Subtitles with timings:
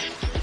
[0.00, 0.37] Thank you.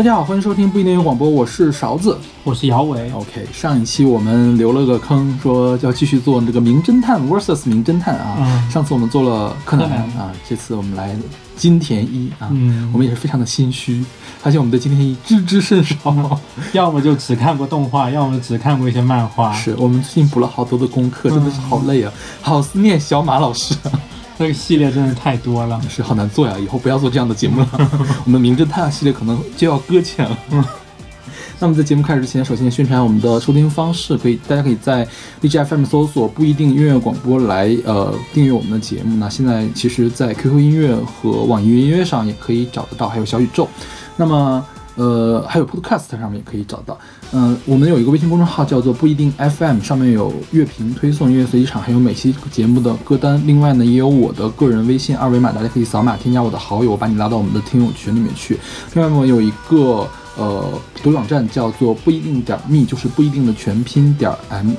[0.00, 3.12] 大家好，欢迎收听不一定有广播，我是勺子，我是姚伟。
[3.12, 8.38] OK，上一期我们留了个坑，说要继续做这个名侦探 vs 名侦探啊。
[8.38, 11.14] 嗯上次我们做了柯南啊，这次我们来
[11.54, 12.48] 金田一啊。
[12.50, 14.02] 嗯我们也是非常的心虚，
[14.40, 16.40] 发现我们对金田一知之甚少。
[16.72, 19.52] 要么就只看过动画，要么只看过一些漫画。
[19.52, 23.92] 是我们最近补了好多的功课，真的是好累啊，好思念小马老师啊。
[24.40, 25.78] 这个系列真的太多了。
[25.86, 27.68] 是好难做呀，以后不要做这样的节目了。
[28.24, 30.38] 我们名侦探系列可能就要搁浅了。
[31.60, 35.06] 那么在节目开始之前，首先宣传我们的收听方式，可以大家可以在
[35.42, 39.18] 荔枝 FM 搜索不一定音乐广播来呃订阅我们的节目。
[39.18, 43.68] 那现在其实，在 QQ 音乐和网易云音乐上也可以找得到，还有小宇宙。
[44.16, 44.66] 那么
[45.00, 46.98] 呃，还有 Podcast 上面也可以找到。
[47.32, 53.42] 嗯、我们有一个微信公众号叫做不一定 FM，上面有乐评推送、音乐随机场，还有每期节目的歌单。
[53.46, 58.58] 另外呢，也有我的个人微信二维码，大家可以扫码添加我的好友，我把你拉到我们的听友群里面去。
[58.92, 60.06] 另外我有一个
[60.36, 60.70] 呃
[61.02, 64.30] 独立网站叫做不一定点 me，就是不一定的全拼点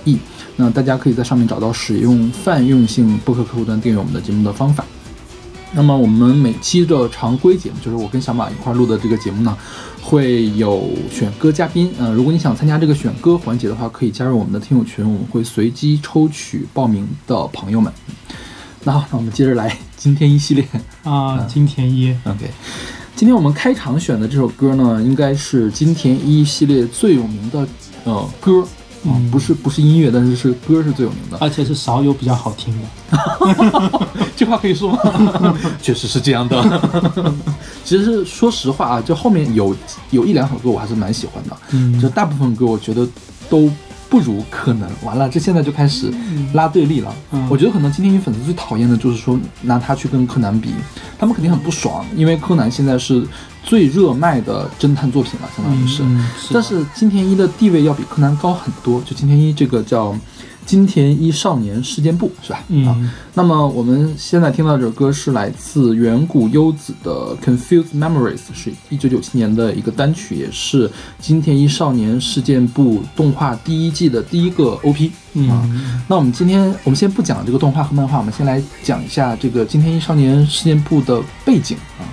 [0.05, 0.19] me。
[0.55, 4.86] 那大家可以在上面找到使用泛用性播客客户端订阅我们的节目的方法。
[5.73, 9.58] 那么我们每期的常规节目，就是我跟小马一块儿录的这个节目呢，
[10.02, 11.91] 会有选歌嘉宾。
[11.99, 17.91] 呃，如果你想参加这个选歌环节的话，可以加入我们的听友群，我们会随机抽取报名的朋友们。
[18.83, 20.67] 那好，那我们接着来今天一系列。
[21.03, 22.49] 啊，金田一 OK，
[23.16, 27.67] 今天我们开场选的这首歌呢，应该是金田一系列最有名的
[28.03, 28.67] 呃歌。
[29.03, 31.38] 啊、嗯不是不是音乐，但是是歌是最有名的。
[31.39, 34.08] 而且是少有比较好听的。
[34.35, 35.58] 这话可以说吗？
[35.81, 36.81] 确实是这样的。
[37.83, 39.75] 其实是说实话啊，就后面有
[40.11, 43.08] 有一两首歌我还是蛮喜欢的，嗯就大部分歌我觉得
[43.49, 43.69] 都
[44.09, 44.89] 不如柯南。
[45.03, 46.11] 完了，这现在就开始
[46.53, 47.13] 拉对立了。
[47.31, 50.73] 嗯我觉得可能今天一粉丝最讨厌的就是说拿他去跟柯南比，
[51.17, 53.26] 他们肯定很不爽，因为柯南现在是
[53.64, 56.04] 最热卖的侦探作品了，相当于是。
[56.04, 60.16] 嗯但是金田一的地位要比柯南高很多，就金田一这个叫
[60.66, 62.64] 金田一少年事件簿是吧？
[62.70, 70.89] 嗯啊，那么我们现在听到这首歌是来自远古优子的《Confused Memories》，是一九九七年的一个单曲，也是
[71.20, 75.11] 金田一少年事件簿动画第一季的第一个 OP。
[75.50, 82.04] 啊，嗯那我们今天我们先不讲这个动画和漫画，我们先来讲一下这个金田一少年事件簿的背景啊。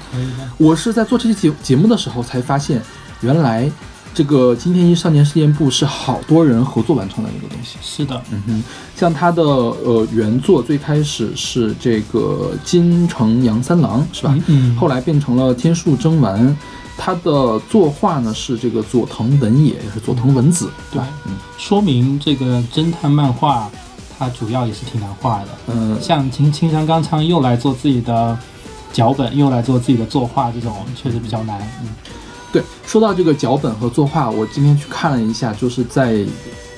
[0.57, 2.81] 我是在做这期节节目的时候才发现，
[3.21, 3.71] 原来
[4.19, 7.79] 这个金田一少年事件簿是好多人合作完成的一个东西。
[7.81, 8.65] 是的，嗯哼，
[8.97, 14.35] 像他的呃原作最开始是这个金城阳三郎是吧？
[14.49, 16.57] 嗯嗯后来变成了天树征丸。
[16.97, 21.01] 他的作画呢是这个佐藤文也，也是佐藤文子，对？
[21.29, 23.71] 嗯说明这个侦探漫画
[24.19, 25.49] 它主要也是挺难画的。
[25.69, 28.37] 嗯像青青山刚昌又来做自己的
[28.93, 31.61] 脚本，又来做自己的作画，这种确实比较难。
[31.83, 31.89] 嗯
[32.53, 36.25] 对，说到这个脚本和作画，我今天去看了一下，就是在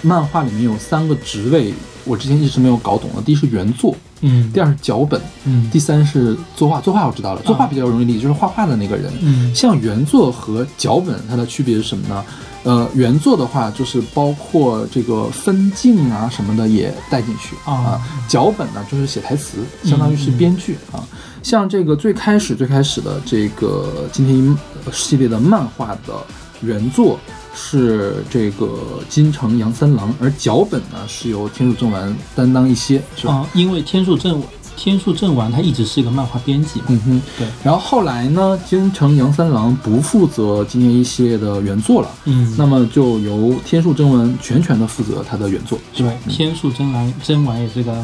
[0.03, 1.73] 漫画里面有三个职位，
[2.05, 3.23] 我之前一直没有搞懂的。
[3.23, 6.81] 第一是原作，嗯第二是脚本，嗯第三是作画。
[6.81, 9.13] 作画我知道了，作画比较容易理解，就是画画的那个人。
[9.21, 12.25] 嗯像原作和脚本，它的区别是什么呢？
[12.63, 17.99] 呃，原作的话就是包括这个分镜啊什么的也带进去啊
[18.29, 21.03] 脚本呢就是写台词，相当于是编剧啊。
[21.43, 24.59] 像这个最开始最开始的这个今天
[24.93, 26.15] 系列的漫画的
[26.63, 27.19] 原作
[27.55, 33.35] 是这个金城杨三郎，而脚本呢是由天树正丸担当一些，是吧？
[33.35, 34.43] 啊，因为天数正
[34.77, 36.87] 天树正丸他一直是一个漫画编辑嘛。
[36.89, 37.47] 嗯哼，对。
[37.63, 42.11] 然后后来呢，金城杨三郎不负责今年一系列的原作了。
[42.25, 46.11] 嗯，那么就由天树真丸全权的负责他的原作，对，？
[46.29, 47.95] 天树真丸真丸也是个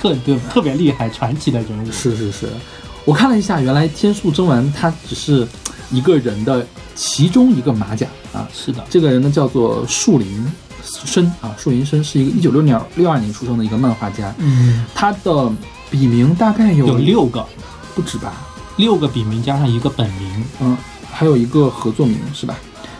[0.00, 1.92] 特对特别厉害传奇的人物。
[1.92, 2.48] 是是是，
[3.04, 5.46] 我看了一下，原来天树真丸他只是
[5.90, 8.48] 一个人的其中一个马甲啊。
[8.52, 10.46] 是的，这个人呢叫做树林
[10.82, 15.52] 深啊，树林深是一个一九六年六二年出生的一个漫画家，嗯，他的
[15.90, 17.46] 笔名大概有有六个，
[17.94, 18.32] 不止吧？
[18.76, 20.44] 六个笔名加上一个本名。
[20.60, 20.76] 嗯，
[21.10, 22.54] 还有一个合作名是吧？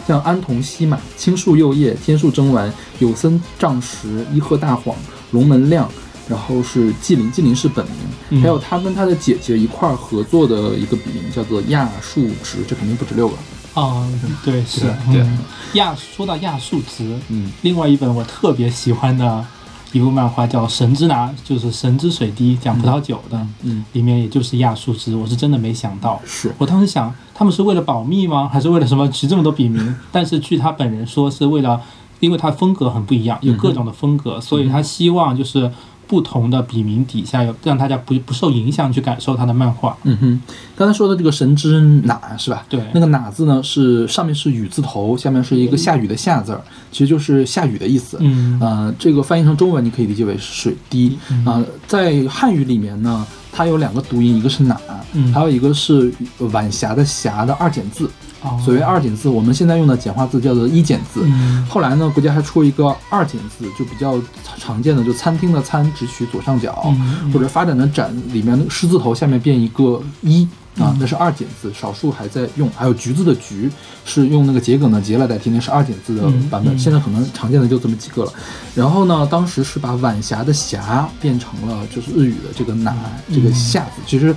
[0.06, 4.94] 像安童西马、青树右叶、天树征丸、有森丈实、伊贺大晃、
[5.32, 5.90] 龙门亮，
[6.28, 7.94] 然后是纪灵，纪灵是本名，
[8.31, 13.34] 嗯还有他跟他的姐姐一块儿合作的一个笔名叫做亚树直，这肯定不止六个。
[13.75, 14.08] 啊，
[14.43, 14.81] 对，是
[15.12, 15.26] 对
[15.75, 19.44] 亚说到亚树直，嗯，另外一本我特别喜欢的
[19.93, 26.19] 一部漫画叫《神之拿》，就是《神之水滴》，讲葡萄酒的，嗯，里面也就是亚树直，我是真的没想到。
[26.25, 28.49] 是，我当时想，他们是为了保密吗？
[28.50, 29.94] 还是为了什么取这么多笔名？
[30.11, 31.78] 但是据他本人说，是为了，
[32.20, 35.70] 因为他风格很不一样，有各种的风格，所以他希望就是
[36.06, 39.97] 不同的笔名底下有让大家不不受影响去感受他的漫画。
[40.05, 40.41] 嗯哼，
[40.76, 42.64] 刚才说的这个神之哪是吧？
[42.69, 46.61] 对那个哪字呢是上面是雨字头，下面是一个下雨的下字儿，
[46.93, 48.17] 其实就是下雨的意思。
[48.20, 53.26] 嗯呃，这个翻译成中文你可以理解为是水滴啊、在汉语里面呢，
[53.56, 54.79] 它有两个读音，一个是哪，
[55.14, 55.32] 嗯。
[55.32, 56.12] 还有一个是
[56.53, 58.11] 晚霞的霞的二简字。
[58.43, 58.61] 哦。
[58.62, 61.23] 所谓二简字，我们现在用的简化字叫做一简字。
[61.25, 61.64] 嗯。
[61.67, 64.20] 后来呢，国家还出了一个二简字，就比较
[64.58, 70.47] 常见的，就餐厅的餐只取左上角，嗯或者发展的展里面那个狮字头下面变一个一
[70.78, 72.70] 啊嗯，那是二简字，少数还在用。
[72.76, 73.70] 还有橘子的橘
[74.05, 76.75] 是用那个桔梗的桔来代替，那是二简字的版本。
[76.75, 78.32] 嗯嗯现在可能常见的就这么几个了。
[78.75, 82.94] 然后呢，当时是把晚霞的霞变成了就是日语的这个哪
[83.32, 84.34] 这个夏字，其实。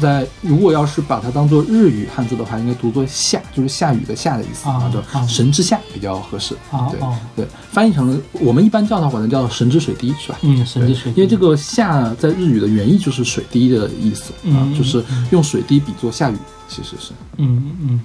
[0.00, 6.56] 在如果要是把它当做日语汉字的话，应该读作夏，就是下雨的下的意思啊就啊神之下比较合适。
[6.70, 10.38] 对啊对对，翻译成我们一般叫它管它叫神之水滴，是吧？
[10.42, 16.36] 嗯，神之水滴，因为这个下在日语的原意就是水滴的意思啊，嗯就是用水滴比作下雨，
[16.68, 17.12] 其实是。
[17.36, 18.00] 嗯嗯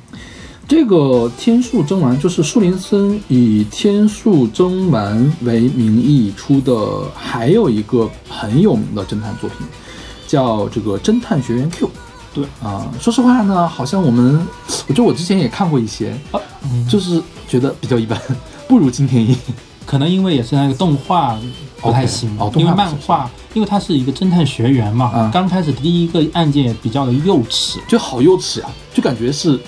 [0.68, 9.66] 这个天树征丸就是树林森以天树征丸为名义出的，还有一个很有名的侦探作品，
[10.30, 11.88] 叫这个《侦探学员 Q》。
[12.34, 12.46] 对。
[12.62, 14.48] 啊、说实话呢，好像我们，
[14.88, 16.40] 我觉得我之前也看过一些，啊。
[16.64, 18.20] 嗯，就是觉得比较一般，
[18.70, 19.36] 不如金田一。
[19.86, 21.36] 可能因为也是那个动画
[21.81, 29.60] 不太行哦因为漫画，因为它是一个侦探学员嘛，嗯刚开始第一个案件也比较的幼稚，就好幼稚啊，就感觉是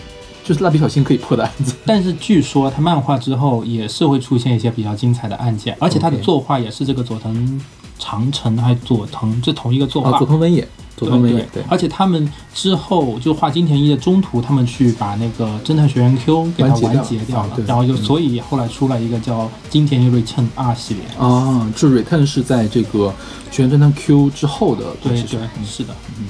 [0.44, 1.74] 就是蜡笔小新可以破的案子。
[1.88, 7.60] 但是据说他漫画之后也是会出现一些比较精彩的案件，而且他的作画也是这个佐藤
[8.02, 10.18] 长城还是佐藤这同一个作啊，画。
[10.18, 10.68] 佐藤文也，
[10.98, 21.04] 佐藤文对也，对，而且他们之后就画金田一的中途，他们去把那个侦探学院 Q 给它完结掉了，然后就嗯所以后来出来一个叫金田一 Return R 系列。
[21.20, 23.10] 啊，这 Return 是在这个
[23.52, 26.26] 《全侦探 Q》之后的东对对西是的，嗯。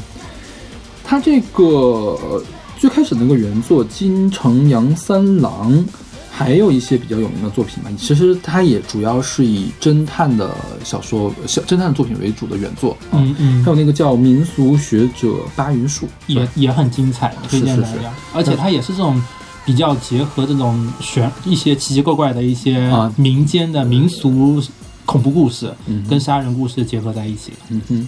[1.04, 2.44] 他这个呃
[2.78, 5.86] 最开始那个原作金城阳三郎，
[6.34, 7.92] 还有一些比较有名的作品吧。
[7.98, 12.94] 其实它也主要是以侦探的小说、小侦探作品为主的原作。
[13.12, 18.14] 啊嗯嗯还，有那个叫民俗学者八云树，也也很精彩，推荐是是大家。
[18.34, 19.22] 而且它也是这种
[19.66, 24.64] 比较结合这种玄一些奇奇怪怪的一些啊民间的民俗
[25.06, 27.52] 恐怖故事，嗯跟杀人故事结合在一起。
[27.70, 28.08] 嗯哼，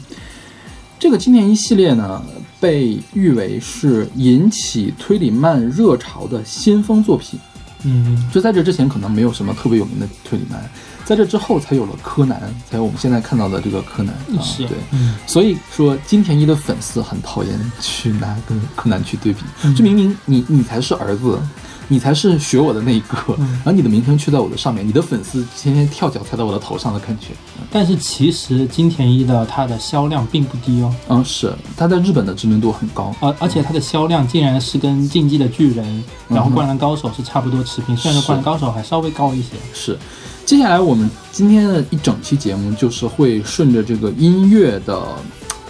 [0.98, 2.24] 这个经典一系列呢，
[2.60, 7.38] 被誉为是引起推理漫热潮的先锋作品。
[7.84, 10.70] 嗯，就在这之前，可能没有什么特别有名的推理男，
[11.06, 14.42] 在这之后才有了柯南，才有我们现在看到的这个柯南啊。
[14.42, 21.40] 是对，嗯所以说金田一的粉丝很讨厌去拿跟柯南去对比，嗯就明明你你才是儿子。
[21.88, 27.28] 你才是学我的那一个，嗯然后你的名声却在我的上面，你的粉丝天天跳脚踩在我的头上的感觉。
[27.72, 33.14] 但是其实金田一的它的销量并不低哦，嗯，是他在日本的知名度很高。
[33.20, 35.86] 而而且它的销量竟然是跟《进击的巨人》
[36.34, 39.50] 然后灌篮高手》是差不多持平，虽然说是《灌篮高手》还稍微高一些。
[39.74, 39.98] 是，
[40.46, 45.02] 接下来我们今天的一整期节目就是会顺着这个音乐的，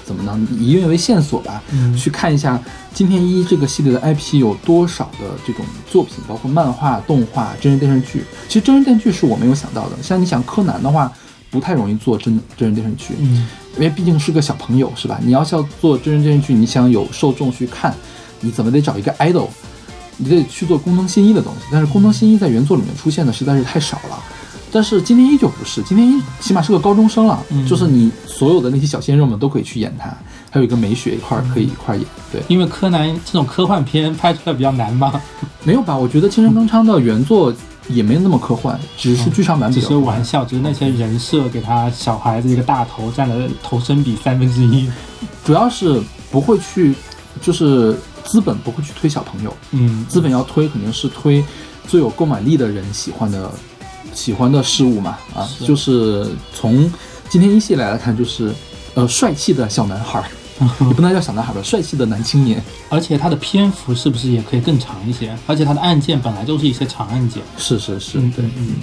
[0.06, 0.40] 怎么呢？
[0.52, 2.60] 以音乐为线索吧，嗯去看一下
[2.94, 8.24] 金田一这个系列的 IP 有多少的这种作品，包括漫画、动画、真人电视剧。
[8.48, 11.12] 其实真人电视剧是我没有想到的，像你想柯南的话，
[11.50, 15.20] 不太容易做真真人电视剧，嗯因为毕竟是个小朋友，是吧？
[15.24, 17.96] 你要是要做真人电视剧，你想有受众去看，
[18.42, 19.48] 你怎么得找一个 idol，
[20.18, 21.66] 你得去做工藤新一的东西。
[21.72, 24.24] 但是工藤新一在原作里面出现的实在是太少了。
[24.74, 30.06] 但是今天依旧不是，今天一起码是个高中生了，嗯就是你所有的那些小鲜肉们都可以去演他，
[30.50, 32.08] 还有一个美雪一块儿可以一块儿演。
[32.32, 35.22] 对，因为柯南这种科幻片拍出来比较难嘛，
[35.64, 35.96] 没有吧？
[35.96, 37.54] 我觉得青山刚昌的原作
[37.88, 39.88] 也没那么科幻，只是剧场版比只。
[39.88, 44.90] 是玩笑，只是那些人设给他小孩子一个大头占了头身比三分之一。
[45.46, 46.02] 主要是
[46.32, 46.96] 不会去，
[47.42, 51.44] 就是资本不会去推小朋友，嗯，资本要推肯定是推
[51.88, 53.52] 最有购买力的人喜欢的
[54.14, 56.92] 喜欢的事物嘛啊，是就是从
[57.30, 58.54] 今天一系列来看，就是
[58.96, 60.26] 呃帅气的小男孩儿，
[60.88, 65.36] 也不能叫小男孩吧，帅气的男青年，而且它的篇幅是不是也可以更长一些？
[65.48, 67.42] 而且它的案件本来就是一些长案件。
[67.58, 68.76] 是是是，对，嗯。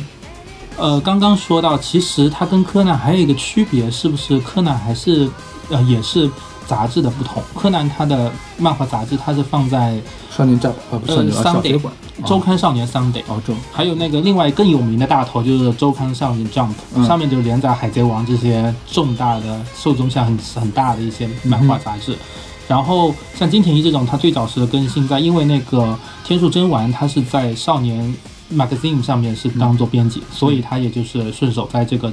[0.77, 5.29] 呃，刚刚说到，其实它跟柯南还有一个区别，是不是柯南还是
[5.69, 6.31] 呃也是
[6.71, 7.43] 杂志的不同？
[7.57, 10.01] 柯南它的漫画杂志它是放在
[10.31, 11.93] 少年战呃不是 Sunday 馆。
[12.25, 13.25] 周刊少年 Sunday，、
[13.73, 17.05] 还有那个另外更有名的大头就是周刊少年 Jump，、嗯。
[17.05, 22.17] 上面就连载海贼王这些重大的受众向很很大的一些漫画杂志。
[22.69, 28.15] 然后像金田一这种，它最早是更新在，因为那个天数真丸，它是在少年
[28.55, 32.13] magazine 上面是当做编辑，所以他也就是顺手在这个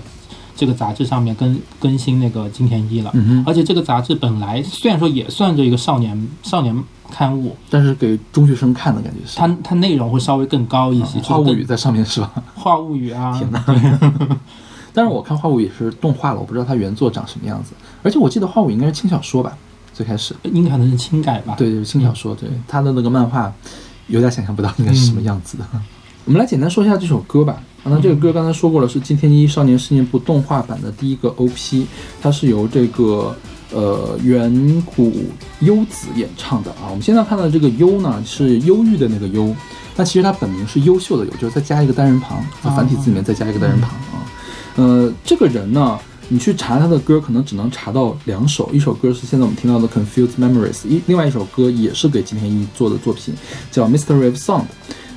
[0.58, 3.12] 这个杂志上面更更新那个金田一了。
[3.14, 9.38] 嗯哼，而且这个杂志本来虽然说也算着一个少年少年刊物，但是给中学生看的感觉是。
[9.38, 12.32] 它它内容会稍微更高一些，花物语在上面是吧？
[12.56, 13.64] 话物语啊， 天哪！
[14.94, 17.74] 但是我看花物也是动画了，我不知道它原作长什么样子。
[18.02, 19.56] 而且我记得花物语应该是轻小说吧，
[19.94, 20.36] 最开始。
[20.42, 21.54] 应该可能是轻改吧。
[21.56, 22.34] 对，就是轻小说。
[22.34, 23.54] 对，它的那个漫画
[24.08, 25.66] 有点想象不到应该是什么样子的。
[26.26, 27.62] 我们来简单说一下这首歌吧。
[27.90, 31.86] 那这个歌刚才说过了，是金田一少年事件簿动画版的第一个 OP，
[32.22, 33.36] 它是由这个
[33.74, 35.14] 呃远古
[35.62, 36.88] 优子演唱的啊。
[36.90, 39.56] 我们现在看到的这个优呢，是忧郁的那个忧，
[39.96, 44.26] 那其实它本名是优秀的优，就是再加一个单人旁，在繁体字里面再加一个单人旁啊。
[44.76, 45.98] 呃，这个人呢，
[46.30, 53.34] 你去查他的歌，可能只能查到两首，一首歌是现在我们听到的《Confused Memories》，一另外一首歌也是给金田一做的作品，
[53.72, 54.62] 叫《Mystery of Sound》。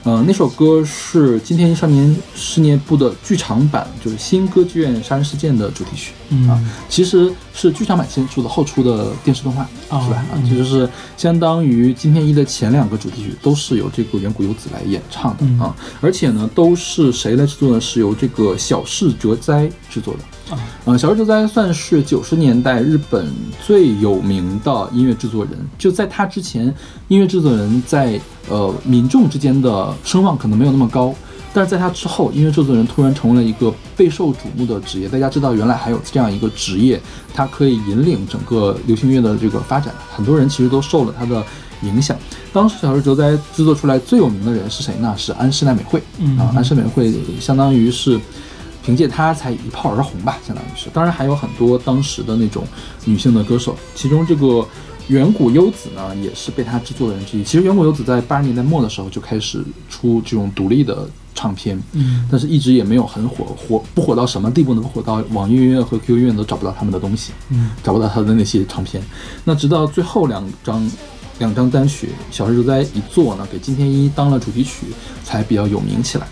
[0.02, 6.12] 呃，那首歌是今天一少年事件部的剧场版，就是新歌剧院杀人事件的主题曲。
[6.30, 10.16] 嗯啊，其实是剧场版先出的，后出的电视动画，哦是吧？
[10.16, 10.88] 啊，嗯其实是
[11.18, 17.80] 相当于今天一的前两个主题曲都是由这个远古游子来演唱的、嗯啊，而且呢，都是谁来制作呢？
[17.80, 20.20] 是由这个小室哲哉制作的。
[20.50, 23.30] 啊呃，小室哲哉算是九十年代日本
[23.64, 25.52] 最有名的音乐制作人。
[25.78, 26.74] 就在他之前，
[27.08, 31.14] 音乐制作人在呃民众之间的声望可能没有那么高，
[31.52, 35.08] 但是在他之后，音乐制作人突然成为了一个备受瞩目的职业。
[35.08, 37.00] 大家知道，原来还有这样一个职业，
[37.34, 39.94] 它可以引领整个流行乐的这个发展。
[40.10, 41.44] 很多人其实都受了他的
[41.82, 42.16] 影响。
[42.52, 45.14] 当时小室哲哉制作出来最有名的人是谁呢？
[45.16, 46.02] 是安室奈美惠。
[46.18, 48.18] 嗯啊，安室奈美惠相当于是
[48.84, 50.88] 凭借他才一炮而红吧，相当于是。
[50.90, 52.64] 当然还有很多当时的那种
[53.04, 54.66] 女性的歌手，其中这个
[55.08, 57.44] 远古优子呢，也是被她制作的人之一。
[57.44, 64.80] 其实远古优子在八十年代末的时候就开始出这种独立的唱片，嗯但是一直也没有很火，火不火到什么地步呢？
[64.80, 67.32] 不火到网易音乐和 QQ 音乐都找不到他们的东西。
[67.50, 69.02] 嗯找不到他的那些唱片。
[69.44, 70.90] 那直到最后两张
[71.38, 74.86] 两张单曲，小室哲哉一做呢，给金天一当了主题曲，
[75.24, 76.26] 才比较有名起来。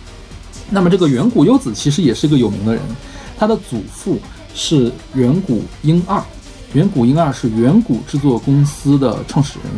[0.71, 2.83] 那么这个远古优子其实也是个有名的人，
[3.39, 4.19] 他的祖父
[4.55, 6.23] 是远古英二，
[6.75, 9.73] 远古英二是远古制作公司的创始人。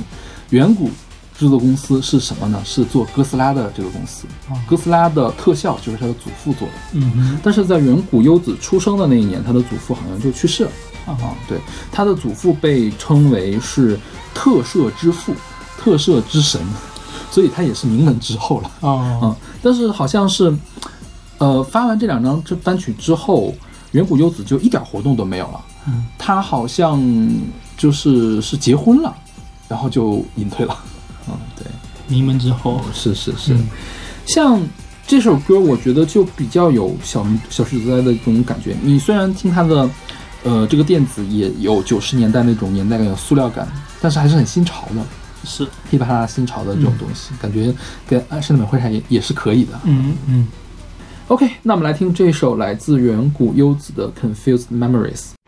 [0.50, 0.90] 远古
[1.38, 2.60] 制作公司是什么呢？
[2.64, 4.26] 是做哥斯拉的这个公司。
[4.68, 6.74] 哥斯拉的特效就是他的祖父做的。
[6.92, 10.70] 嗯但是在远古优子出生的那一年，他的祖父好像就去世了。
[11.06, 11.58] 啊啊，对，
[11.90, 13.98] 他的祖父被称为是
[14.34, 15.32] 特摄之父、
[15.78, 16.60] 特摄之神，
[17.30, 18.70] 所以他也是名门之后了。
[18.80, 20.52] 哦嗯，但是好像是，
[21.38, 23.54] 呃，发完这两张这单曲之后，
[23.92, 25.60] 远古优子就一点活动都没有了。
[25.86, 27.02] 嗯，他好像
[27.76, 29.14] 就是是结婚了，
[29.68, 30.76] 然后就隐退了。
[31.28, 31.64] 嗯，对，
[32.08, 33.54] 名门之后，是是是。
[33.54, 33.68] 嗯
[34.26, 34.62] 像
[35.08, 38.76] 这首歌，我觉得就比较有小小室哲哉的这种感觉。
[38.80, 39.90] 你虽然听他的，
[40.44, 43.66] 呃，这个电子也有九十年代那种年代感，有塑料感，
[44.00, 45.04] 但是还是很新潮的，
[45.44, 47.72] 是噼里啪啦新潮的这种东西，感觉
[48.06, 49.78] 跟安室奈美惠上也也是可以的。
[49.84, 50.48] 嗯嗯。
[51.28, 55.14] OK，那我们来听这首来自远古优子的《Confused Memories》。「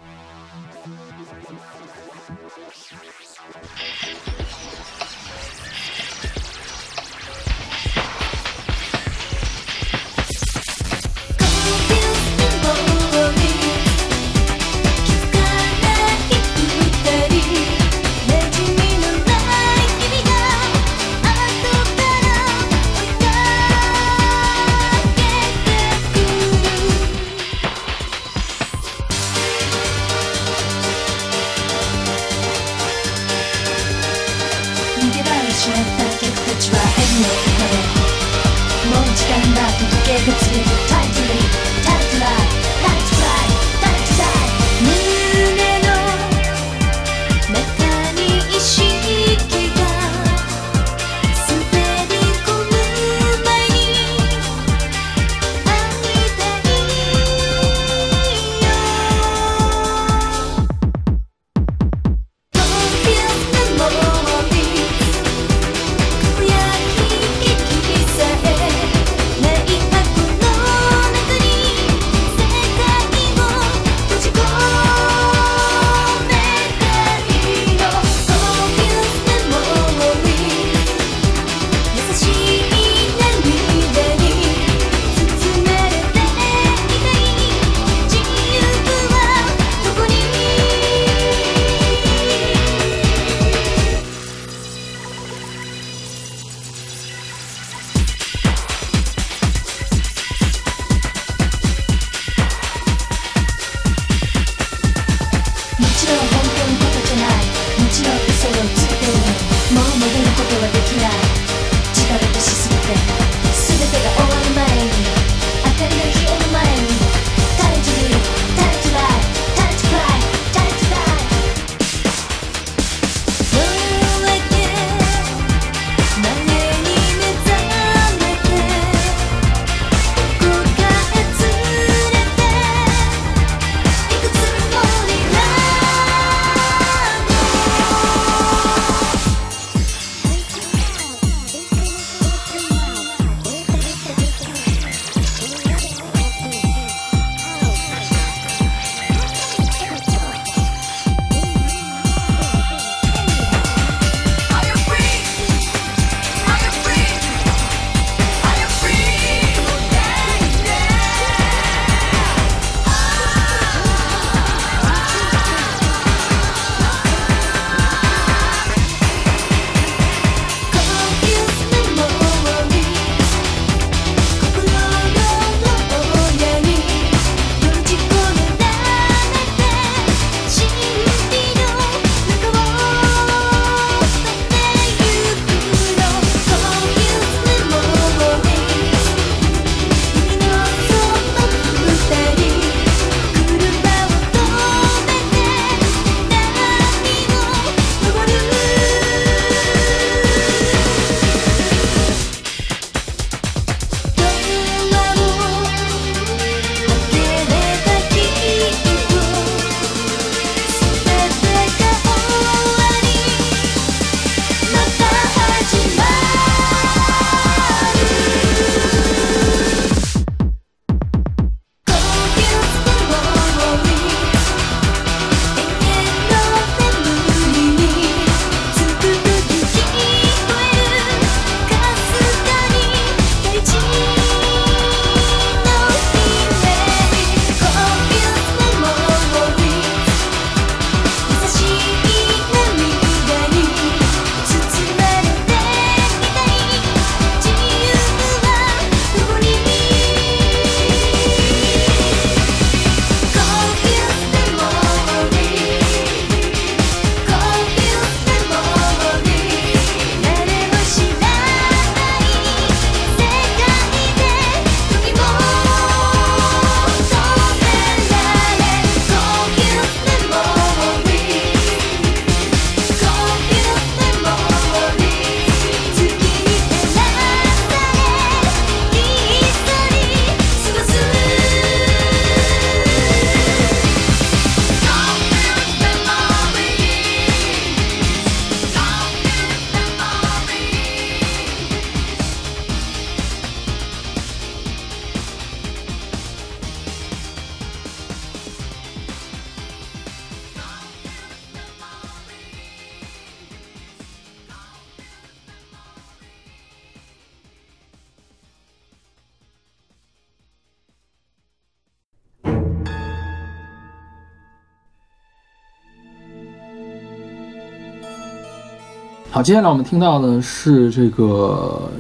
[319.33, 321.91] 好，接下来我们听到的是这个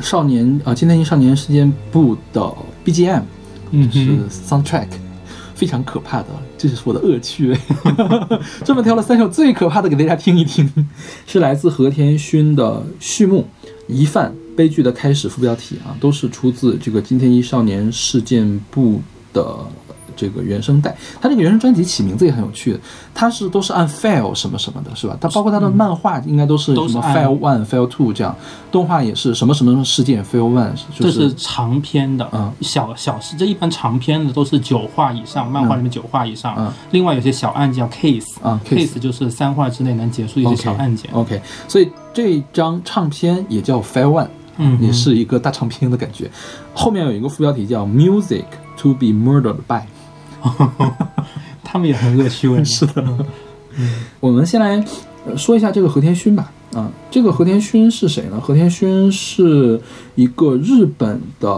[0.00, 2.40] 少年啊，金田一少年事件簿的
[2.82, 3.20] BGM，
[3.72, 4.86] 嗯是，soundtrack，
[5.54, 7.58] 非常可怕的，这是我的恶趣味。
[8.64, 10.72] 专门挑了三首最可怕的给大家听一听，
[11.26, 13.46] 是来自和田勋的序幕
[13.86, 19.02] 《疑犯悲剧的开始》副标题啊，都是出自这个金田一少年事件簿
[19.34, 19.54] 的。
[20.20, 22.78] 这个原声带，它这个原声专辑起名字也很有趣，
[23.14, 25.16] 它是都是按 file 什么什么的，是吧？
[25.18, 28.36] 它包括它的漫画应该都是什么 file one、file two 这样，
[28.70, 36.54] 动画也是什么什么事件 file one，就这是长篇的，嗯小小事，这一般长篇的都是九话以上，漫画里面九话以上。
[36.58, 41.08] 嗯另外有些小案件叫 case，啊 case 就是三话之内能结束一些小案件。
[41.12, 44.28] OK，所以这张唱片也叫 file One，
[44.58, 46.28] 嗯也是一个大唱片的感觉。
[46.74, 48.44] 后面有一个副标题叫 Music
[48.76, 49.82] to be Murdered by。
[51.62, 52.62] 他们也很恶趣味。
[52.64, 53.04] 是的，
[54.20, 54.84] 我们先来
[55.26, 56.50] 呃说一下这个和田勋吧。
[56.72, 58.40] 啊，这个和田勋是谁呢？
[58.40, 59.80] 和田勋是
[60.14, 61.48] 一个日本的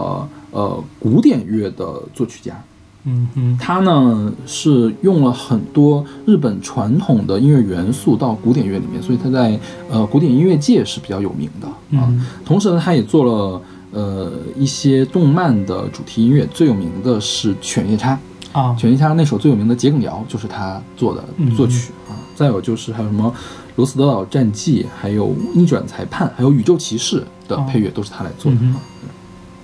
[0.49, 2.59] 呃古典乐的作曲家。
[3.05, 12.07] 嗯哼，他呢是用了很多日本传统的音乐元素到古典乐里面，所以他在呃古典音乐界是比较有名的啊。
[12.09, 18.15] 嗯同时呢，他也做了呃一些动漫的主题音乐，最有名的是《犬夜叉》。
[18.53, 22.15] 啊《犬夜叉》那首最有名的《桔梗谣》就是他做的嗯作曲啊。
[22.35, 23.29] 再有就是还有什么
[23.75, 28.57] 《罗斯德岛战记》，还有《逆转裁判》，还有《宇宙骑士》的配乐都是他来做的。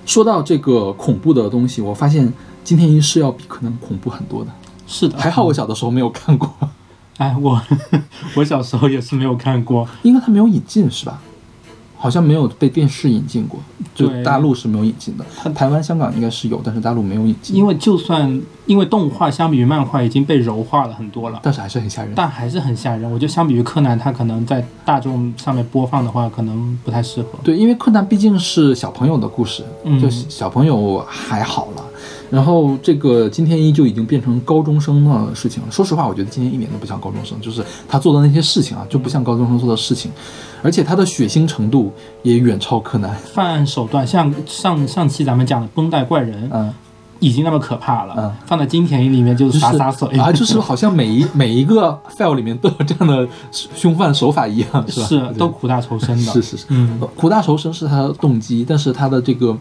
[0.06, 4.50] 说到这个恐怖的东西，我发现金田一是要比可能恐怖很多的。
[4.86, 6.52] 是的，还好我小的时候没有看过，
[7.18, 7.60] 哎，我
[8.34, 9.86] 我小时候也是没有看过。
[10.02, 11.22] 因为他没有引进是吧？
[12.02, 13.60] 好像没有被电视引进过，
[13.94, 15.52] 就大陆是没有引进的。
[15.52, 17.54] 台湾、香港应该是有，但是大陆没有引进。
[17.54, 22.12] 因为就算因为动画相比于漫画已经被柔化了很多了，但是还是很吓人。
[22.16, 23.04] 但还是很吓人。
[23.12, 27.38] 我觉得相比于柯南，它可能在大众上面播放的话，可能不太适合。
[27.44, 31.84] 对，因为柯南毕竟是小朋友的故事，嗯就小朋友还好了。
[32.30, 35.70] 然后这个金天一就已经变成高中生的事情了。
[35.70, 40.12] 说实话，我觉得金天一一点都不像高中生，就是他做的那些事情啊，就不像高中生做的事情，
[40.62, 41.92] 而且他的血腥程度
[42.22, 43.14] 也远超柯南。
[43.32, 46.72] 犯案手段，像上上期咱们讲的绷带怪人，嗯，
[47.18, 55.06] 已经那么可怕了，嗯放在金田一里面就是洒洒水啊，就是好像每一 每一个 file 里面都有这样的凶犯手法一样，是吧？
[55.06, 56.32] 是都苦大仇深的。
[56.32, 59.56] 是是是，嗯呃苦大仇深是他的动机，但是他的这个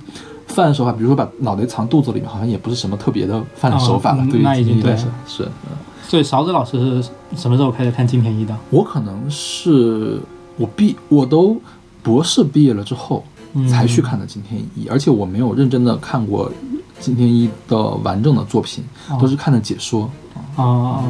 [0.47, 4.25] 犯案手法，比如说把脑袋藏肚子里面，好像也不是什么特别的犯案手法了。
[4.29, 5.43] 对于那已经对是。
[5.43, 5.77] 嗯
[6.09, 8.57] 所以勺子老师是什么时候开始看金田一的？
[8.71, 10.19] 我可能是
[10.59, 11.59] 我毕我都
[12.03, 16.51] 博士毕业了之后嗯才去看的金田一，而且我没有认真的看过
[16.99, 20.11] 金田一的完整的作品，哦都是看的解说。
[20.55, 21.03] 啊啊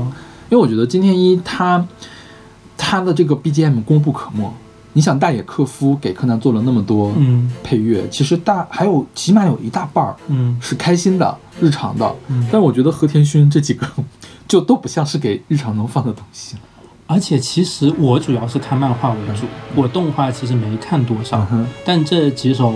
[0.50, 1.86] 因为我觉得金田一他
[2.78, 4.52] 他的这个 BGM 功不可没。
[4.94, 13.88] 你想大野克夫给柯南做了那么多嗯配乐，其实大还有起码有一大半儿嗯是开心的、日常的，嗯但我觉得和田勋这几个
[14.48, 16.56] 就都不像是给日常能放的东西。
[17.12, 22.72] 而且其实我主要是看漫画为主，我动画其实没看多少，嗯，但这几首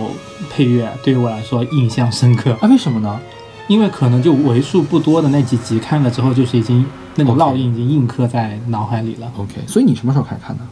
[0.50, 3.20] 配乐对于我来说印象深刻，啊，为什么呢？
[3.68, 9.30] 因为可能就为数不多的那几集看了之后，就是已经那种烙印已经印刻在脑海里了。
[9.38, 10.64] OK，所以你什么时候开始看的？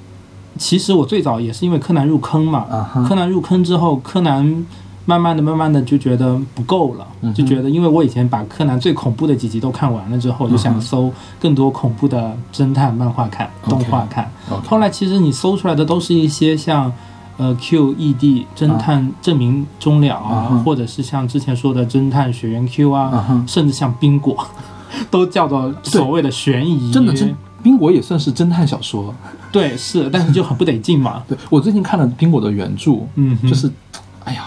[0.58, 4.66] 其实我最早也是因为柯南入坑嘛，啊柯南入坑之后，柯南
[5.04, 14.30] 慢慢的、慢慢的就觉得不够了，嗯就觉得因为我以前把柯南最恐怖的几集都看完了之后，就想搜更多恐怖的侦探漫画看、动画看。
[14.66, 16.92] 后来其实你搜出来的都是一些像。
[17.38, 24.46] 呃，QED 侦探证明终了啊，啊或者是像之前说的侦探学园 Q 啊，啊甚至像冰果，
[25.10, 26.92] 都叫做所谓的悬疑。
[26.92, 29.12] 真的真，冰果也算是侦探小说。
[29.50, 31.22] 对是，但是就很不得劲嘛。
[31.26, 33.68] 对我最近看了冰果的原著，嗯，就是，
[34.24, 34.44] 哎呀，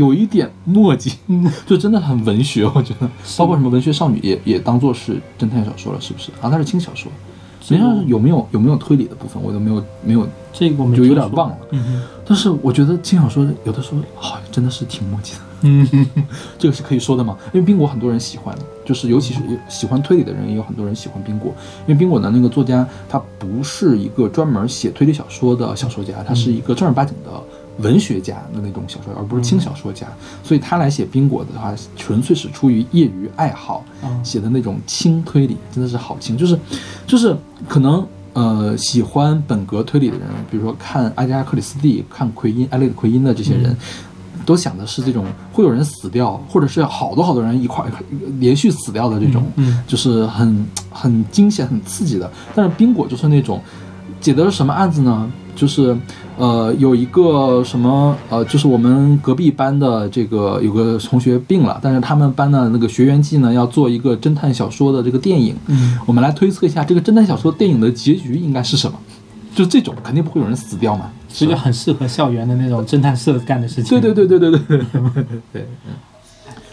[0.00, 1.12] 有一点墨迹，
[1.68, 6.30] 就真的很文学，我觉得，包括什么文学少女也也当做是侦探小说了，是不是？
[6.40, 7.12] 啊，它是轻小说。
[7.62, 11.58] 实际上有没有有没有推理的部分，我都没有没有，这个我们就有点忘了。
[11.72, 16.06] 嗯但是我觉得轻小说有的时候好像真的是挺墨迹的，嗯哼，
[16.56, 17.36] 这个是可以说的吗？
[17.52, 21.52] 因为冰果很多人喜欢，就是尤其是喜欢推理的人，也有很多人喜欢冰果。
[21.86, 27.30] 因为冰果的那个作家，他不是一个专门写推理小说的小说家，他是一个正儿八经的
[27.80, 30.06] 文学家的那种小说，而不是轻小说家。
[30.42, 36.58] 所以他来写冰果的话，纯粹是出于业余爱好嗯写的那种轻推理，真的是好轻，就是
[37.06, 37.36] 就是
[37.68, 38.06] 可能。
[38.32, 43.76] 呃，喜欢本格推理的人，比如说看阿加莎·克里斯蒂、看奎因、艾利的奎因的这些人，
[44.46, 47.90] 都想的是这种会有人死掉，或者是好多好多人一块儿
[48.38, 52.30] 连续死掉的这种，嗯就是很很惊险、很刺激的。
[52.54, 53.60] 但是冰果就是那种
[54.20, 55.30] 解的是什么案子呢？
[55.56, 55.94] 就是
[56.38, 68.98] 呃有一个什么呃，就是我们隔壁班的这个有个同学病了，但是他们班的那个学员季呢要做一个侦探小说的这个电影，嗯，我们来推测一下这个侦探小说电影的结局应该是什么？
[69.54, 74.00] 就这种肯定不会有人死掉嘛，所以就很适合校园的那种侦探社干的事情。
[74.00, 75.66] 对对对对对对对对。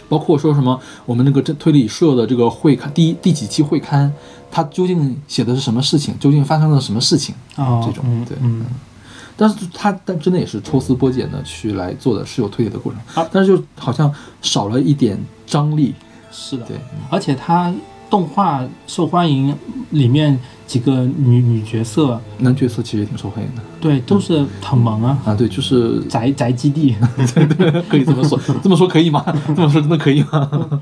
[0.08, 4.12] 包括说什么我们那个这推理社的这个会刊第一第几期会刊，
[4.50, 6.18] 它究竟写的是什么事情？
[6.18, 7.34] 究竟发生了什么事情？
[7.56, 8.64] 哦，这种嗯对嗯，
[9.36, 15.94] 但是它但真的也是抽丝剥茧的去来做的，是有推理的过程，啊但是就好像少了一点张力。
[16.30, 16.76] 是的，对，
[17.10, 17.74] 而且它
[18.10, 19.54] 动画受欢迎，
[19.90, 23.62] 里面几个女女角色，男角色其实也挺受欢迎的。
[23.80, 26.94] 对，都是很萌啊，啊，对，就是宅宅基地。
[27.88, 29.24] 可以这么说，这么说可以吗？
[29.56, 30.80] 这么说真的可以吗？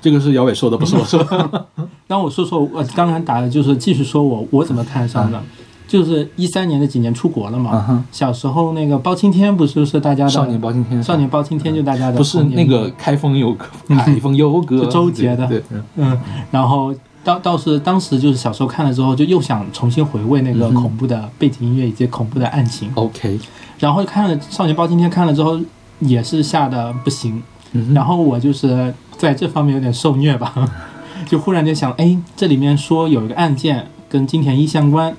[0.00, 1.66] 这个是姚伟说的，不是我说的。
[2.06, 5.42] 让我说说，我刚才打的就是继续说我我怎么看上的，
[5.88, 8.04] 就是一三年的几年出国了嘛。
[8.12, 15.44] 小时候那个包青天不是是大家的少年包青天，少年包青天就大家的不是那个开封有歌，开封有歌，是周杰的。
[15.48, 15.78] 对，对。
[15.96, 16.16] 嗯，
[16.52, 16.94] 然后
[17.24, 23.40] 倒倒是当时就是小时候看了之后，就又想重新回味那个恐怖的背景音乐以及恐怖的案情，，OK，
[23.78, 25.58] 然后看了《少年包青天》看了之后
[26.00, 30.54] 也是吓得不行，嗯然后我就是在这方面有点受虐吧，
[31.26, 35.14] 就忽然间想，哎，这里面说有一个案件跟金田一相关，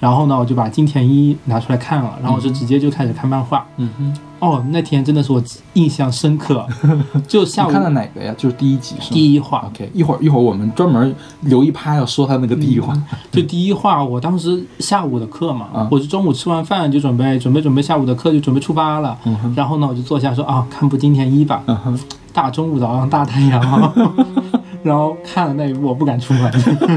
[0.00, 3.66] 然后呢，我就把金田一拿出来看了，然后我就直接就开始看漫画。
[3.76, 5.40] 嗯哼，哦，那天真的是我
[5.74, 6.66] 印象深刻，
[7.28, 8.34] 就下午看的哪个呀？
[8.36, 9.08] 就是第一集是吗？
[9.12, 12.92] 第一话，OK，一会儿一会儿我们专门留一趴要说他那个第一话。
[13.30, 15.86] 就第一话，我当时下午的课嘛，啊。
[15.92, 21.96] 我是中午吃完饭就准备准备准备下午的课就准备出发了，嗯，然后呢，我就坐下说啊，看部金田一吧，嗯，
[22.32, 23.60] 大中午早上大太阳。
[23.60, 23.92] 啊，
[24.82, 26.52] 然后看了那一部我不敢出门，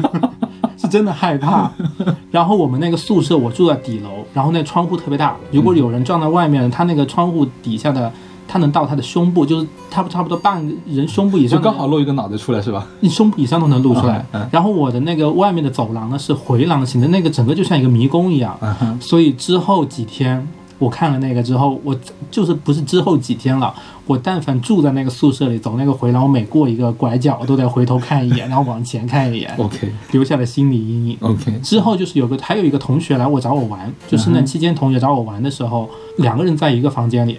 [0.78, 1.72] 是真的害怕。
[2.32, 8.12] 然后我们那个宿舍我住在底楼，然后那窗户特别大，如果有人撞到外面，他那个窗户底下的。
[8.48, 12.86] 他能到他的胸部，就是差不差不多半人胸部以上，就刚好露一个脑袋出来是吧？
[13.00, 14.20] 你胸部以上都能露出来。
[14.34, 18.56] 嗯嗯然后我的那个外面的走廊呢是回廊型的，那个整个就像一个迷宫一样。
[18.62, 21.94] 嗯，所以之后几天我看了那个之后，我
[22.30, 23.74] 就是不是之后几天了，
[24.08, 31.18] 我但凡住在那个宿舍里，走那个回廊，我每过一个拐角，我都得回头看一眼，然后往前看一眼，OK 留下了心理阴影。
[31.22, 35.90] OK，之后就是有个还有一个同学来我找我玩，就圣诞期间同学找我玩的时候，
[36.20, 37.38] 两个人在一个房间里，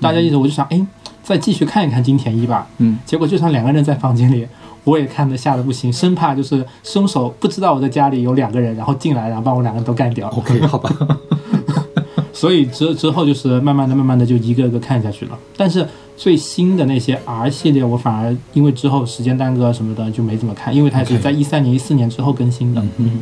[0.00, 0.86] 大家一直我就想，哎，
[1.22, 2.66] 再继续看一看金田一吧。
[2.78, 4.46] 嗯，结果就算两个人在房间里，
[4.84, 10.28] 我也看得吓得不行，生怕就是凶手不知道我在家里有两个人，然后进来，然后把我两个人都干掉。
[10.30, 10.90] OK，好吧。
[12.32, 15.38] 所以之之后就是慢慢的、慢慢的就一个个看下去了。
[15.56, 22.82] 但是最新的那些 R 系列，我反而因为之后时间耽搁什么的就没怎么看，因为它是在一三年、一四年之后更新的。
[22.98, 23.20] 嗯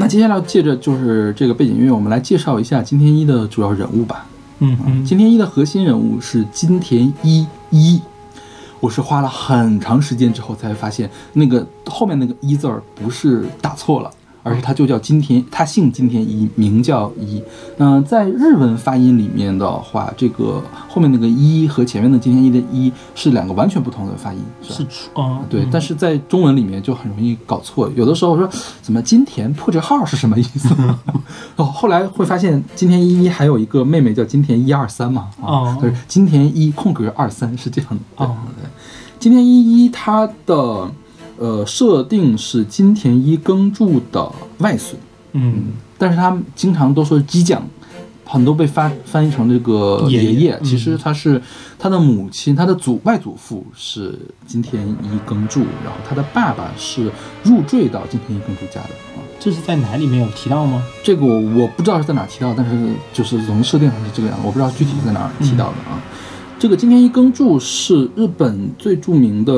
[0.00, 4.26] 那接下来借着就是这个背景音乐，我们来介绍一下金田一的主要人物吧。
[4.60, 8.00] 嗯嗯，金田一的核心人物是金田一一。
[8.78, 14.10] 我是花了很长时间之后才发现，那个后面那个一字儿不是打错了，
[14.48, 17.42] 而是他就叫金田，他姓金田一，名叫一。
[17.76, 24.74] 嗯、在日文发音里面的话，这个后面那个一和前面的金田一的一是两个完全不同的发音，是吧？
[24.76, 27.90] 是出哦，对，嗯但是在中文里面就很容易搞错。
[27.94, 28.48] 有的时候说
[28.82, 30.74] 怎么金田破折号是什么意思？
[31.56, 38.26] 哦，后来会发现金田一一还有一个妹妹叫金田一二三嘛，啊，哦就是金田一空格二三是这样的。
[38.26, 38.26] 对，
[39.18, 40.90] 金田一一他的
[41.38, 44.96] 呃设定是金田一耕助的外孙，
[45.32, 47.62] 嗯但是他们经常都说激将，
[48.24, 51.40] 很多被翻翻译成这个爷爷其实他是
[51.78, 57.10] 他的母亲，他的祖外祖父是金田一耕助，然后他的爸爸是
[57.42, 59.24] 入赘到金田一耕助家的啊。
[59.40, 60.82] 这是在哪里面有提到吗？
[61.02, 66.02] 这个我我不知道是在哪提到，但是就是从设定上是这个样子，我不知道具体是在哪儿提到的啊。
[66.58, 69.52] 这个金田一耕助是日本最著名的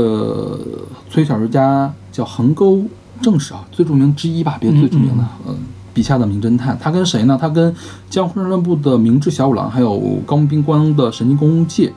[1.11, 2.83] 推理小说家，叫横沟
[3.23, 5.57] 正史啊，最著名之一吧，别最著名的，嗯。
[5.93, 7.37] 笔下的名侦探，他跟谁呢？
[7.41, 7.75] 他跟
[8.09, 11.93] 江户川乱步的明智小五郎，还有高木彬光的神经公介，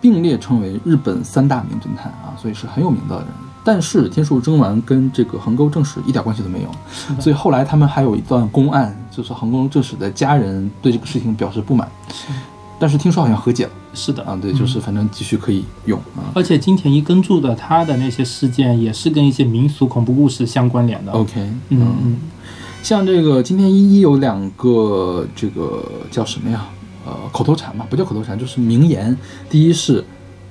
[0.00, 3.26] 并列称为日本三大名侦探啊，所以是很有名的人。
[3.64, 6.70] 但是天树征丸跟这个横沟正史一点关系都没有，
[7.20, 11.88] 所以后来他们还有一段公案，就是横沟正史的家人对这个事情表示不满，
[12.78, 16.32] 但是听说好像和解了是的啊，对，就是反正继续可以用啊。
[16.34, 21.12] 而且金田一耕助的他的那些事件也是跟一些民俗恐怖故事相关联的。
[21.12, 22.18] OK，嗯嗯
[22.82, 26.66] 像这个金田一一有两个这个叫什么呀？
[27.04, 29.16] 呃，口头禅嘛，不叫口头禅，就是名言。
[29.50, 30.04] 第一是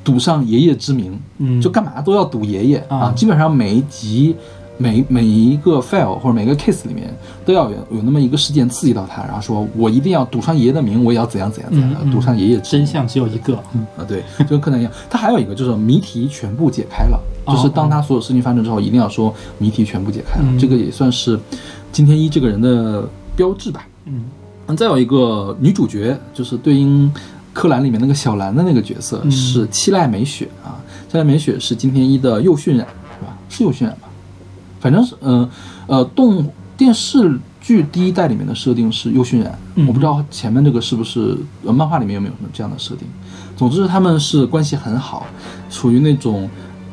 [0.04, 2.98] 赌上爷爷之名，嗯，就干嘛都要赌爷爷啊。
[2.98, 4.36] 啊基本上每一集，
[4.78, 7.14] 每每一个 file 或者每个 case 里面
[7.46, 13.58] 都要有有那么一个事件刺激到他，然后说我一定要赌上爷爷的名，我也要怎样怎样怎样，嗯嗯赌上爷爷真相只有一个。
[13.74, 14.92] 嗯啊，对，就跟柯南一样。
[15.10, 21.40] 他还有一个就是谜题全部解开了，哦就是当他所有事情发生之后，一定要说谜题全部解开了，嗯这个也算是
[21.92, 23.86] 金田一这个人的标志吧。
[24.06, 24.24] 嗯
[24.68, 27.12] 嗯，再有一个女主角，就是对应
[27.54, 30.80] 柯南里面那个小兰的那个角色、嗯是七濑美雪啊。
[31.12, 32.88] 七濑美雪是金田一的右训染，
[33.20, 33.38] 是吧？
[33.50, 34.08] 是右训染吧？
[34.82, 35.50] 反正是，嗯
[35.88, 43.08] 呃动电视剧第一代里面的设定是右渲染，嗯我不知道前面这个是不是呃漫画里面有没有什么这样的设定。
[43.56, 45.28] 总之他们是关系很好，
[45.70, 46.50] 处于那种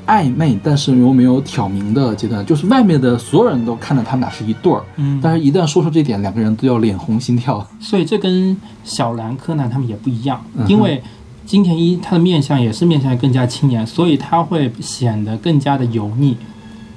[0.07, 7.67] 暧昧但是又没有挑明的阶段，就是外面的所有人都看着他们俩是一对儿，嗯，但是一旦说出这点，两个人都要脸红心跳。
[7.81, 11.03] 所以这跟小兰、柯南他们也不一样嗯，因为
[11.47, 16.37] 金田一他的面相也是面相更加青年，所以他会显得更加的油腻。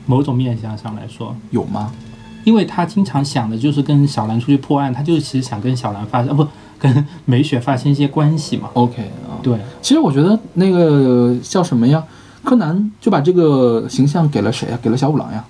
[0.06, 1.92] 某种面相上来说，有吗？
[2.44, 6.48] 因为他经常想的就是跟小兰出去破案，他就是其实想跟小兰发生，啊 不
[6.80, 8.70] 跟美雪发生一些关系嘛。
[8.74, 12.04] OK 啊，对，其实我觉得那个叫什么呀？
[12.44, 14.80] 柯南就把这个形象给了谁呀？
[14.82, 15.46] 给了小五郎呀。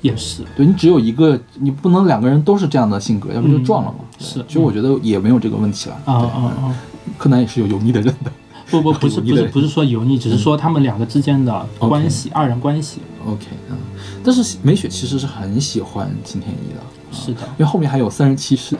[0.00, 3.96] 也是，对你只有一个，你不能两个人都是这样的性格，要不就撞了嘛。
[4.00, 5.96] 嗯是其实我觉得也没有这个问题了。
[6.04, 6.76] 啊啊啊！
[7.18, 8.30] 柯南也是有油腻的人的。
[8.70, 13.00] 不不不是 不是不是说油腻，只是说他们两个之间的关系，二人关系。
[13.26, 13.74] OK 啊，
[14.22, 16.80] 但是美雪其实是很喜欢金田一的，
[17.12, 18.76] 是的，因为后面还有三十七事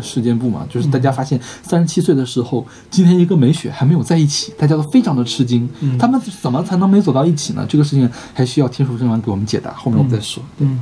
[0.00, 7.66] 事件簿嘛，就是大家发现三十七岁的时候，金田一跟美雪还没有在一起，大家都非常的吃惊，嗯他们怎么才能没走到一起呢？
[7.68, 10.42] 这个事情还需要天书正王给我们解答，后面我们再说。
[10.58, 10.80] 嗯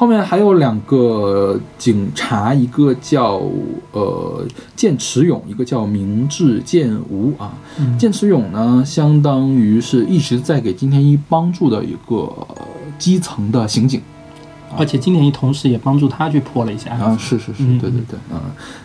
[0.00, 3.38] 后面还有两个警察，一个叫
[3.92, 4.42] 呃
[4.74, 7.52] 剑持勇，一个叫明智剑吾啊。
[7.78, 7.98] 嗯。
[7.98, 12.56] 剑持勇呢，相当于是一直在给金田一帮助的一个呃
[12.98, 14.00] 基层的刑警。
[14.78, 16.92] 而且金田一同时也帮助他去破了一下。
[16.92, 18.40] 案啊，是是是，嗯对对对，嗯，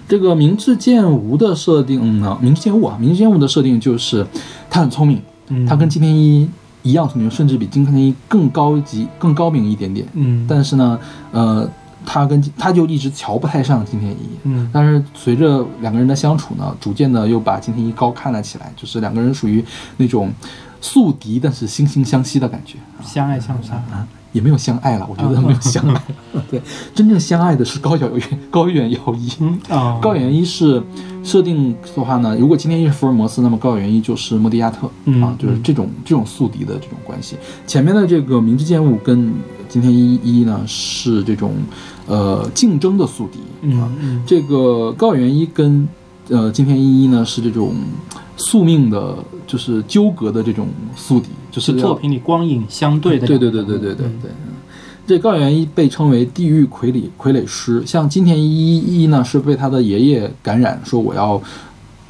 [0.10, 4.28] 这个明智剑吾的设定呢，明智剑吾啊，明智剑吾的设定就是
[4.69, 6.49] 他很聪明，嗯，他跟金田一
[6.86, 10.08] 一样聪明，甚至比金田一更高级、更高明一点点。
[10.13, 10.98] 嗯，但是呢，
[11.32, 11.67] 呃，
[12.06, 14.30] 他跟他就一直瞧不太上金田一。
[14.43, 19.65] 嗯但是随着两个人的相处呢，逐渐的又把金田一高看了起来，就是两个人属于
[19.98, 20.32] 那种
[20.80, 23.74] 宿敌，但是惺惺相惜的感觉啊相爱相杀。
[23.74, 26.02] 啊，也没有相爱了，我觉得没有相爱。
[26.52, 26.62] 对，
[26.93, 28.21] 真正相爱的是高遥远
[28.52, 29.32] 高远遥一。
[30.02, 30.84] 高远一是
[31.24, 37.38] 设定的话呢，如果今天一是福尔摩斯，那么高远一就是莫迪亚特、嗯啊，就是这种这种宿敌的这种关系。
[37.65, 39.34] 前面的这个明知剑物跟
[39.69, 41.54] 金田一一呢是这种
[42.06, 43.89] 呃竞争的宿敌啊，
[44.26, 45.88] 这个高远一跟
[46.28, 47.74] 呃金田一一呢是这种
[48.36, 49.15] 宿命的，
[49.48, 53.26] 就是纠葛的这种宿敌，就是作品里光影相对的。
[53.26, 54.08] 对对对对对对对。
[54.08, 54.56] 嗯
[55.08, 61.39] 这高原一被称为地狱傀儡傀儡师，像金田一一呢是被他的爷爷感染，说我要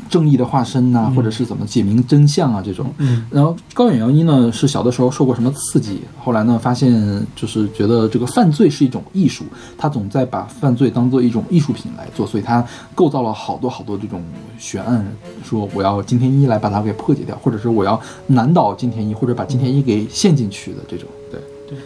[0.09, 2.93] 正义的化身呐、嗯或者是怎么解明真相啊这种。
[2.97, 9.43] 嗯然后高远遥一呢是小的时候受过什么刺激，后来呢发现就是觉得这个犯罪是一种艺术，
[9.77, 14.23] 他总在把犯罪当做一种艺术品来做，所以他构造了好多好多这种
[14.57, 15.05] 悬案，
[15.43, 21.07] 说我要金田一来把它给破解掉，或者是我要难倒金田一，或者把金田一给陷进去的这种。
[21.31, 21.77] 对对。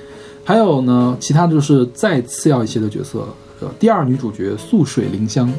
[0.44, 3.28] 还有呢，其他就是再次要一些的角色，
[3.60, 5.52] 呃，第二女主角素水玲香，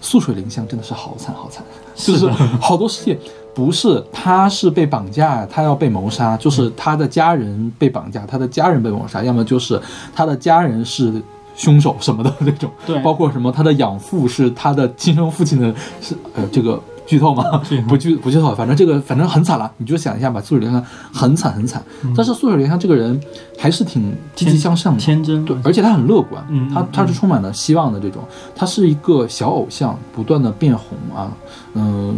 [0.00, 1.64] 素水玲香真的是好惨好惨，
[1.98, 2.26] 就是
[2.60, 3.18] 好多事情
[3.54, 9.80] 不是他是被绑架，他要被谋杀，就是他的家人被绑架，他的家人被谋杀，要么就是
[10.14, 11.12] 他的家人是
[11.54, 16.80] 凶手什么的那种，对包括什么他的养父是他的亲生父亲的，是呃这个。
[17.08, 17.42] 剧透吗？
[17.88, 19.72] 不剧不剧透，反正这个反正很惨了。
[19.78, 23.18] 你就想一下吧，素水莲香很惨很惨，嗯但是素水莲香这个人
[23.58, 25.42] 还是挺积极向上的，天真。
[25.44, 28.22] 对，而且他很乐观，他他是充满了希望的这种，
[28.54, 31.32] 他是一个小偶像，不断的变红啊，
[31.74, 32.14] 嗯、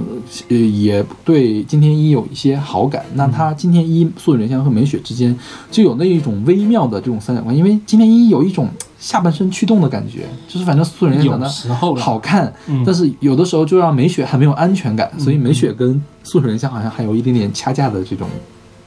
[0.48, 3.04] 呃，也对金田一有一些好感。
[3.14, 5.38] 那嗯他金田一、素水莲香和美雪之间
[5.70, 8.68] 就有那一种微妙的这种三角关系，因为金田一有一种
[9.00, 18.28] 下半身驱动的感觉，就是反正素水莲香长有得时候好看，嗯但是有的时候就让美雪很没有安全感，所以美雪跟素水莲香好像还有一点点掐架的这种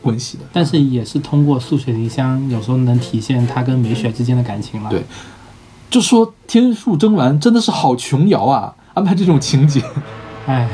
[0.02, 0.44] 关系的。
[0.54, 4.90] 但是也是通过素水梨香，有时候能体现他跟美雪之间的感情了。
[4.90, 5.04] 对
[5.90, 9.82] 就说天数真丸真的是好琼瑶啊，安排这种情节。
[10.46, 10.70] 哎，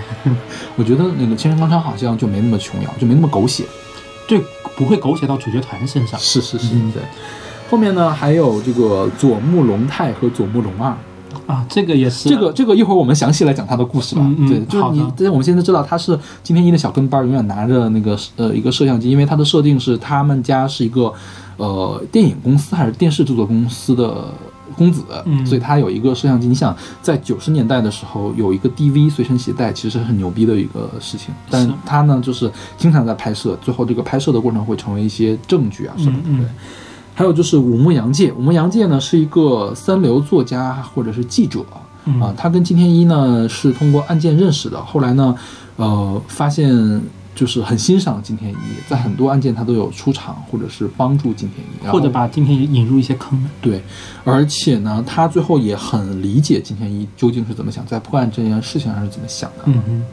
[0.76, 3.64] 我觉得那个千山刚昌好像就没那么琼瑶，就没那么狗血。
[4.28, 4.42] 对，
[4.76, 6.20] 不会狗血到主角团身上。
[6.20, 7.04] 是是是，嗯对。
[7.70, 10.96] 后面呢还有这个佐木龙太和佐木龙二
[11.46, 14.22] 啊，这个也是这个这个一会儿我们详细来讲他的故事吧。
[14.24, 21.12] 嗯嗯对，就是你好的，但是我们现在知道他是金天一的小跟班儿，永远拿着那个呃一个摄像机，因为他的设定是他们家是一个
[21.58, 24.26] 呃电影公司还是电视制作公司的
[24.76, 26.48] 公子，嗯所以他有一个摄像机。
[26.48, 31.34] 你想在九十年代的时候有一个 DV 随身携带，其实是很牛逼的一个事情。
[31.50, 36.30] 但是他呢，就是经常在拍摄，最后这个拍摄的过程会成为一些证据啊什么的。
[36.38, 36.46] 对。
[37.20, 41.66] 还有就是武木洋介，武木洋介呢是一个三流作家或者是记者，
[42.06, 42.18] 嗯。
[42.22, 45.36] 啊，他跟金田一呢是通过案件认识的，后来呢，
[45.76, 46.72] 呃，发现
[47.36, 48.56] 就是很欣赏金田一，
[48.88, 53.38] 在很多案件他都有出场或者是帮助金田一，或者把金天引入一些坑。
[53.62, 53.84] 对，
[54.24, 59.64] 而且呢，他最后也很理解金田一究竟是怎么想，在破案这件事情上是怎么想的。
[59.66, 60.04] 嗯哼，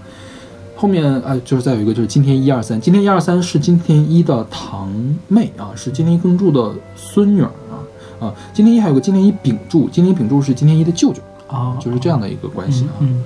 [0.77, 4.89] 后面呃，就是再有一个就是今天一二三，今天一二三是今天一的堂
[5.27, 7.81] 妹啊，是今天一耕助的孙女儿啊
[8.27, 13.01] 啊，今天一还有个今天一秉助，金田一秉助是今天一的舅舅，啊，就是这样的一个关系啊。
[13.01, 13.24] 嗯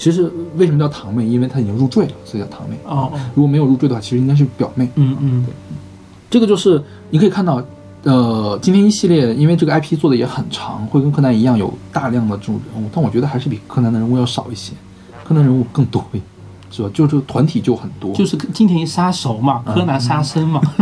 [0.00, 1.26] 其实为什么叫堂妹？
[1.26, 2.76] 因为她已经入赘了，所以叫堂妹。
[2.84, 4.88] 哦哦如果没有入赘的话，其实应该是表妹。
[4.94, 5.44] 嗯嗯
[6.30, 7.60] 这个就是你可以看到，
[8.04, 14.72] 呃，今天一系列因为这个 IP 做的也很长，会跟柯南一样有大量的这种人物，但我觉得还是比柯南的人物要少一些，
[15.24, 16.24] 柯南人物更多一点，
[16.70, 16.90] 是吧？
[16.92, 18.12] 就这个团体就很多。
[18.14, 20.60] 就是金田一杀熟嘛，柯南杀生嘛。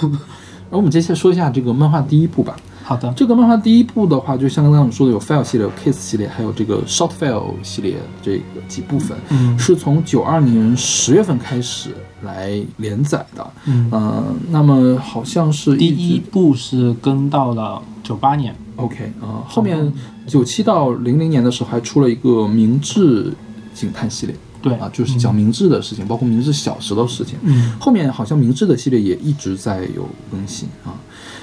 [0.00, 2.56] 然后我们接下来说一下这个漫画第一部吧。
[2.82, 13.46] 好的，这个漫画第一部的话，就像刚才我们说的，有 File 系列、有 Kiss 系列，还有这个 Short File 系列这个几部分，嗯是从九二年十月份开始来连载的。
[13.66, 19.92] 嗯，嗯、那么好像是第一部是跟到了九八年，OK 啊、后面
[20.26, 23.32] 九七到零零年的时候还出了一个明治
[23.72, 27.38] 警探系列对啊，就是讲明治的事情，包括明治小时的事情。
[27.42, 30.94] 嗯后面好像明治的系列也一直在有更新啊。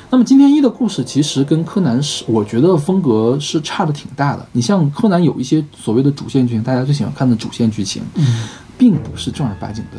[0.10, 4.48] 那么金天一的故事其实跟柯南是，我觉得风格是差的挺大的。
[4.54, 8.48] 你像柯南有一些所谓的主线剧情，大家最喜欢看的主线剧情，嗯
[8.78, 9.98] 并不是正儿八经的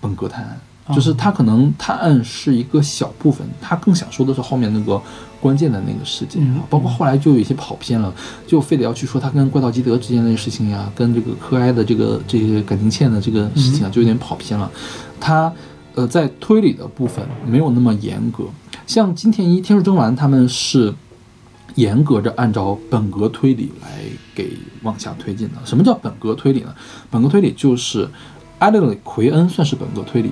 [0.00, 5.00] 本格探案，啊就是他可能探案是一个小部分，他更想说的是后面那个
[5.40, 8.12] 关键的那个事件嗯啊，包括后来就有一些跑偏了，
[8.46, 14.70] 就非得要去说他跟怪盗基德之间的事情呀，跟这个柯哀的这个这些感情线的这个事情啊，就有点跑偏了。
[15.20, 15.52] 他
[15.94, 18.44] 呃在推理的部分没有那么严格，
[18.86, 20.94] 像金田一、天数真丸他们是。
[21.76, 23.88] 严格着按照本格推理来
[24.34, 24.52] 给
[24.82, 25.54] 往下推进的。
[25.64, 26.74] 什么叫本格推理呢？
[27.10, 28.06] 本格推理就是
[28.62, 30.30] 艾勒里奎恩算是本格推理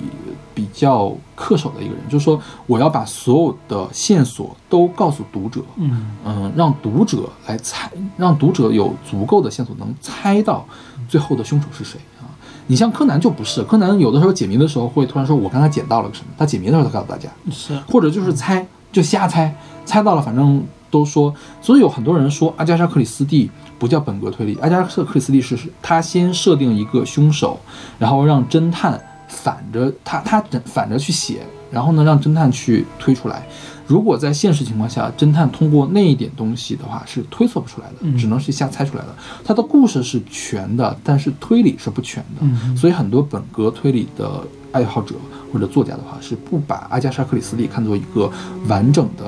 [0.55, 10.65] 比较恪守的一个人，就是说我要把所有的线索都告诉读者，嗯嗯，让读者来猜，让读者有足够的线索能猜到
[11.09, 12.23] 最后的凶手是谁啊。
[12.67, 19.53] 你像柯南就不是，柯南有的时候解谜的时候会突然说：“我刚才捡到了个什么。”他解谜的时候他告诉大家，是或者就是猜，就瞎猜，
[19.85, 21.33] 猜到了反正都说。
[21.61, 23.51] 所以有很多人说阿加莎·克里斯蒂
[23.81, 27.59] 不叫本格推理，阿加莎·克里斯蒂是是他先设定一个凶手，
[27.97, 33.43] 然后让侦探反着他他反着去写，然后呢让侦探去推出来。
[33.87, 39.15] 如果在现实情况下，侦探通过那一点东西的话是推测不出来的，嗯只能是瞎猜出来的。
[39.43, 42.41] 他的故事是全的，但是推理是不全的。
[42.41, 45.15] 嗯所以很多本格推理的爱好者
[45.51, 48.31] 或者作家的话，是不把阿加莎·克里斯蒂看作一个
[48.67, 49.23] 完整的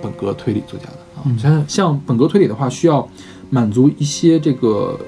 [0.00, 1.22] 本格推理作家的啊。
[1.24, 3.06] 嗯像像本格推理的话，需要
[3.50, 4.98] 满足一些这个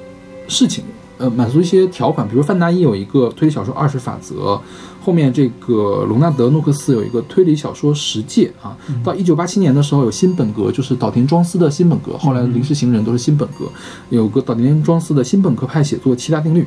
[0.48, 0.84] 事情，
[1.18, 4.60] 呃，满足一些条款，比如范达伊有一个推理小说二十法则，
[5.02, 8.76] 后面这个隆纳德·诺克斯有一个推理小说十戒啊。
[9.04, 13.70] 到一九八七年的时候有新本格，就是岛田庄司的新本格，后来临时行人都是新本格，
[14.08, 16.66] 有个岛田庄司的新本格派写作七大定律。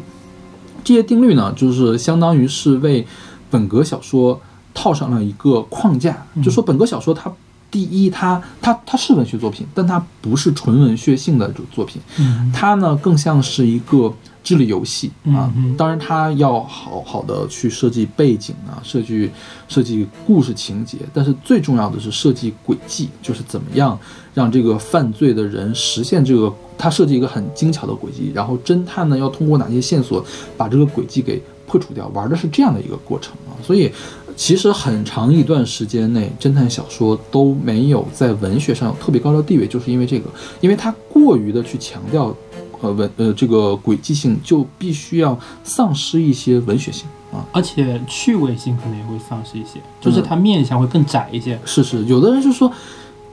[0.84, 3.06] 这些定律呢，就是相当于是为
[3.50, 4.40] 本格小说
[4.74, 7.32] 套上了一个框架，就说本格小说它
[7.74, 14.14] 第一，它它它是文学作品，但它不是纯文学性的作品，嗯它呢更像是一个
[14.44, 15.52] 智力游戏啊。
[15.76, 19.32] 当然，它要好好的去设计背景啊，设计
[19.68, 23.98] 设计故事情节，但是最重要的是设计轨迹，就是怎么样
[24.36, 30.24] 让这个犯罪的人实现这个，他设计一个很精巧的轨迹，然后侦探呢要通过哪些线索
[30.56, 33.58] 把这个轨迹给破除掉，玩的是这样的一个过程啊。
[33.66, 33.92] 所以，
[34.36, 40.30] 其实很长一段时间内，侦探小说都没有在文学上有特别高的地位，就是因为这个，
[40.62, 42.36] 因为它过于的去强调。
[42.82, 51.58] 呃文呃这个轨迹性就必须要丧失一些文学性啊，而且趣味性可能也会丧失一些，就是它面向会更窄一些。
[51.64, 52.70] 是是，有的人就说，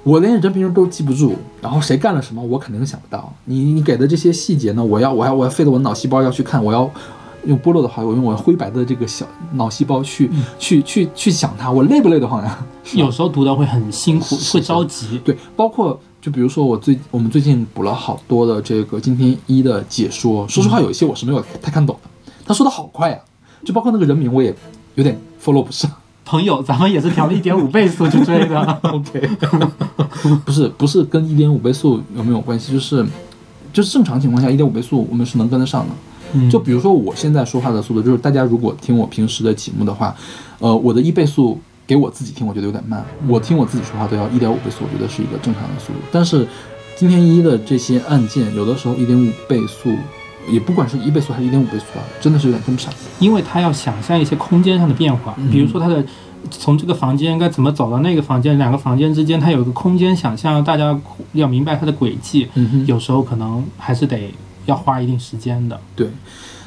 [0.05, 3.35] 我连人名都记不住，然后谁干了什么我肯定想不到。
[3.47, 6.89] 你你给的这些细节呢，我要我要我要费得我脑细胞要去看，我要
[7.47, 12.59] 用波洛的话，我用我灰白的这个小脑细胞去、去去去想它，我累不累得慌呀？
[12.95, 15.21] 有时候读的会很辛苦，是会着急。
[15.25, 23.19] 对，包括就比如说我最我们最近补了好多的这个今天一的解说，说实话有一些我是没有太看懂的，他说的好快呀、
[23.65, 24.55] 就包括那个人名我也
[24.95, 25.91] 有点 follow 不上。
[26.31, 28.61] 朋友，咱们也是调了一点五倍速去追的。
[28.83, 29.29] OK，
[30.45, 33.05] 不是不是跟一点五倍速有没有关系，就是
[33.73, 35.95] 就是正常情况下一点五倍速我们是能跟得上的。
[36.33, 40.15] 嗯就比如说我现在说话的速度，就是大家如果听我平时的节目的话，
[40.59, 43.05] 呃，我的一倍速给我自己听，我觉得有点慢。
[43.27, 45.99] 我听我自己说话都要一点五倍速，我觉得是一个正常的速度。
[46.13, 46.47] 但是
[46.97, 49.91] 今天一的这些按键，有的时候一点五倍速，
[50.51, 52.93] 也不管是一倍速还是一点五倍速啊，真的是有点跟不上。
[53.19, 56.05] 因为他要想象一些空间上的变化，比如说他的
[56.51, 60.99] 从这个房间该怎么走到那个房间，两个房间之间它有一个空间想象，大家
[61.33, 64.33] 要明白它的轨迹，嗯哼，有时候可能还是得
[64.67, 65.81] 要花一定时间的。
[65.95, 66.09] 对。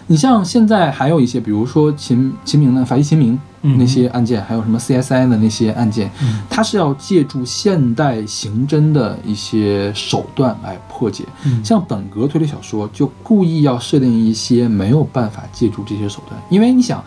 [0.08, 11.24] 你像现在还有一些，比如说秦秦明的法医秦明嗯那些案件，还有什么 CSI 的那些案件，嗯它是要借助现代刑侦的一些手段来破解。
[11.46, 17.02] 嗯像本格推理小说就故意要设定一些没有办法借助这些手段，因为你想，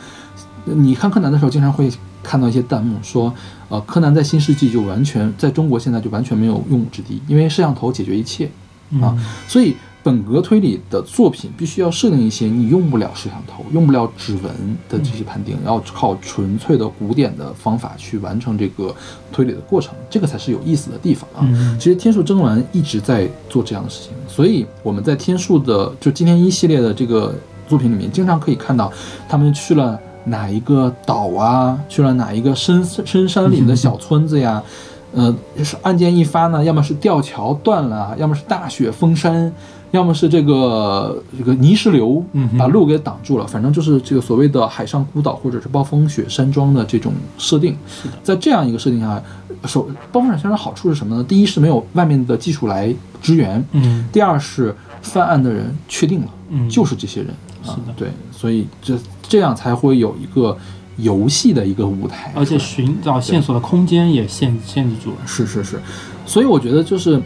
[0.65, 3.33] 你看柯南的时候经常会看到一些弹幕说，
[3.69, 8.47] 呃，柯南在新世纪就完全在中国现在就完全没有用武之地，因为摄像头解决一切，
[9.03, 9.77] 啊嗯所以
[10.07, 14.45] 本格推理的作品必须要设定一些你用不了摄像头、用不了指纹
[14.89, 18.95] 的这些判定，要靠纯粹的古典的方法去完成这个
[19.33, 21.43] 推理的过程，这个才是有意思的地方啊。
[21.43, 27.35] 嗯其实天数真丸一直在做这样的事情，所以我们在天数的就今天一系列的这个
[27.69, 28.93] 作品里面，经常可以看到
[29.29, 34.63] 他们去了哪一个岛啊，去了哪一个深深山里的小村子呀。
[35.15, 35.35] 呃，
[35.65, 39.51] 是案件一发呢，要么是吊桥断了，要么是大雪封山，
[39.93, 47.77] 要么是这个这个泥石流嗯把路给挡住了，反正就是这个所谓的海上孤岛或者是暴风雪山庄的这种设定。
[47.89, 49.23] 是的，在这样一个设定下，
[49.65, 51.25] 首暴风雪山庄好处是什么呢？
[51.25, 54.07] 第一是没有外面的技术来支援，嗯。
[54.13, 57.31] 第二是犯案的人确定了，嗯，就是这些人
[57.65, 60.57] 啊是的，对，所以这这样才会有一个
[60.97, 65.17] 游戏的一个舞台，而且寻找线索的空间也限限制住了。
[65.27, 65.81] 是是是，
[66.27, 67.21] 所以我觉得就是，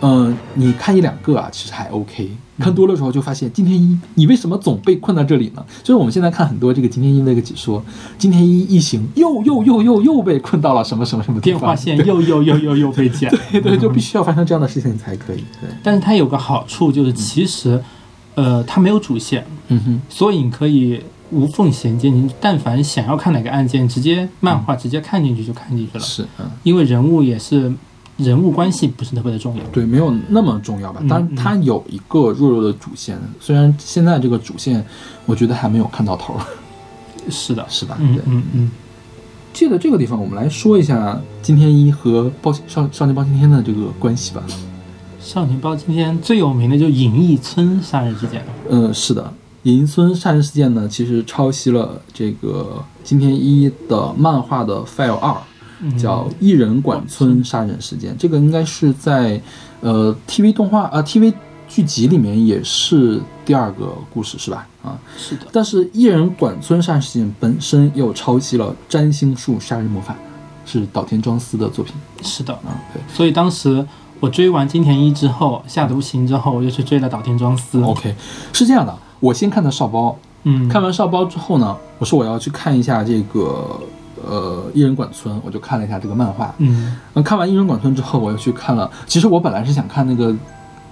[0.00, 2.30] 嗯、你看一两个啊，其实还 OK。
[2.58, 5.62] 看多了时候就发现，今天一你为什么总被困在这里呢？
[5.82, 7.84] 就是我们现在看很多这个今天一那个解说，
[8.16, 15.44] 今天一一行又又又又又被困到了什么什么什么地方，电话线又又又又又被剪， 对对，就必须要发生这样的事情才可以。
[15.60, 17.78] 对，但是它有个好处就是，其实，
[18.36, 20.98] 呃，它没有主线，嗯哼，所以你可以
[21.30, 22.08] 无缝衔接。
[22.08, 26.50] 你但凡想要看哪个案件，直接漫画直接看进去就看进去了，是嗯。
[26.62, 27.70] 因为人物也是
[28.16, 29.62] 人物关系不是特别的重要。
[29.72, 31.00] 对，没有那么重要吧？
[31.02, 34.84] 嗯当然，它有一个弱弱的主线，虽然现在这个主线，
[35.26, 36.40] 我觉得还没有看到头儿，
[37.30, 37.96] 是的， 是吧？
[38.00, 38.22] 嗯对。
[38.26, 38.70] 嗯嗯，
[39.52, 44.42] 借着这个地方，我们来说一下金天一和包少少年包青天的这个关系吧。
[45.20, 48.46] 少年包青天最有名的就是隐逸村杀人事件了。
[48.70, 49.32] 嗯，是的，
[49.64, 55.36] 隐逸村杀人事件呢，其实抄袭了这个金天一的漫画的 File 二，嗯
[55.98, 58.12] 叫《一人管村杀人事件》。
[58.18, 59.40] 这个应该是在
[59.80, 61.32] 呃 TV 动画呃 TV
[61.68, 64.66] 剧集里面也是第二个故事，是吧？
[64.82, 70.14] 啊，是的，但是一人管村杀人事件本身又抄袭了占星术杀人魔法，
[70.64, 72.52] 是岛田庄司的作品是的。
[72.54, 72.80] 啊。
[72.92, 73.84] 对所以当时
[74.20, 77.82] 我追完金田一之后，下毒行之后，我就去追了岛田庄司。
[77.82, 78.14] ，OK，
[78.52, 83.78] 是这样的，我先看的少包，嗯，看完少包之后呢，我说我要去看一下这个
[84.28, 86.54] 呃艺人馆村，我就看了一下这个漫画。
[86.58, 90.34] 嗯那看完艺人馆村之后，我又去看了，其实我本来是想看那个。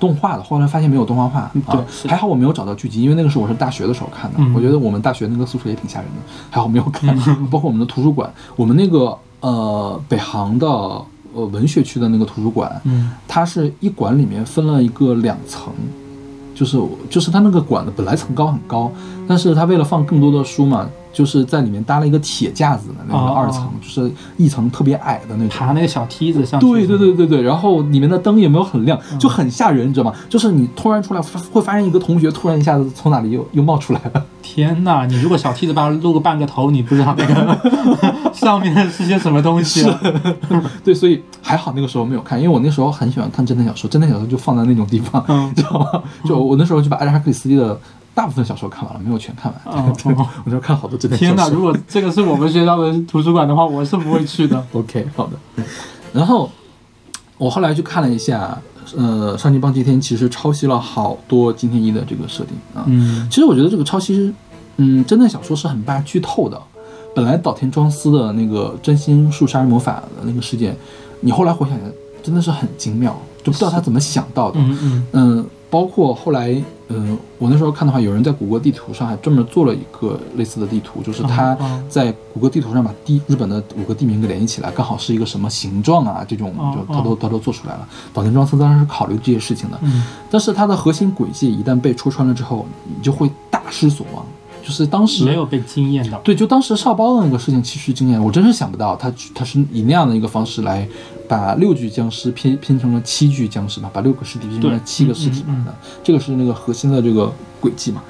[0.00, 6.20] 动画的，后来发现没有动画化啊，还好我没有找到剧集，因为那个时候我是大学的时候看的，嗯我觉得我们大学那个宿舍也挺吓人的，
[6.50, 7.16] 还好没有看。
[7.48, 15.72] 包括我们的图书馆，我们那个呃北航的呃文学区的那个图书馆，嗯它是一馆里面分了一个两层，
[16.54, 16.78] 就是
[17.08, 18.90] 就是它那个馆的本来层高很高，
[19.26, 25.48] 但是他为了放更多的书嘛，就是在里面搭了一个铁架子的那个哦二层，就是一层特别矮的那种。
[25.48, 26.66] 爬那个小梯子上去。
[26.66, 30.12] 对对对对对，然后里面的灯也没有很亮，嗯就很吓人，你知道吗？
[30.28, 31.20] 就是你突然出来，
[31.52, 34.24] 会发现一个同学突然一下子从哪里又又冒出来了。
[34.42, 37.58] 天呐，你如果小梯子把它露个半个头，你不知道那个
[38.34, 40.00] 上面是些什么东西、啊。
[40.84, 46.02] 对，所以还好那个时候没有看，因为我那时候很喜欢看侦探小说，侦探小说就放在那种地方，嗯知道吗？
[46.26, 47.78] 就我那时候就把阿加莎克里斯蒂的
[48.14, 49.60] 大部分小说看完了，没有全看完。
[50.44, 54.64] 我就看了好多侦探小天呐，如果这个是我们学校的图书馆的话，我是不会去的。
[54.72, 55.64] OK，好的。
[56.12, 56.48] 然后
[57.36, 58.56] 我后来去看了一下，
[58.96, 62.84] 呃，上级帮今天其实抄袭了好多金田一的这个设定啊。
[62.86, 64.32] 嗯其实我觉得这个抄袭，
[64.76, 66.60] 嗯，侦探小说是很怕剧透的。
[67.16, 70.76] 本来岛田庄司的那个真心术杀人魔法的那个事件，
[71.20, 71.78] 你后来回想，
[72.22, 73.16] 真的是很精妙。
[73.42, 74.58] 就不知道他怎么想到的。
[74.58, 76.54] 嗯嗯嗯，包括后来，
[76.86, 87.88] 嗯，我那时候看的话，有人在谷歌地图上还专门做了一个类似的地图，就是他哦在谷歌地图上把地日本的五个地名给联系起来，刚好是一个什么形状啊，这种哦就他都他都做出来了。
[88.12, 94.24] 岛田庄司当然是考虑这些事情的，嗯但是它的核心轨迹一旦被戳穿了之后，你就会大失所望。
[94.66, 96.16] 就是当时没有被惊艳到。
[96.20, 100.88] 对，就当时少包的那个事情，其实惊艳，我真是想不到他他是以那样的一个方式来
[101.28, 105.66] 把六具僵尸拼拼成了七具僵尸嘛，把六个尸体拼成了七个尸体嘛，
[106.02, 108.02] 这个是那个核心的这个轨迹嘛。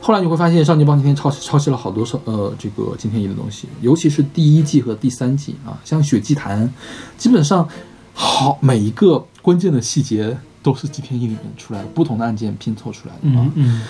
[0.00, 6.72] 后来你会发现，少年帮今天抄袭抄袭了好多少呃这个金田一的东西，尤其是第一季和第三季啊，像血祭坛，
[7.18, 7.68] 基本上
[8.14, 13.44] 好每一个关键的细节都是金田一里面出来的，不同的案件拼凑出来的啊。
[13.44, 13.82] 嗯嗯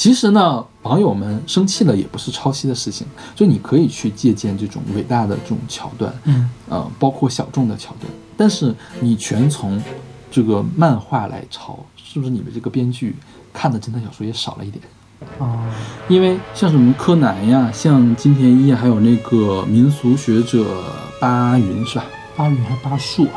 [0.00, 9.78] 其实呢，网友们生气了也不是抄袭的事情，就你可以去借鉴这种伟大的这种桥段，嗯呃，包括小众的桥段，但是你全从
[10.30, 13.14] 这个漫画来抄，是不是你们这个编剧
[13.52, 14.82] 看的侦探小说也少了一点？
[15.38, 15.68] 啊
[16.08, 20.82] 因为像什么柯南呀，像金田一啊，还有那个民俗学者
[21.20, 22.06] 巴云是吧？
[22.34, 23.36] 巴云还巴树啊？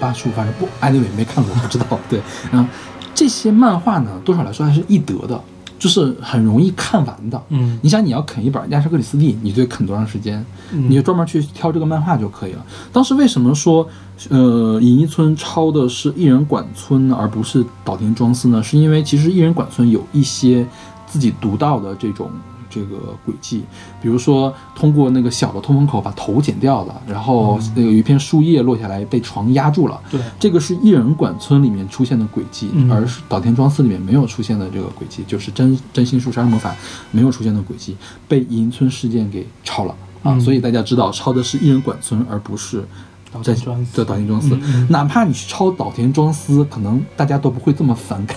[0.00, 1.84] 巴树，反正不，anyway 没看过，不知道。
[2.08, 2.66] 对，嗯，
[3.14, 5.38] 这些漫画呢，多少来说还是易得的，
[5.78, 7.40] 就是很容易看完的。
[7.50, 10.44] 嗯你想，你要啃一本亚瑟克里斯蒂，你得啃多长时间？
[10.72, 12.64] 嗯你就专门去挑这个漫画就可以了。
[12.92, 13.88] 当时为什么说，
[14.28, 18.62] 呃，隐逸村抄的是艺人馆村而不是岛田庄司呢？
[18.62, 20.66] 是因为其实艺人馆村有一些
[21.06, 22.30] 自己独到的这种
[22.78, 23.64] 这个轨迹，
[24.00, 30.00] 比如说通过那个小的通风口把头剪掉了，然后那个有一片树叶落下来被床压住了。
[30.10, 36.74] 对，这个是艺人馆村里面出现的轨迹，嗯而是岛田庄司里面没有出现的这个轨迹，就是真真心树杀人魔法
[37.10, 37.96] 没有出现的轨迹，
[38.28, 40.34] 被银村事件给抄了啊！
[40.34, 42.86] 嗯所以大家知道抄的是艺人馆村，而不是
[43.32, 44.58] 岛真田庄司对岛田庄司。
[44.88, 48.36] 哪怕你去抄岛田庄司，可能大家都不会这么反感。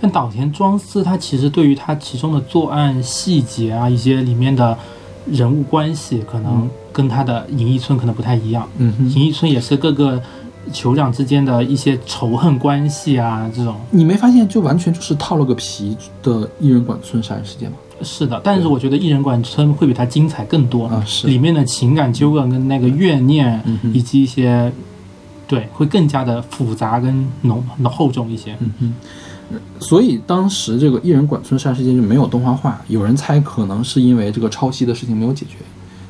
[0.00, 4.76] 但岛田庄司他其实对于他其中的作案细节啊，一些里面的
[5.26, 8.68] 人物关系，可能跟他的银翼村可能不太一样。
[8.78, 10.22] 嗯哼，银翼村也是各个
[10.72, 17.76] 酋长之间的一些仇恨关系啊，这种你没发现就完全就是套了个皮的艺人馆村杀人事件吗？
[18.02, 18.38] 是的。
[18.44, 24.70] 但是我觉得艺人馆村会比它精彩更多，啊是里面的情感纠葛跟那个怨念，嗯以及一些
[25.48, 28.54] 对会更加的复杂跟浓厚重一些。
[28.60, 28.94] 嗯哼。
[29.78, 35.58] 所以当时这个艺人管村杀人事件就没有动画化，有人猜可能是因为这个抄袭的事情没有解决，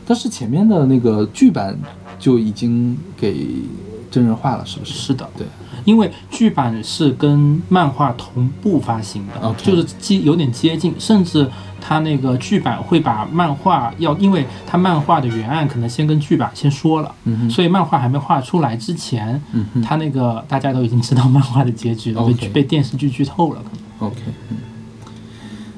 [0.07, 1.79] 但是前面的那个剧版
[2.19, 3.47] 就已经给
[4.11, 4.95] 真人化了，是不是？
[4.95, 5.47] 是的，对，
[5.87, 11.49] 因为剧版是跟漫画同步发行的就是接有点接近，甚至
[11.81, 23.63] 它那个剧版会把漫画要，因为它漫画的原案可能先跟剧版先说了，嗯，所以漫画还没画出来之前，嗯它那个大家都已经知道漫画的结局了被被电视剧剧透了。
[24.01, 24.17] OK，
[24.51, 24.57] 嗯，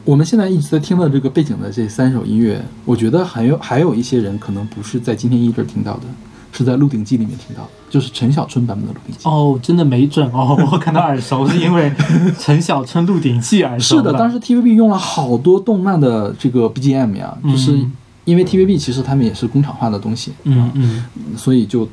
[0.04, 6.06] 我们现在一直在听到这个背景的这三首音乐，我觉得还有还有一些人可能不是在今天一这儿听到的，
[6.52, 9.24] 是在《鹿鼎记》里面听到的，就是陈小春版本的《鹿鼎记》。
[9.30, 11.92] 哦，真的没准哦，我感到耳熟，是因为
[12.38, 17.92] 陈小春《鹿鼎记》耳熟是的，当时 TVB 用了好多动漫的这个 BGM 呀，就是嗯
[18.24, 21.04] 因为 TVB 其实他们也是工厂化的东西，嗯嗯
[21.36, 21.88] 所以就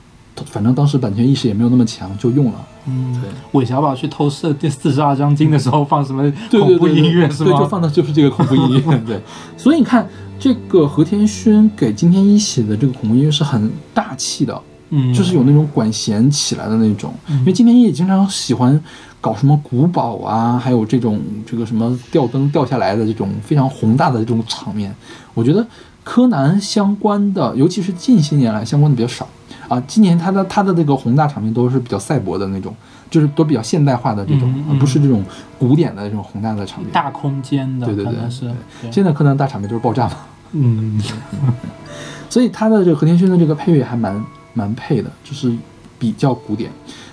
[0.52, 2.66] 反正当时版权意识也没有那么强，就用了。
[2.88, 7.66] 嗯对，韦小宝去偷射第四十二章经的时候放什么对恐怖对对对音乐是对，就？
[7.68, 8.98] 放的就是这个恐怖音乐。
[9.08, 9.20] 对，
[9.58, 10.08] 所以你看，
[10.40, 17.14] 这个和田勋给金田一写的这个恐怖音乐是很大气的，嗯，就是有那种管弦起来的那种。
[17.28, 18.80] 嗯因为金田一也经常喜欢
[19.20, 24.94] 搞什么古堡啊，还有这种这个什么吊灯掉下来的这种非常宏大的这种场面。
[25.34, 25.66] 我觉得
[26.04, 29.28] 柯南相关的，尤其是近些年来相关的比较少
[29.68, 29.82] 啊。
[29.88, 32.76] 今年他的他的那个宏大场面都是比较赛博的那种，
[33.16, 35.24] 就是都比较现代化的这种，嗯嗯而不是这种
[35.58, 36.92] 古典的这种宏大的场面。
[36.92, 38.92] 大空间的，对对对是对。
[38.92, 40.18] 现在柯南大场面就是爆炸嘛，
[40.52, 41.02] 嗯。
[42.30, 44.22] 所以他的这个和田勋的这个配乐还蛮
[44.54, 45.56] 蛮配的，就是
[45.98, 46.70] 比较古典，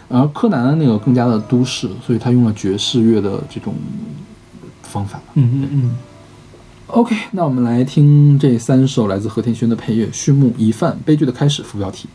[0.09, 3.73] 而柯南的那个更加的都市，所以他用了爵士乐的这种
[4.83, 5.21] 方法。
[5.35, 5.97] 嗯嗯嗯
[6.89, 12.09] ，OK，那我们来听这三首来自和田勋的配乐：序幕、疑犯、悲剧的开始、副标题。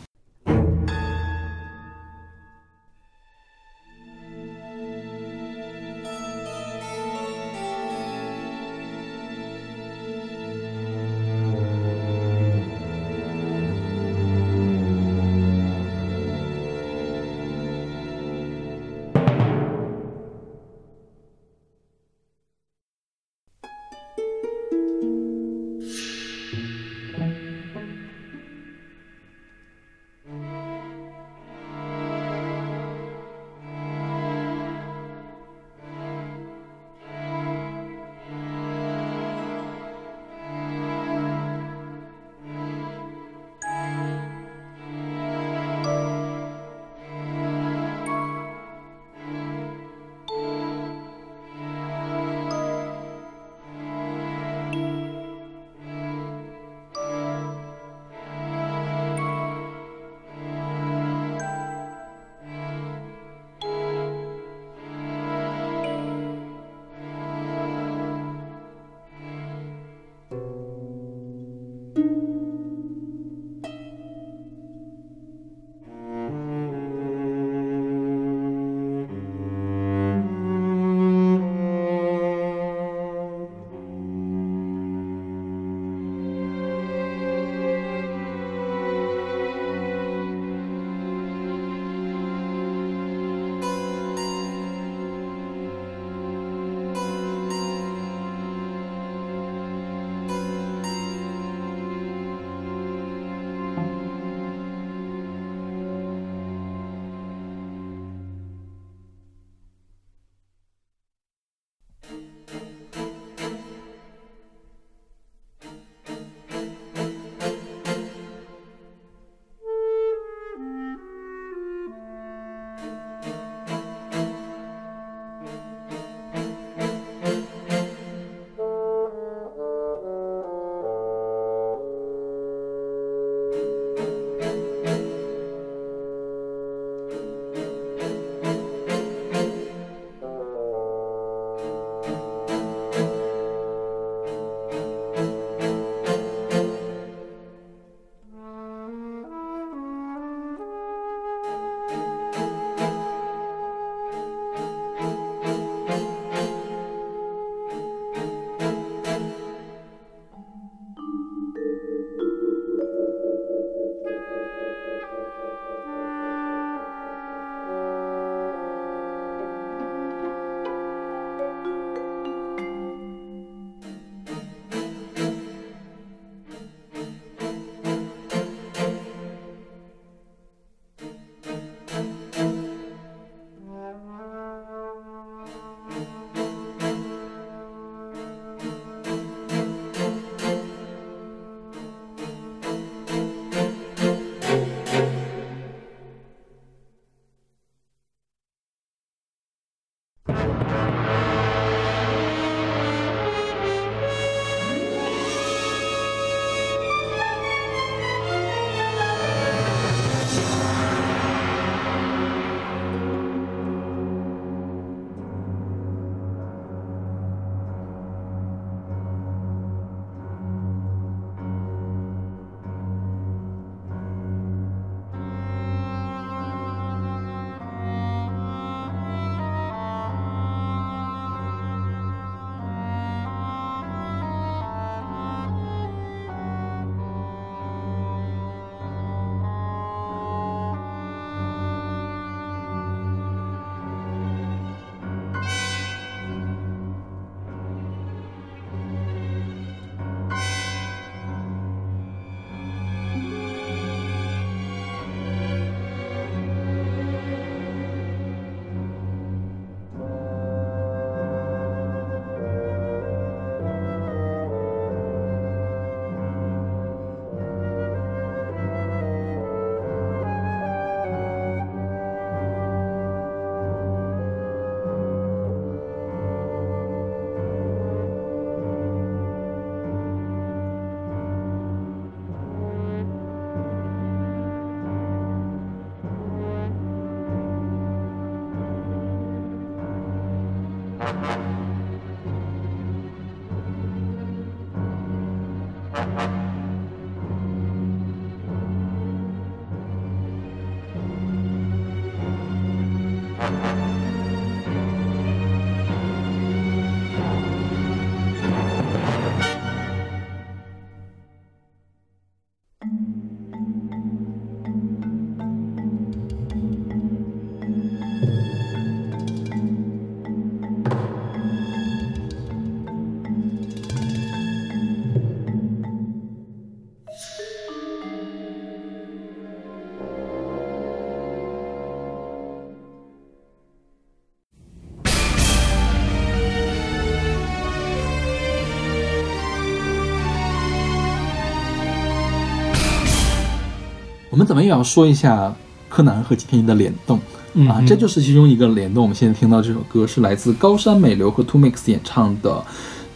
[344.48, 345.54] 怎么也要说一下
[345.88, 347.20] 柯南和吉田一的联动
[347.54, 349.02] 嗯啊，这就是其中一个联动。
[349.02, 352.62] 我们现在听到这首歌是来自高山美流和 Two Mix 演唱的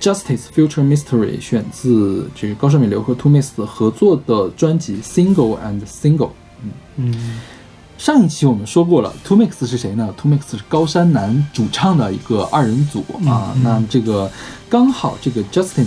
[0.02, 6.28] 《Justice Future Mystery》，选自这个高山美流和 Two Mix 合作的专辑《Single and Single》。
[6.62, 7.40] 嗯嗯
[7.98, 13.52] 上一期我们说过了，Two Mix 是谁呢？Two Mix 是高山男主唱的一个二人组啊。
[13.54, 14.28] 嗯嗯那这个
[14.68, 15.86] 刚好这个 Justice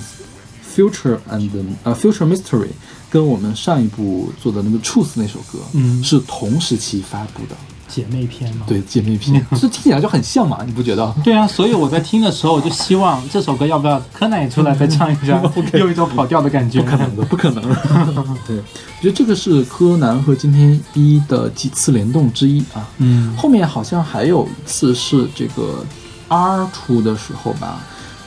[0.73, 1.49] Future and
[1.83, 2.69] 呃 Future Mystery
[3.15, 7.55] 跟我们上一部做的那个 Truth 那首歌，嗯是同时期发布的，
[7.87, 8.65] 姐妹篇吗。
[8.67, 11.15] 对姐妹篇， 这听起来就很像嘛，你不觉得？
[11.23, 15.41] 对啊，所以我在听的时候，我就希望 这首歌要不要柯南也出来再唱一下，
[15.79, 16.81] 有一种跑调的感觉。
[16.81, 17.63] 不可能的，不可能。
[18.45, 22.85] 对，我觉得这个是柯南和金田一的几次联动之一啊。
[22.97, 25.85] 嗯后面好像还有一次是这个
[26.27, 27.79] R 出的时候吧，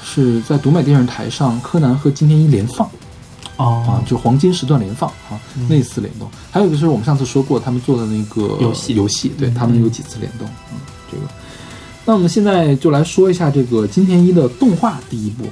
[0.03, 2.89] 是在独美电视台上柯南和金田一连放
[3.59, 6.27] 啊哦，就黄金时段连放啊，嗯那次联动。
[6.51, 10.79] 还有一个就是我们上次说过他们做的那个游戏游戏对嗯他们有几次联动，嗯，
[11.13, 11.25] 这个。
[12.07, 15.45] 那我们现在就来说一下这个金田一的动画第一部。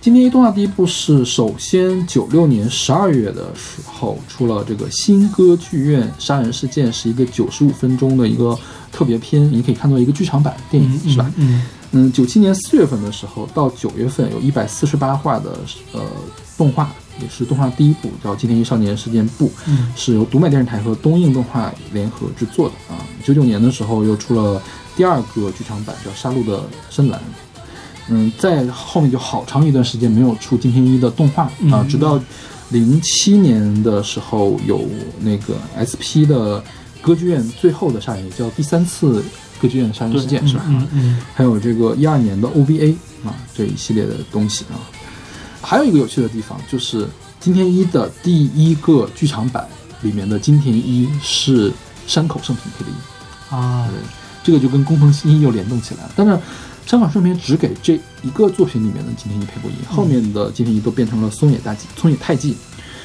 [0.00, 8.56] 金田一动画第一部是首先九六年十二月的时候出了这个新歌剧院杀人事件，是一个九十五分钟的一个
[8.92, 11.32] 特别篇，你可以看作一个剧场版电影，嗯是吧？？
[11.36, 15.58] 嗯嗯，九七年四月份的时候到九月份有一百四十八话的
[15.92, 16.00] 呃
[16.56, 22.98] 动画，也是动画第一部，叫《金田一少年事件簿》，嗯是由独卖电视台和东映动画联合制作的啊。
[23.24, 24.60] 九九年的时候又出了
[24.96, 27.20] 第二个剧场版，叫《杀戮的深蓝》。
[28.08, 31.50] 嗯，在后面就好长一段时间没有出金田一的动画啊，
[31.82, 32.20] 嗯直到
[32.70, 34.84] 零七年的时候有
[35.20, 36.62] 那个 SP 的
[37.02, 39.24] 歌剧院最后的杀人，也叫第三次
[39.60, 40.64] 歌剧院杀人事件，是吧？
[40.68, 42.94] 嗯嗯还有这个一二年的 OVA
[43.24, 44.78] 啊这一系列的东西啊。
[45.62, 47.08] 还有一个有趣的地方就是
[47.40, 49.66] 金田一的第一个剧场版
[50.02, 51.72] 里面的金田一是
[52.06, 52.96] 山口胜平配的音，
[53.52, 53.96] 嗯啊对，
[54.44, 56.10] 这个就跟工藤新一又联动起来了。
[56.14, 56.38] 但是
[56.86, 62.56] 山口胜平只给这一个作品里面的金田一配过音，后面的金田一都变成了松野大纪、松野太纪。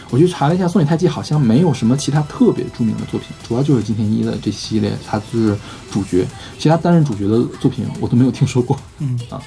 [0.09, 5.57] 我去查了一下，松野太纪好像没有什么其他特别著名的作品，主要就是金田一的这系列，他是
[5.89, 6.27] 主角，
[6.59, 8.77] 其他担任主角的作品我都没有听说过。
[8.99, 9.41] 嗯啊。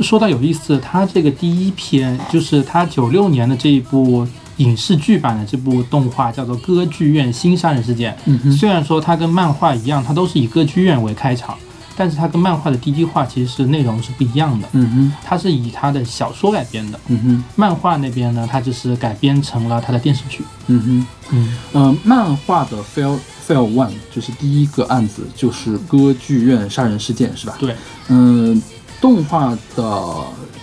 [0.00, 4.26] 说到有意思，他这个第一篇就是他九六年的这一部
[4.56, 8.12] 影视剧版的这部动画，叫做《歌剧院新杀人事件》。
[8.26, 11.56] 嗯哼虽然说它跟漫画一样，它都是以歌剧院为开场，
[11.96, 14.68] 但是它跟漫画的第一话其实是内容是不一样的。
[14.72, 20.44] 嗯哼，它是以它的小说改编的，嗯哼，漫画那边呢，它就是改编成了它的电视剧。
[20.68, 21.06] 嗯哼。
[21.32, 23.16] 嗯呃，漫画的 Fail
[23.46, 27.54] Fail One 就是第一个案子，就是歌剧院杀人事件，是吧？
[27.56, 27.76] 对，
[28.08, 28.60] 嗯、
[29.00, 30.14] 动画的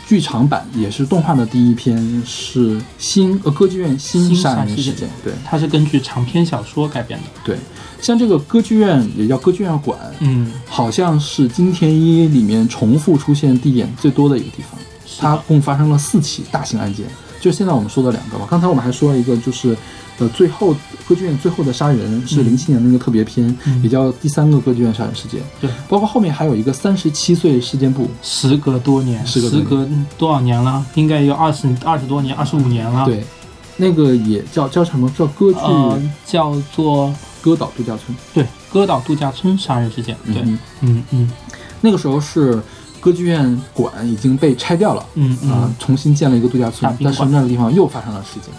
[0.05, 5.09] 剧场版也是动画的第一篇，是新呃歌剧院新新杀人事件。
[5.23, 7.25] 对它是根据长篇小说改编的。
[7.43, 7.57] 对，
[8.01, 14.79] 像这个歌剧院也叫歌剧院馆，嗯，好像是金田一里面重复出现地点最多的一个地方。
[15.19, 17.05] 它共发生了四起大型案件，
[17.41, 18.45] 就现在我们说的两个吧。
[18.49, 19.75] 刚才我们还说了一个，就是
[20.19, 20.73] 呃，最后
[21.07, 25.41] 歌剧院最后的杀人是嗯零七年的那个特别篇，嗯也叫第三个歌剧院杀人事件。
[25.61, 29.87] 对，包括后面还有一个三十七岁事件簿，时隔多年，时隔
[30.17, 30.83] 多少年了？
[30.95, 33.23] 应该有二十二十多年，二十五年了。，对，
[33.77, 38.17] 那个也叫叫什么叫歌剧呃，叫做歌岛度假村。
[38.33, 40.17] 对歌岛度假村杀人事件。
[40.25, 41.31] 对，嗯嗯嗯
[41.79, 42.59] 那个时候是
[42.99, 45.05] 歌剧院馆已经被拆掉了。
[45.13, 48.51] 嗯啊、嗯重新建了一个度假村，但是那个地方又发生了事情。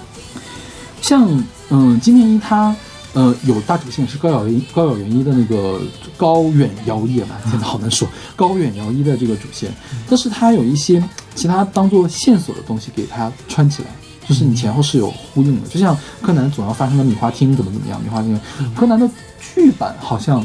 [1.00, 2.74] 像嗯，金田一他
[3.12, 5.80] 呃有大主线是高遥一高遥元一的那个
[6.16, 9.72] 高远遥一吧，现在好难说高远遥一的这个主线，
[10.08, 11.02] 但是他有一些
[11.34, 13.88] 其他当做线索的东西给它穿起来。
[14.28, 18.38] 就是你前后是有呼应的，就像柯南总要发生的米花厅怎么怎么样，米花厅，
[18.76, 19.08] 柯南的
[19.40, 20.44] 剧版好像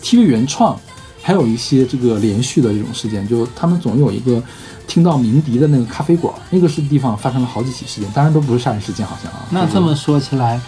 [0.00, 0.78] TV 原创
[1.20, 4.40] 还有一些这个连续的这种事件，就他们总有一个
[4.88, 9.46] 听到鸣笛的那个咖啡馆，那个是地方发生了好几起事件，当然都不是杀人事件，好像啊。
[9.50, 10.60] 那这么说起来，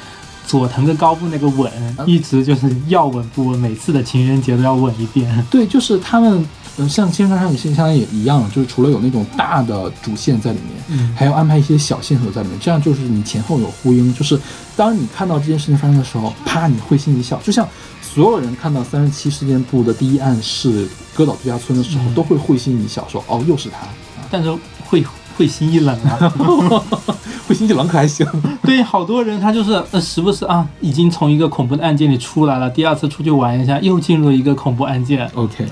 [0.46, 1.70] 佐藤跟高部那个吻，
[2.06, 5.28] 一直就是要吻不吻，每次的情人节都要吻一遍。
[5.50, 6.46] 对，就是他们，
[6.76, 14.38] 嗯，像《青山上也是相当也一样，就是除了有那种大的主线在里面，嗯还要安排一些小线索在里面，这样就是你前后有呼应，就是
[14.76, 17.66] 当你看到这件事情发生的时候，啪，你会心一笑，就像
[18.02, 23.88] 所有人看到三十七事件簿的第一案是歌岛度假村的时候，嗯都会会心一笑，说哦，又是他，啊，
[24.30, 24.50] 但是
[24.84, 25.04] 会
[25.36, 26.32] 会心一冷啊。
[27.48, 28.24] 会心一冷可还行。
[28.62, 35.28] 对，好多人他就是呃，时不时啊，已经从一个恐怖的案件里出来了，第二次出去玩一下，又进入一个恐怖案件。
[35.34, 35.66] OK，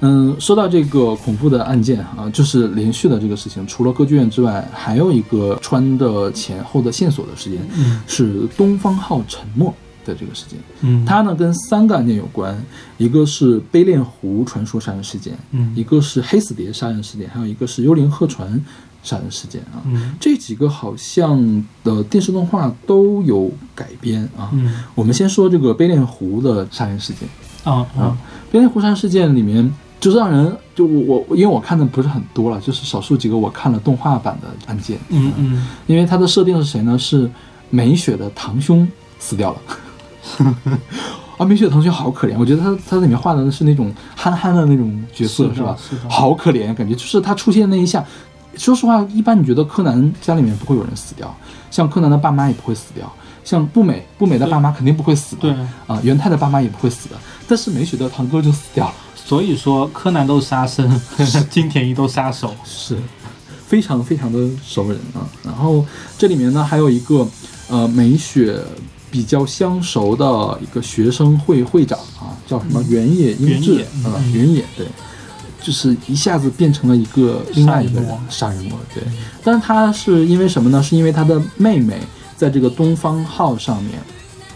[0.00, 9.70] 嗯，说到这个恐怖的案件啊，就是连续的这个事情，除了歌剧院之外，还有一个穿的前后的线索的时间，嗯是东方号沉没。
[10.04, 10.58] 的这个事件。
[10.80, 12.56] 嗯，它呢跟三个案件有关，
[12.98, 18.62] 一个是悲恋湖传说杀人事件，嗯一个是黑死蝶杀人事件，还有一个是幽灵鹤船
[19.02, 19.82] 杀人事件啊。
[19.84, 24.50] 嗯这几个好像的电视动画都有改编啊。
[24.52, 27.28] 嗯我们先说这个悲恋湖的杀人事件
[27.64, 28.18] 啊啊啊，，
[28.50, 29.72] 悲恋湖杀人事件里面。
[30.02, 36.98] 就是让人就我我因为我看的不是很多了，就是少数几个我看了动画版的案件，嗯嗯因为它的设定是谁呢？
[36.98, 37.30] 是
[37.70, 38.84] 美雪的堂兄
[39.20, 39.62] 死掉了。
[41.38, 45.76] 啊，美雪的堂兄好可怜，我觉得他他在里面画的是那种憨憨的那种角色，是的吧？
[45.78, 48.04] 是好可怜，感觉就是他出现那一下。
[48.54, 51.34] 说实话，一般你觉得柯南家里面不会有人死掉，
[51.70, 53.10] 像柯南的爸妈也不会死掉，
[53.42, 55.56] 像步美步美的爸妈肯定不会死的，对
[55.86, 57.16] 啊，元太的爸妈也不会死的，
[57.48, 61.00] 但是美雪的堂哥就死掉了，所以说柯南都是杀生，
[61.48, 62.54] 金田一都杀手。
[62.62, 62.98] 是
[63.66, 65.24] 非常非常的熟人啊。
[65.42, 65.82] 然后
[66.18, 67.26] 这里面呢还有一个
[67.70, 68.60] 呃美雪
[69.12, 74.86] 比较相熟的一个学生会会长啊，叫什么原野英志原野啊，嗯原野对。
[75.64, 79.00] 就是一下子变成了一个另外一个人杀人魔，对。
[79.44, 80.82] 但是他是因为什么呢？
[80.82, 82.00] 是因为他的妹妹
[82.36, 84.00] 在这个东方号上面，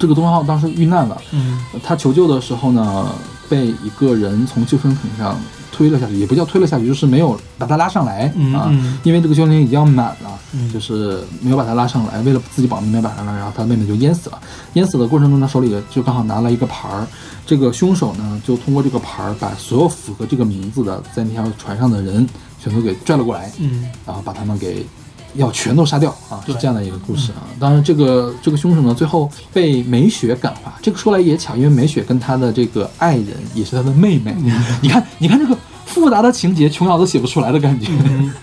[0.01, 3.15] 这个东方号当时遇难了，嗯他求救的时候呢，
[3.49, 5.39] 被一个人从救生艇上
[5.77, 14.41] 推了下去，也不叫推了下去，就是没有把他拉上来、啊嗯嗯，因为这个救生艇已经要满了，嗯就是没有把他拉上来，为了自己保命没有把他拉上来，然后他妹妹就淹死了。
[14.73, 17.07] 淹死的过程中，他手里就刚好拿了一个牌儿，
[17.45, 22.27] 这个凶手呢就通过这个牌儿把所有符合这个名字的在那条船上的人
[22.59, 24.87] 全都给拽了过来，嗯然后把他们给
[25.35, 27.45] 要全都杀掉啊，是这样的一个故事啊。
[27.61, 30.75] 当然，这个这个凶手呢，最后被美雪感化。
[30.81, 34.35] 这个说来也巧，因为美雪跟她的这个爱人也是她的妹妹。
[34.81, 35.55] 你看，你看这个
[35.87, 37.91] 复杂的情节，琼瑶都写不出来的感觉。
[38.05, 38.33] 嗯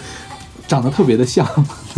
[0.66, 1.46] 长得特别的像，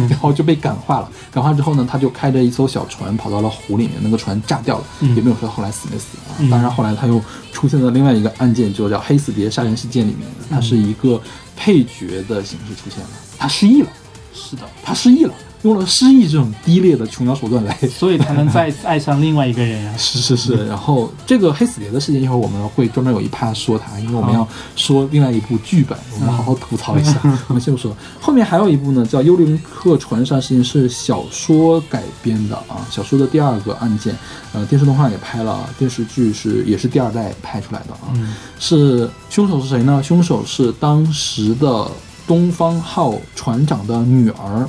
[0.09, 1.09] 然后就被感化了。
[1.31, 6.33] 感化之后呢，他就开着一艘小船跑到了湖里面，那个船炸掉了，嗯也没有说后来死没死啊。
[6.39, 7.21] 嗯当然后来他又
[7.53, 11.21] 出现在另外一个案件，就叫黑死蝶杀人事件里面，他是一个
[11.55, 13.87] 配角的形式出现了，他失忆了。
[14.35, 15.33] 是的，他失忆了，
[15.63, 17.75] 用了失忆这种低劣的琼瑶手段来。
[17.87, 19.95] 所以才能再次爱上另外一个人啊。
[19.97, 27.19] 是是是，然后这个黑死蝶的事件，一会儿我们会专门有一趴说它，因为我们要说另外一部剧本，我们好好吐槽一下。
[27.47, 34.15] 我们先不说，后面还有一部呢，叫《幽灵客船上事件》，是小说改编的啊，小说的第二个案件，
[34.51, 38.11] 呃，电视动画也拍了，电视剧是也是第二代拍出来的啊。
[38.13, 40.01] 嗯是凶手是谁呢？
[40.03, 41.87] 凶手是当时的
[42.27, 44.67] 东方号船长的女儿，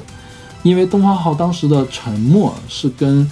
[0.63, 3.31] 因为东方号当时的沉没是跟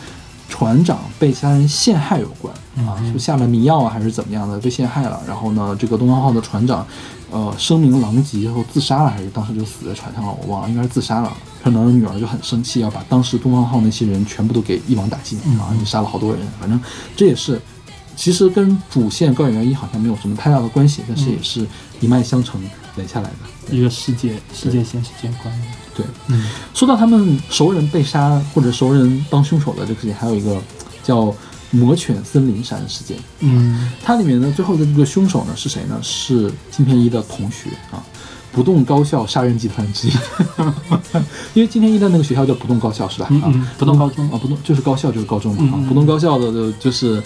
[0.48, 2.54] 船长被其他人陷害有关
[2.86, 5.20] 啊，嗯是下了迷药啊还是怎么样的被陷害了？
[5.26, 6.86] 然后呢，这个东方号的船长，
[7.30, 10.36] 呃，声名狼藉后自杀了，还是当时就死在船上了？
[10.42, 11.32] 我忘了，应该是自杀了。
[11.62, 15.72] 船长的女儿就很生气，要把当时东方号那些人全部都给一网打尽啊！
[15.72, 16.78] 嗯你杀了好多人，反正
[17.16, 17.60] 这也是
[18.14, 21.66] 其实跟主线高野元一好像没有什么太大的关系，但是也是
[22.00, 22.60] 一脉相承
[22.96, 23.74] 连下来的。
[23.76, 25.62] 一个世界世界线世界观。
[25.94, 30.60] 对，嗯说到他们熟人被杀或者熟人当凶手的这个事情，还有一个
[31.02, 31.34] 叫
[31.70, 33.16] 魔犬森林杀人事件。
[33.40, 35.98] 嗯它里面呢，最后的这个凶手呢是谁呢？
[36.02, 38.02] 是金田一的同学啊，
[38.52, 40.12] 不动高校杀人集团之一。
[41.54, 43.26] 因为金田一的那个学校叫不动高校是吧？
[43.26, 47.22] 啊嗯嗯，不动高中啊，不动就是高校就是高中嘛啊不动高校的就就是，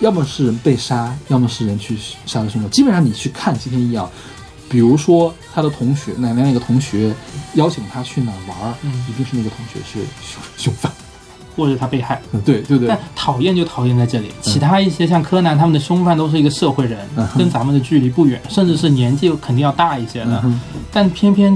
[0.00, 1.96] 要么是人被杀，要么是人去
[2.26, 2.68] 杀的凶手。
[2.68, 4.10] 基本上你去看金田一啊，
[4.70, 7.12] 比如说他的同学奶奶那个同学
[7.54, 10.90] 邀请他去哪儿玩儿，嗯一定是那个同学是凶凶犯。
[11.56, 12.22] 或者他被害。
[12.32, 20.40] 嗯，对对对但，讨厌就讨厌在这里，其他一些像柯南他们的凶犯都是一个社会人嗯，跟咱们的距离不远，甚至是年纪肯定要大一些的。
[20.44, 20.60] 嗯，
[20.92, 21.54] 但偏偏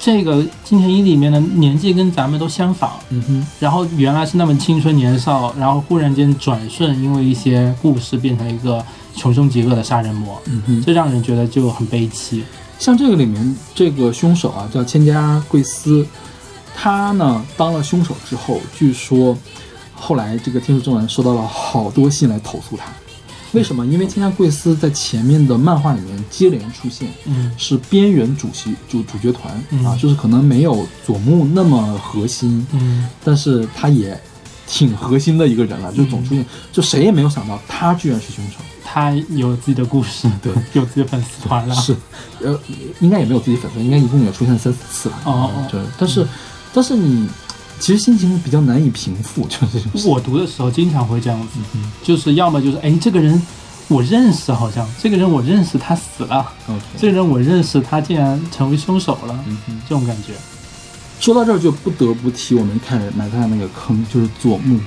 [0.00, 8.84] 这个金田一里面的年纪跟咱们都相仿，嗯哼，然后原来是那么青春年少，然后忽然间转瞬因为一些故事变成一个
[9.16, 10.82] 穷凶极恶的杀人魔，嗯哼。
[10.84, 12.44] 这让人觉得就很悲戚。
[12.78, 16.06] 像这个里面这个凶手啊，叫千家贵司，
[16.74, 19.36] 他呢当了凶手之后，据说
[19.94, 22.84] 后来这个天数正文收到了好多信来投诉他。
[23.52, 23.86] 为什么？
[23.86, 34.20] 因为千家贵司在前面的漫画里面接连出现，嗯是边缘主席主主角团、嗯啊，就是可能没有佐木那么核心，嗯但是他也
[34.66, 38.56] 挺核心的一个人了，就总出现，就谁也没有想到他居然是凶手。
[38.84, 41.74] 他有自己的故事，对，有自己的粉丝团了。
[41.74, 41.96] 是，
[42.42, 42.56] 呃，
[43.00, 45.16] 应该也没有自己粉丝，应该一共也出现三四次了。
[45.24, 46.28] 哦哦就是，但是，
[46.74, 47.28] 但是你
[47.80, 50.06] 其实心情比较难以平复， 就是。
[50.06, 53.40] 我读的时候经常会这样子，嗯就是要么就是哎，这个人
[53.88, 56.52] 我认识，好像这个人我认识，他死了
[56.98, 60.32] 这个人我认识，他竟然成为凶手了，嗯哼，这种感觉。
[61.20, 64.78] 说到这儿就不得不提我们一开始埋下那个坑，就是佐木。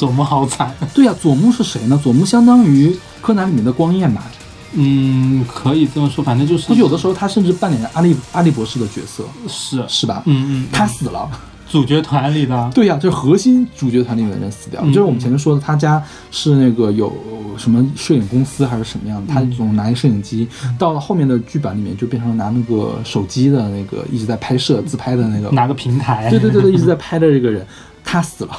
[0.00, 0.74] 佐木好惨。
[0.94, 2.00] 对呀、佐木是谁呢？
[2.02, 4.24] 佐木相当于柯南里面的光彦吧？
[4.72, 10.22] 嗯，可以这么说，反正就是他有的时候他甚至扮演阿笠阿笠博士的角色，是，是吧？
[10.24, 11.28] 嗯嗯，他死了。
[11.68, 14.88] 主角团里的，对呀、就是核心主角团里面的人死掉了。
[14.88, 17.12] 嗯就是我们前面说的，他家是那个有
[17.56, 20.48] 什么摄影公司还是什么样的，他总拿一个摄影机，
[20.78, 26.30] 到了后面的剧版里面就变成拿那个手机的那个一直在拍摄自拍的那个，哪个平台？
[26.30, 27.64] 对对对对，一直在拍的这个人，
[28.02, 28.56] 他死了。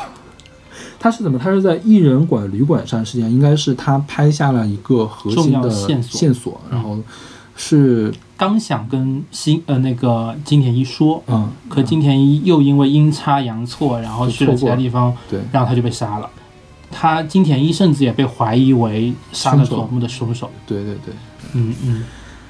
[1.01, 1.39] 他是怎么？
[1.39, 6.95] 他是在艺人馆旅馆上，实际上应该是他拍下了一个核心重要的的线索线索，然后
[7.55, 16.29] 是刚想跟新呃那个金田一说，嗯，可金田一又因为阴差阳错，然后去了其他地方，对然后他就被杀了。
[16.91, 20.51] 他金田一甚至也被怀疑为杀了佐木的凶手。
[20.67, 21.13] 对对对。
[21.53, 22.03] 嗯嗯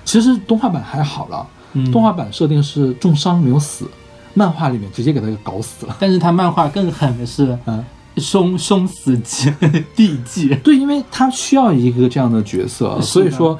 [0.03, 3.89] 其实动画版还好了，嗯，动画版设定是重伤没有死，
[4.33, 5.95] 漫画里面直接给他给搞死了。
[5.99, 7.85] 但是他漫画更狠的是嗯，
[8.17, 9.53] 凶凶死记
[9.95, 10.53] 地记。
[10.63, 13.57] 对，因为他需要一个这样的角色，所以说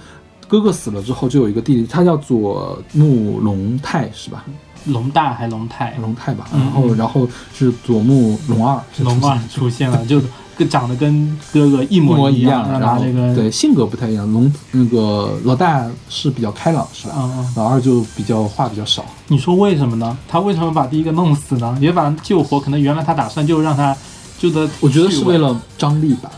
[0.48, 4.44] 哥哥死了之后就有一个弟弟，他叫佐木龙太是吧？
[4.86, 10.20] 龙大还龙太，龙太吧，嗯然后然后是佐木龙二，龙二出现了，就
[10.58, 17.14] 跟长得跟哥哥一一模一样，然然后那个对性格不太一样，龙那个老大是比较开朗是吧？
[17.56, 19.06] 老二就比较话比较少。
[19.28, 20.18] 你说为什么呢？
[20.28, 21.78] 他为什么把第一个弄死呢？
[21.80, 23.96] 也把他救活，可能原来他打算就让他
[24.42, 26.32] 就的，我觉得是为了张力吧，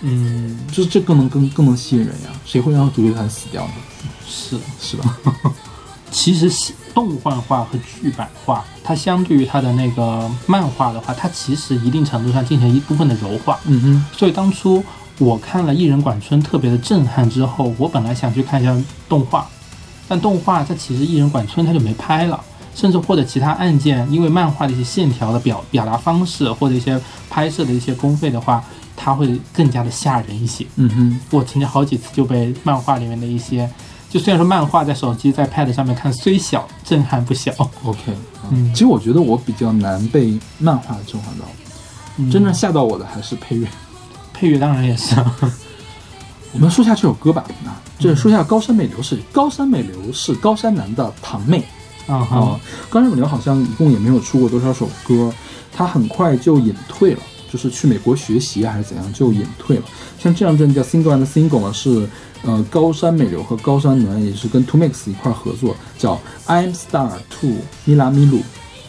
[0.00, 3.72] 嗯就是这更能更更能吸引人呀，谁会让主角团死掉呢？
[4.26, 4.58] 是。
[4.80, 5.16] 是吧？
[6.10, 13.58] 其实戏动画化和剧版化，它相对于它的那个漫画的话，它其实一定程度上进行一部分的柔化。
[13.66, 14.84] 嗯哼，所以当初
[15.18, 18.76] 我看了《艺人管春》特别的震撼之后，我本来想去看一下
[19.08, 19.48] 动画，
[20.06, 22.40] 但动画它其实《艺人管春》它就没拍了，
[22.74, 27.00] 甚至或者其他案件，因为漫画的一些线条的表表达方式或者一些
[27.30, 28.62] 拍摄的一些工费的话，
[28.96, 30.66] 它会更加的吓人一些。
[30.76, 33.70] 嗯哼，我曾经好几次就被漫画里面的一些，
[34.10, 37.52] 就虽然说漫画在手机在 Pad 上面看虽小，震撼不小。
[37.84, 38.12] OK，
[38.50, 41.44] 嗯其实我觉得我比较难被漫画震撼到，
[42.16, 43.68] 嗯真正吓到我的还是配乐。
[44.32, 45.14] 配乐当然也是，
[46.52, 55.32] 我们说下这首歌吧，啊，这说下高山美流是高山美流是高山男的堂妹嗯啊、哼，高山美流好像一共也没有出过多少首歌，
[55.72, 59.82] 他很快就隐退了，就是去美国学习还是怎样就隐退了。
[60.18, 62.08] 像这张专辑叫《Single and Single》呢，是
[62.42, 68.38] 呃高山美流和高山暖也是跟 Two Mix 一块合作，叫 I'm Star Two 米拉米露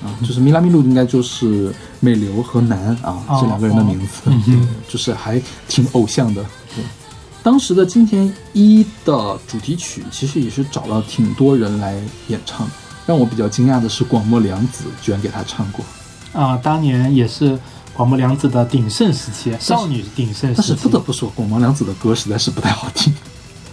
[0.03, 4.57] 啊，就是米拉米露应该就是美流和南啊、哦这两个人的名字，哦对，
[4.89, 6.43] 就是还挺偶像的。
[6.75, 6.83] 对，
[7.41, 12.73] 当时的金田一的主题曲其实也是找了挺多人来演唱的。
[13.05, 15.83] 让我比较惊讶的是，广末凉子居然给他唱过。
[16.33, 17.57] 啊、当年也是
[17.93, 20.67] 广末凉子的鼎盛时期，少女鼎盛时期。
[20.67, 23.13] 但是不得不说，广末凉子的歌实在是不太好听，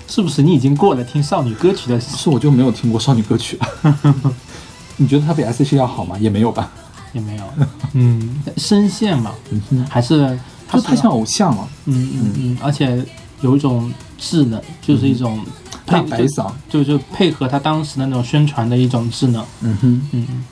[0.07, 3.99] 是不是你已经过了听少女歌曲的时是我就没有听过少女歌曲了。
[4.97, 6.17] 你觉得她比 S.H.E 要好吗？
[6.19, 6.71] 也没有吧。
[7.13, 7.45] 也没有？
[7.95, 13.05] 嗯，声线嘛，嗯，还是它就太像偶像了，嗯嗯嗯，而且
[13.41, 15.45] 有一种智能，就是一种
[15.87, 16.51] 配大白嗓。
[16.69, 19.45] 就就配合他当时的那种宣传的一种智能。
[19.61, 20.09] 嗯哼。
[20.13, 20.45] 嗯嗯。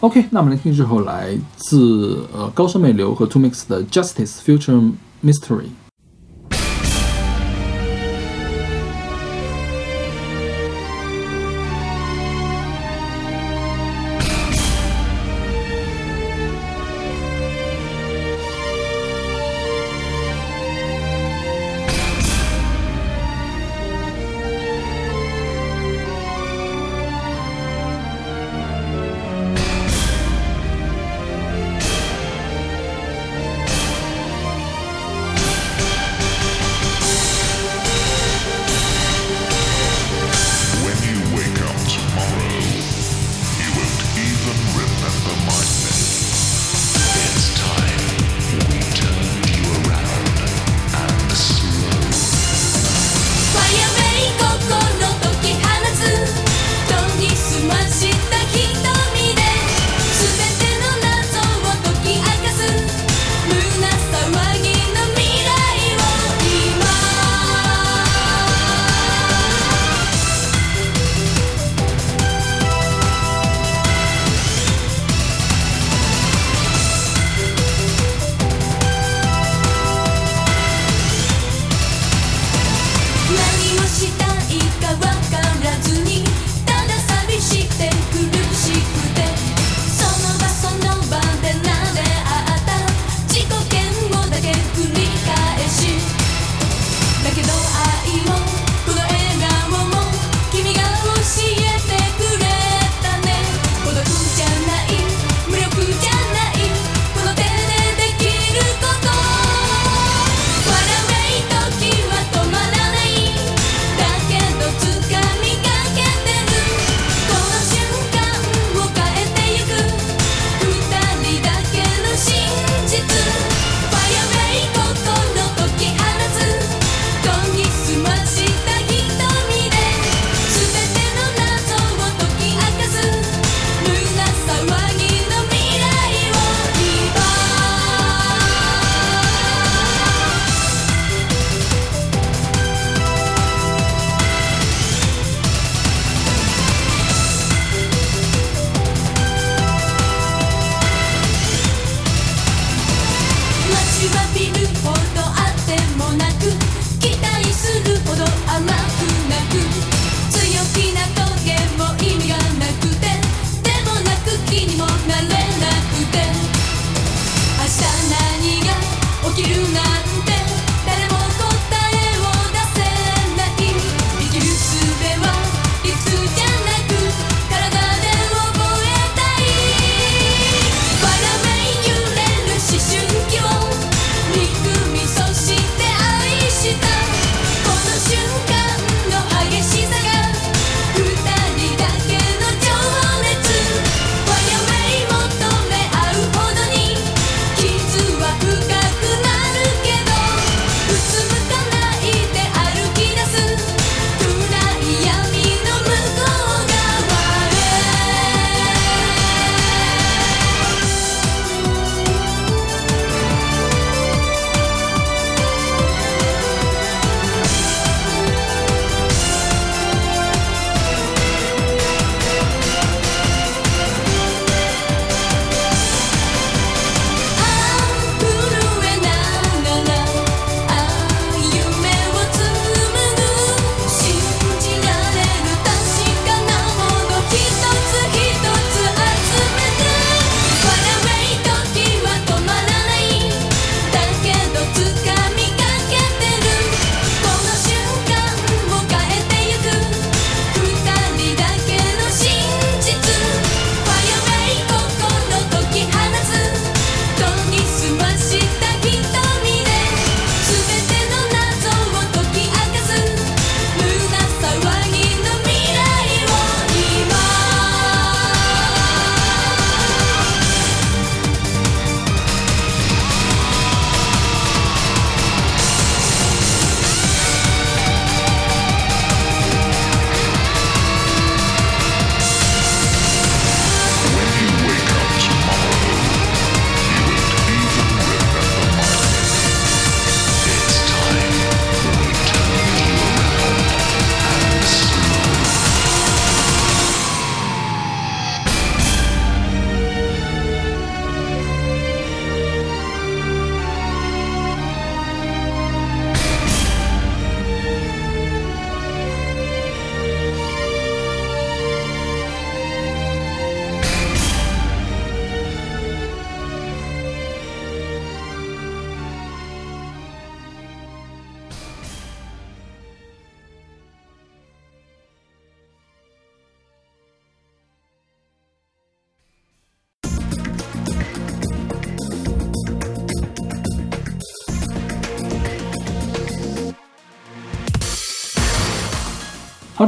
[0.00, 4.92] OK，那我们来听这首来自呃高胜美流和 Two Mix 的 Justice Future
[5.24, 5.66] Mystery。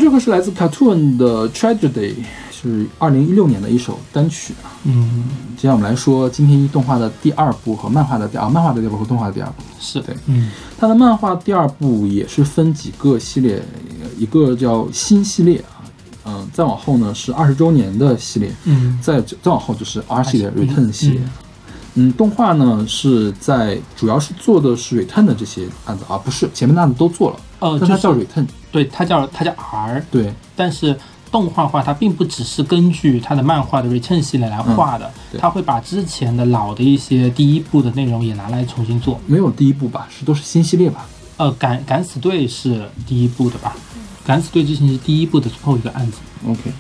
[0.05, 2.13] 这个是来自 Cartoon 的 Tragedy，
[2.53, 4.69] 是二零一六年的一首单曲啊。
[4.85, 5.25] 嗯，
[5.57, 9.63] 接下来我们来说今天一动画的第二部和漫画的第啊漫画的第二部和动画的第二部。
[9.81, 13.63] 是对，嗯它的漫画第二部也是分几个系列，
[14.19, 15.89] 一个叫新系列啊，
[16.27, 21.21] 嗯、再往后呢是二十周年的系列，嗯再再往后就是 R 系列、Return 系列。
[21.95, 28.47] 嗯，动画呢是在主要是做的是 Return 的这些案子啊，不是前面的案子都做了，呃，但它叫 Return。
[28.73, 29.53] 对，它叫它叫
[30.11, 30.97] 对，但是
[31.31, 39.21] 动画化它并不只是根据它的漫画的 Return 系列来画的，嗯它会把之前的老的一些第一部的内容也拿来重新做。
[39.27, 41.07] 没有第一部吧，是都是新系列吧？
[41.37, 43.75] 呃，敢敢死队是第一部的吧？
[44.25, 46.19] 敢死队之前是第一部的最后一个案子。
[46.47, 46.73] OK，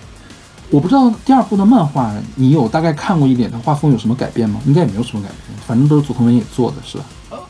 [0.70, 4.60] 我不知道第二部的漫画你有大概看过一点，它画风有什么改变吗？
[4.66, 7.04] 应该也没有什么改变，反正都是佐藤文也做的，是吧？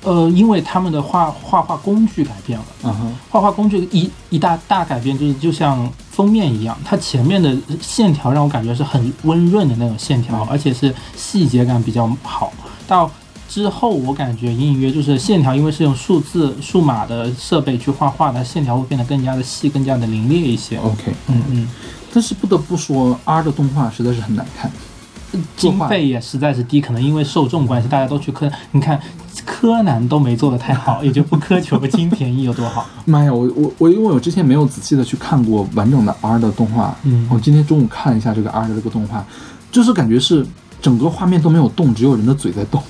[0.05, 12.53] 呃，因为他们的画画画工具改变了，嗯哼，画画工具一一大大改变，就是就像封面一样，它前面的线条让我感觉是很温润的那种线条，嗯而且是细节感比较好。
[12.87, 13.11] 到
[13.49, 20.77] 之后我感觉隐隐约就是线条，因为是用数字数码的设备去画画的，线条会变得更加的细，更加的凌冽一些。
[20.79, 21.69] OK，嗯嗯，
[22.13, 24.71] 但是不得不说，R 的动画实在是很难看。
[25.57, 28.49] 经费也实在是低，可能因为受众关系，大家都去坑。
[28.71, 29.01] 你看，
[29.45, 32.87] 柯南都没做的太好， 也就不苛求金田一有多好。
[33.05, 39.25] 妈呀，我我我因为我之前没有仔细的去看过完整的 R 的动画，嗯我今天中午看一下这个 R 的这个动画，
[39.71, 40.47] 就是感觉是
[40.81, 42.83] 整个画面都没有动，只有人的嘴在动，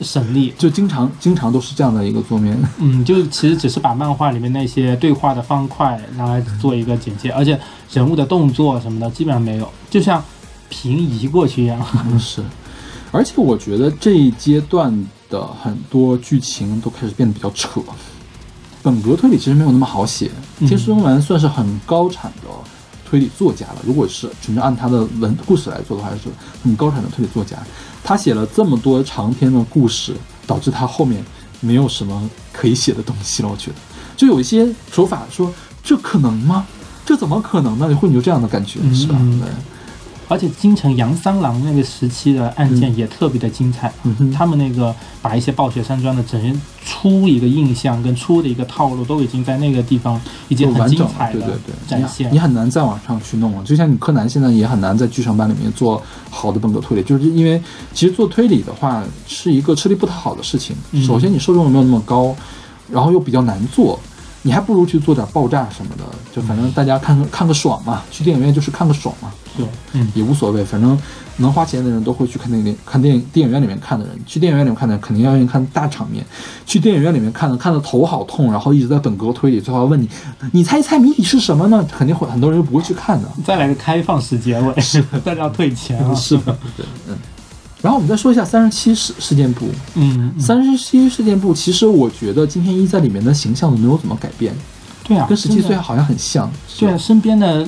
[0.00, 2.58] 省力， 就经常经常都是这样的一个桌面。
[2.78, 7.58] 嗯，就其实只是把漫画里面那些对话的方块拿来做一个简介，而且
[7.92, 10.22] 人物的动作什么的基本上没有，就像
[10.68, 11.80] 平移过去一样。
[12.06, 12.42] 嗯，是，
[13.12, 14.92] 而且我觉得这一阶段
[15.28, 17.80] 的很多剧情都开始变得比较扯。
[18.82, 20.30] 本格推理其实没有那么好写，
[20.60, 22.48] 嗯天师征丸算是很高产的
[23.04, 23.76] 推理作家了。
[23.84, 26.28] 如果是纯粹按他的文故事来做的话，是
[26.62, 27.56] 很高产的推理作家。
[28.04, 30.14] 他写了这么多长篇的故事，
[30.46, 31.24] 导致他后面
[31.60, 33.48] 没有什么可以写的东西了。
[33.48, 33.76] 我觉得，
[34.16, 36.64] 就有一些手法说这可能吗？
[37.04, 37.92] 这怎么可能呢？
[37.96, 39.16] 会有这样的感觉，嗯是吧？
[39.18, 39.48] 嗯对。
[40.28, 52.28] 而且京城杨三郎那个时期的案件也特别的精彩，嗯他们那个把一些暴雪山庄的整人出一个印象跟出的一个套路都已经在那个地方已经很精彩的对对对，展现。
[52.28, 53.62] 你你很难再往上去弄了。
[53.64, 57.62] 就像你柯南现在也很难在剧场版里面做好的本格推理，就是因为
[57.92, 60.74] 其实做推理的话是一个吃力不讨好的事情。
[60.92, 62.34] 嗯首先你受众没有那么高，
[62.90, 63.98] 然后又比较难做。
[64.46, 70.96] 你还不如去做点爆炸什么的，就反正大家看个看个爽嘛，去电影院就是看个爽嘛，对，嗯，也无所谓，反正
[71.38, 76.24] 能花钱的人都会去看电影看电影电影院里面看的人，去电影院里面看的人肯定要愿意看大场面，
[76.64, 80.08] 去电影院里面看的看的头好痛，然后一直在本格推理，最后要问你，
[80.52, 81.84] 你猜一猜谜底是什么呢？
[81.90, 83.28] 肯定会很多人就不会去看的。
[83.44, 84.72] 再来个开放式结尾，
[85.24, 86.14] 大家要退钱啊！
[86.14, 87.18] 是的，对，嗯。
[87.82, 90.40] 然后我们再说一下三十七事事件部，嗯，嗯。
[90.40, 94.54] 三十七事件部其实我觉得金田一在里面的形象都没有怎么改变，
[95.04, 96.50] 对啊，跟十七岁好像很像。
[96.78, 97.66] 对啊，身边的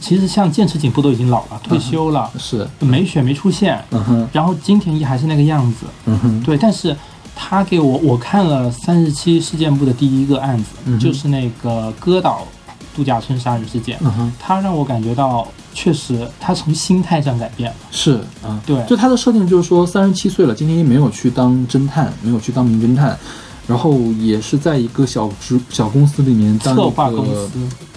[0.00, 6.96] 其实像剑持警部都已经老了，退休了，是，美雪没出现，嗯哼，然后金田一还是那个样子，嗯哼，对，但是
[7.34, 12.46] 他给我我看了三十七事件部的第一个案子，嗯就是那个歌岛
[12.98, 18.84] 度假村杀人事件，嗯哼，他让我感觉到确实他从心态上改变了，是，嗯，对。
[18.86, 23.16] 就他的设定就是说，三十七岁了，金田一没有去当侦探，没有去当名侦探，
[23.68, 27.48] 然后也是在一个小职小公司里面当一策划公司。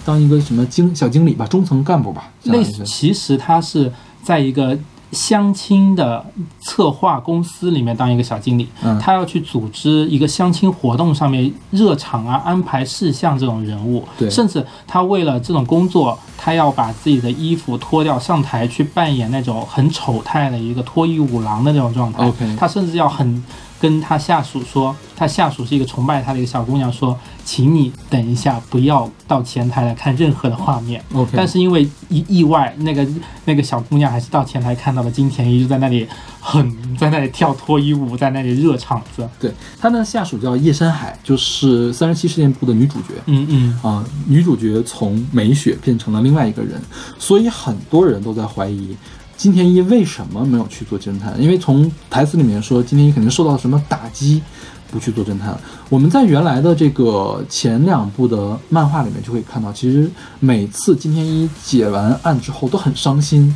[0.04, 3.92] 当一个什么经小经理吧，中层干部吧，类似，于其实他是
[4.22, 4.78] 在一个
[5.12, 6.24] 相亲的
[6.60, 8.98] 策划公司里面当一个小经理，嗯。
[8.98, 14.28] 他要去组织一个相亲活动上面热场啊、安排事项这种人物，对。
[14.28, 22.32] 甚至他为了这种工作，他要把自己的衣服脱掉上台去扮演那种很丑态的一个脱衣舞郎的那种状态。
[22.58, 23.44] 他甚至要很
[23.82, 31.02] 跟他下属说，他下属是一个崇拜他的一个小姑娘说，请你等一下，不要到前台来看任何的画面。
[31.12, 33.04] OK，但是因为意意外，那个
[33.44, 36.06] 那个小姑娘还是到前台看到了金田一就在那里
[36.40, 39.28] 很在那里跳脱衣舞，在那里热场子。
[39.40, 43.14] 对他的下属叫叶山海，就是三十七事件部的女主角。
[43.26, 46.80] 嗯嗯，啊、女主角从美雪变成了另外一个人，
[47.18, 48.96] 所以很多人都在怀疑
[49.42, 54.40] 金田一为什么没有去做侦探，因为从台词里面说金田一肯定受到了什么打击，
[54.88, 55.58] 不去做侦探。
[55.88, 60.08] 我们在原来的这个前两部的漫画里面就可以看到，其实
[60.38, 63.52] 每次金田一解完案之后都很伤心，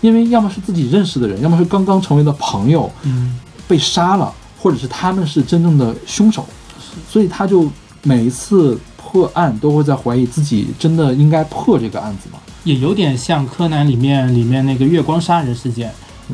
[0.00, 3.36] 因为要么是自己认识的人，要么是刚刚成为的朋友，嗯，
[3.66, 6.46] 被杀了，或者是他们是真正的凶手，
[7.10, 7.68] 所以他就
[8.04, 12.38] 每一次破案都会在怀疑自己真的应该破这个案子吗？
[12.64, 15.92] 也有点像柯南里面里面那个月光杀人事件，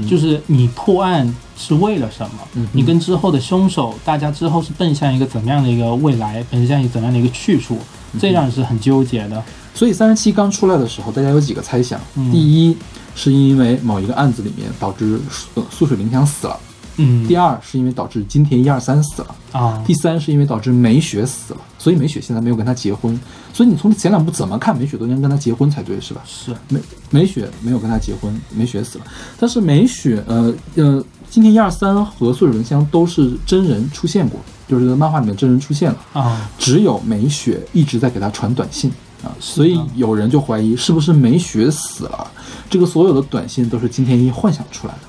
[0.09, 2.39] 就是你破案是为了什么？
[2.55, 7.79] 嗯你跟之后的凶手，大家之后是奔向一个怎么样的一个未来，奔向一个怎么样的一个去处，
[8.19, 9.43] 这让人是很纠结的。
[9.75, 12.31] 所以三十七刚出来的时候，大家有几个猜想：嗯。
[12.31, 12.77] 第一，
[13.15, 15.21] 是因为某一个案子里面导致
[15.55, 16.57] 呃素水玲香死了；
[17.01, 19.29] 嗯，第二，是因为导致金田一二三死了；
[19.59, 21.61] 啊，第三，是因为导致美雪死了。
[21.79, 23.19] 所以美雪现在没有跟他结婚。
[23.55, 26.21] 所以你从前两部怎么看，美雪都应该跟他结婚才对，是吧？
[26.27, 26.79] 是美
[27.09, 29.05] 美雪没有跟他结婚，美雪死了。
[29.39, 35.99] 但是美雪，呃呃，金田一二三和素水玲香都是真人出现过，就是漫画里面真人出现了。
[36.13, 38.91] 啊，只有美雪一直在给他传短信
[39.25, 42.31] 啊，是所以有人就怀疑是不是美雪死了？
[42.69, 45.01] 这个所有的短信都是金田一幻想出来的，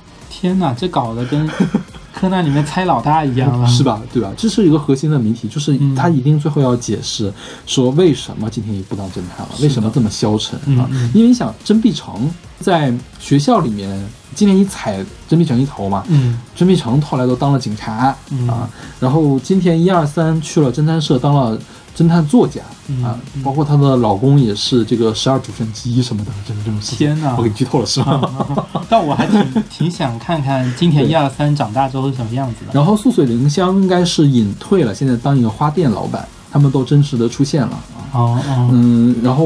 [0.42, 1.48] 天哪，这搞得跟
[2.12, 3.84] 柯南里面猜老大一样了，是？
[3.84, 4.02] 吧？
[4.12, 4.32] 对吧？
[4.36, 7.32] 这是一个核心的谜题，就是嗯他一定最后要解释
[7.68, 10.90] 说为什么今天一不当侦探了，为什么这么消沉啊？
[11.14, 14.04] 因为你想，真碧城在学校里面，
[14.36, 18.68] 今天一踩真碧城一头嘛，嗯真碧城后来都当了警察、嗯啊，
[19.00, 21.58] 然后今天一二三去了侦探社当了
[21.96, 26.98] 侦探作家、嗯啊嗯，包括她的老公也是这个十二主神之一什么的，这种这种事情。
[26.98, 28.30] 天哪我给你剧透了是吧？
[28.90, 32.72] 但我还挺挺想看看金田一二三长大之后是什么样子的。
[32.74, 38.00] 然后素水灵香应该是隐退了，现在当一个花店老板，他们都真实的出现了啊。
[38.14, 39.46] 哦哦，嗯，然后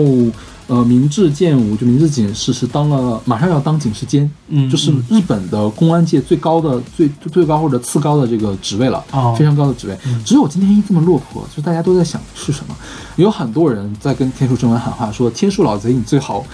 [0.67, 10.21] 呃，明治健武就明治警视是当了，马上要当警视监，嗯，就是嗯日本的公安界最高的、最最高或者次高的这个职位了，哦非常高的职位嗯。
[10.25, 12.75] 只有金田一这么落魄，就大家都在想是什么。
[13.15, 16.45] 有很多人在跟天树正文喊话，说天树老贼，你最好。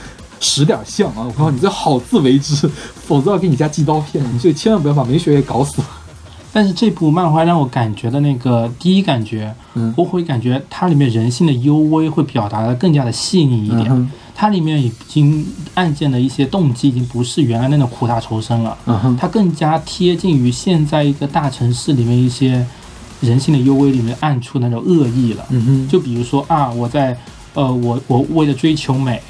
[0.44, 1.18] 识点相啊！
[1.18, 4.26] 我告诉你，最好自为之，否则要给你家寄刀片。
[4.40, 5.88] 所以千万不要把美雪也搞死了。
[6.54, 9.94] 但是这部漫画让我感觉的那个第一感觉，嗯。
[9.98, 13.88] 我会感觉它里面人性的幽微会表达的更加的细腻一点。
[13.90, 15.46] 嗯它里面已经
[15.76, 22.66] 案件的一些动机已经不是原来那种苦大仇深了，嗯，它更加贴近于现在一个大城市里面一些
[23.20, 25.46] 人性的幽微里面暗处那种恶意了。
[25.52, 27.16] 嗯，就比如说啊，我在
[27.54, 29.22] 呃，我我为了追求美，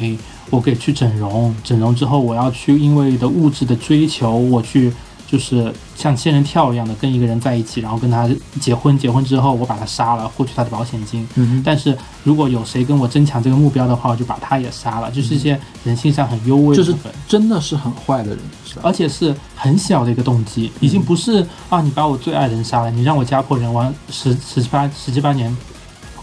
[0.49, 4.93] 我可以去整容，整容之后我要去因为的物质的追求，我去
[5.32, 8.30] 就是像仙人跳一样的跟一个人在一起，然后跟他
[8.60, 11.26] 结婚，结婚之后我把他杀了，获取他的保险金。
[11.36, 17.14] 嗯哼，但是如果有谁跟我争抢这个目标的话，我就把他也杀了，就是一些人性上很幽微就是的部分。
[17.30, 18.82] 真的是很坏的人，是吧？
[18.84, 25.56] 而且是很小的一个动机，已经不是啊，你把我最爱的人杀了，你让我家破人亡十十七八十七八年，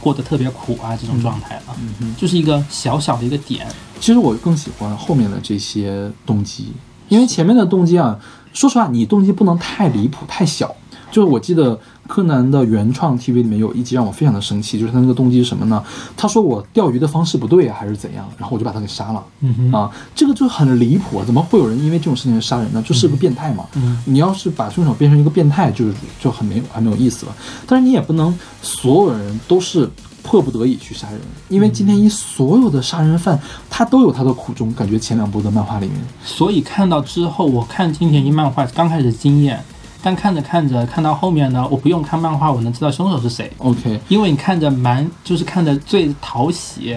[0.03, 2.15] 过得特别苦啊这种状态了，嗯哼。
[2.17, 3.67] 就是一个小小的一个点，
[3.99, 6.73] 其实我更喜欢后面的这些动机，
[7.09, 8.19] 因为前面的动机啊，
[8.53, 10.75] 说实话，你动机不能太离谱、太小。
[11.11, 15.83] 就是我记得柯南的原创 TV 里面有一集让我非常的生气，就是他那个动机是什么呢？
[16.15, 18.29] 他说我钓鱼的方式不对啊，还是怎样？
[18.37, 19.91] 然后我就把他给杀了嗯哼，啊！
[20.15, 21.25] 这个就很离谱啊！
[21.25, 22.83] 怎么会有人因为这种事情杀人呢？
[22.87, 23.65] 就是个变态嘛。
[23.77, 27.35] 嗯你要是把凶手变成一个变态，就是就很没有很没有意思了。
[27.67, 29.89] 但是你也不能所有人都是
[30.29, 31.19] 迫不得已去杀人，
[31.49, 33.41] 因为金田一所有的杀人犯
[33.71, 39.59] 他都有他的苦衷，感觉前两部的漫画里面，所以看到之后，我看金田一漫画刚开始惊艳，
[40.03, 46.95] 但看着看着看到后面呢，我不用看漫画，我能知道凶手是谁，OK，因为你看着蛮就是看着最讨喜。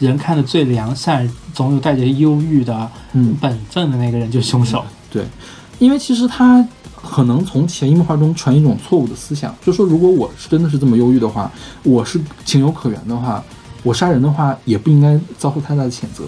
[0.00, 4.84] 人看着最良善，总有带着忧郁的嗯，本分的那个人就是凶手。
[5.08, 5.24] 对，
[5.78, 6.66] 因为其实他
[7.08, 11.50] 可能从潜移默化中传一种错误的思想，就说如果我是真的是这么忧郁的话，
[11.82, 13.42] 我是情有可原的话，
[13.82, 16.24] 我杀人的话也不应该遭受太大的谴责。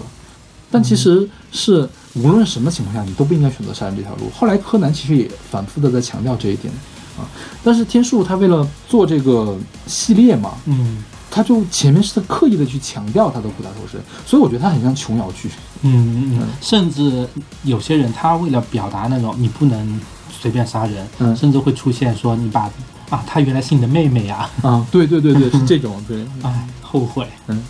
[0.69, 4.29] 但其实是无论什么情况下，你都不应该选择杀人这条路。
[4.33, 6.73] 后来柯南其实也反复的在强调这一点
[7.17, 7.23] 啊，
[7.63, 10.97] 但是天树他为了做这个系列嘛，嗯
[11.29, 15.49] 他就前面是在刻意的去强调他的苦大仇深，所以我觉得他很像琼瑶剧。
[15.81, 17.27] 嗯嗯嗯，甚至
[17.63, 19.99] 有些人他为了表达那种你不能
[20.39, 22.69] 随便杀人，嗯甚至会出现说你把
[23.09, 26.25] 啊，她原来是你的妹妹呀、啊，对对对对， 是这种对。
[26.43, 27.27] 哎，后悔。
[27.47, 27.63] 嗯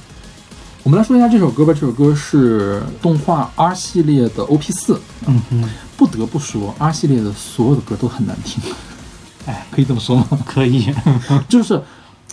[0.84, 1.74] 我们来说一下这首歌吧。
[1.74, 4.98] 这首歌是动画 R 系列的 OP 四。
[5.26, 8.64] 嗯哼，不得不说，R 系列的所有的歌都很难听。
[9.46, 10.26] 哎，可以这么说吗？
[10.46, 10.88] 可以。
[11.50, 11.82] 就是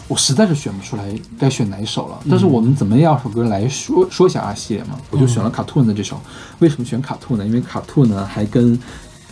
[0.06, 1.04] 我实在是选不出来
[1.36, 2.18] 该选哪一首嗯了。
[2.30, 5.00] 但是我们怎么样首歌来说说一下 R 系列嘛？
[5.10, 6.20] 我就选了 Cartoon 的这首。
[6.60, 7.44] 为什么选 Cartoon 呢？
[7.44, 8.78] 因为 Cartoon 呢还跟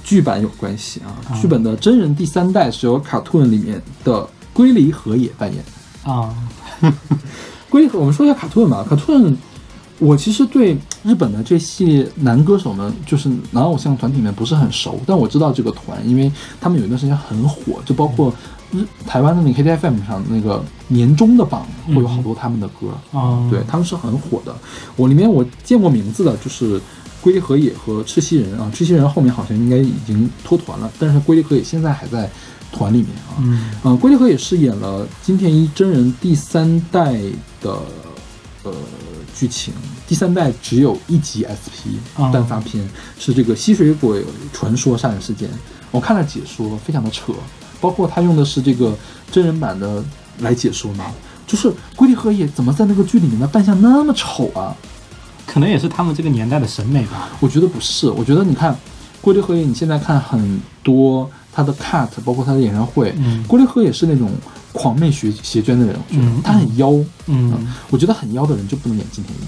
[0.05, 1.11] 剧版有关系啊。
[1.31, 5.65] 啊剧本的真人第三代是由 Cartoon 里面的龟梨和也扮演。
[6.05, 6.35] 啊，
[7.71, 8.85] 龟梨和，我们说一下 Cartoon 吧。
[8.89, 9.37] Cartoon，
[9.99, 16.31] 我其实对日本的这系列男歌手们，就是男偶像团体们不是很熟，但我知道这个团，因为
[16.61, 18.35] 他们有一段时间很火，就包括
[18.73, 24.55] 日台湾的那个 KTFM 上那个年终的榜会有好多他们的歌，啊，对他们是很火的。
[24.97, 26.81] 我里面我见过名字的，就是
[27.23, 32.29] 龟梨和也和赤西仁啊，赤西仁后面好像应该已经脱团了，但是龟梨和也现在还在
[32.73, 33.39] 团里面啊。
[33.39, 37.15] 嗯嗯，龟梨和也饰演了金田一真人第三代
[37.61, 37.79] 的
[38.65, 38.75] 呃
[39.35, 39.73] 剧情，
[40.09, 42.87] 第三代只有一集 SP 哦单发片，
[43.19, 45.49] 是这个吸血鬼传说杀人事件。
[45.93, 47.33] 我看了解说，非常的扯，
[47.81, 48.97] 包括他用的是这个
[49.31, 50.03] 真人版的
[50.41, 51.07] 来解说嘛，
[51.47, 54.75] 就是龟梨和也怎么在那个剧里面的扮相那么丑啊？
[55.47, 57.29] 可能也是他们这个年代的审美吧。
[57.41, 58.77] 我觉得不是，我觉得你看
[59.21, 63.43] 龟梨和也，你现在看很多他的 cut，包括他的演唱会，嗯。
[63.47, 64.31] 龟梨和也是那种
[64.73, 66.93] 狂媚学邪娟的人，我觉得、嗯他很妖，
[67.27, 69.43] 嗯，我觉得很妖的人就不能演金田一。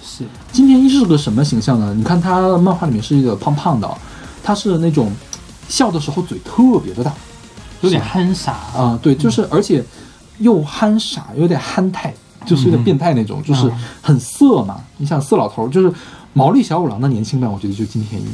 [0.00, 1.92] 是，金田一是个什么形象呢？
[1.94, 3.88] 你看他漫画里面是一个胖胖的，
[4.42, 5.10] 他是那种
[5.68, 7.12] 笑的时候嘴特别的大。
[7.80, 8.52] 有点憨傻。
[8.74, 9.84] 啊、对，就是而且
[10.38, 12.14] 又憨傻，有点憨态，
[12.44, 13.72] 就是有点变态那种，就是嗯
[14.02, 14.80] 很色嘛。
[14.98, 15.92] 你想色老头，就是
[16.32, 18.26] 毛利小五郎的年轻版，我觉得就金田一。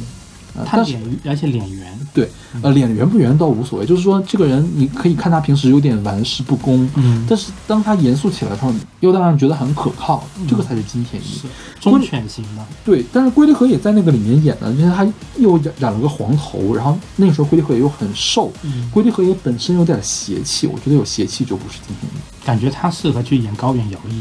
[0.53, 2.29] 呃、他脸而且脸圆，对，
[2.61, 11.25] 呃，脸圆不圆倒无所谓，就是说这个人你可以看他平时有点玩世不恭，嗯但是当他严肃起来的时候，又让人觉得很可靠，这个才是金田一。
[11.25, 11.47] 是
[11.79, 15.07] 忠犬型的，对，但是龟梨和也在那个里面演的，就是他
[15.37, 22.45] 又染染了个黄头，然后那个时候龟梨和也又很瘦，嗯，龟梨和也本身有点邪气，我觉得有邪气就不是金田一。
[22.45, 24.11] 感觉他适合去演高原摇曳，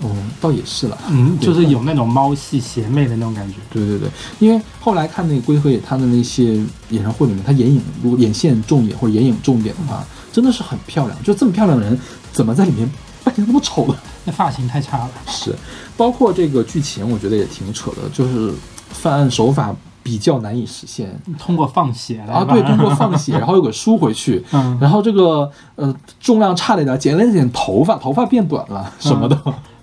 [0.00, 0.10] 哦，
[0.40, 0.98] 倒也是了。
[1.08, 3.56] 嗯，就是有那种猫系邪魅的那种感觉。
[3.70, 6.54] 对对对，因为后来看那个龟梨和也他的那些
[6.90, 11.22] 演唱会里面，他眼影如果眼线重一点或者眼影重一点的话，真的是很漂亮。
[11.22, 11.98] 就这么漂亮的人，
[12.32, 12.88] 怎么在里面
[13.24, 13.98] 扮演那么丑的？
[14.24, 15.52] 那发型太差了，是，
[15.96, 18.52] 包括这个剧情，我觉得也挺扯的，就是
[18.90, 21.08] 犯案手法比较难以实现
[21.38, 22.44] 通过放血来啊。
[22.44, 29.38] 对，通过放血， 然后又给输回去，嗯，然后这个呃重量差了一点，剪了一点头发，头发变短了什么的。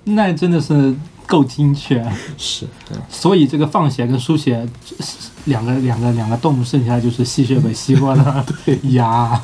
[0.05, 0.95] 那真的是
[1.27, 2.03] 够精确。
[2.37, 4.67] 是，对所以这个放血跟输血
[5.45, 8.45] 两个两个两个洞，剩下就是吸血鬼吸过的
[8.91, 9.39] 牙。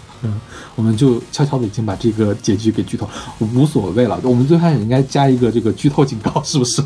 [0.75, 3.07] 我们就悄悄的已经把这个结局给剧透，
[3.39, 4.19] 无所谓了。
[4.23, 6.83] 我们最开始应该加一个这个剧透警告，是不是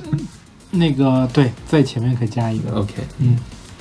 [0.72, 2.72] 那个对，在前面可以加一个。
[2.78, 2.96] ？OK。
[3.20, 3.38] 嗯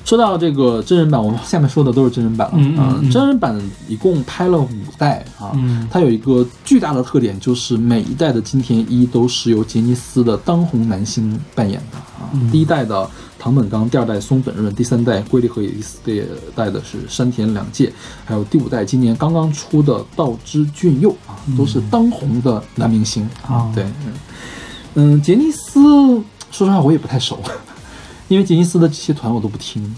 [0.08, 2.54] 说到这个真人版，我们下面说的都是真人版了。
[2.56, 3.54] 嗯嗯啊嗯真人版
[3.88, 5.52] 一共拍了五代啊。
[5.52, 12.24] 嗯它有一个巨大的特点，就是每一代的金田一都是由杰尼斯的当红男星扮演的啊。
[12.32, 13.06] 嗯第一代的
[13.38, 15.98] 唐本刚，第二代松本润，第三代龟梨和也，第四
[16.56, 17.92] 代的是山田凉介，
[18.24, 24.12] 还有第五代今年刚刚出的道之俊佑啊，都是当红的男明星啊对，嗯
[24.94, 25.82] 嗯，杰尼斯
[26.50, 27.38] 说实话我也不太熟，
[28.28, 29.94] 因为杰尼斯的这些团我都不听。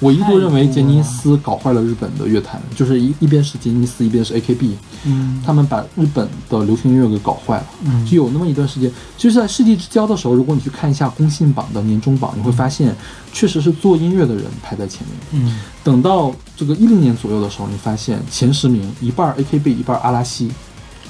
[0.00, 4.70] 我一度认为杰尼斯搞坏了日本的乐坛，就是一一边是杰尼斯，一边是 AKB，
[5.04, 7.66] 嗯他们把日本的流行音乐给搞坏了。
[7.84, 12.94] 嗯就有那么一段时间，就是在世纪之交的时候，如果你去看一下公信榜的年终榜，你会发现，
[13.32, 15.42] 确实是做音乐的人排在前面。
[15.44, 20.48] 嗯等到这个一零年左右的时候，你发现前十名一半 AKB，一半阿拉西，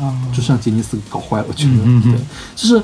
[0.01, 1.45] 啊，就是让杰尼斯给搞坏了。
[1.47, 2.19] 我觉得，对，
[2.57, 2.83] 就是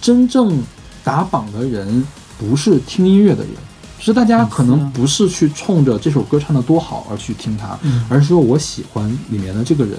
[0.00, 0.60] 真正
[1.04, 2.04] 打榜的人
[2.38, 3.52] 不是听音乐的人，
[3.98, 9.98] 就是大家可能不是去冲着这首歌唱的多好而去听它，嗯而是说我喜欢里面的这个人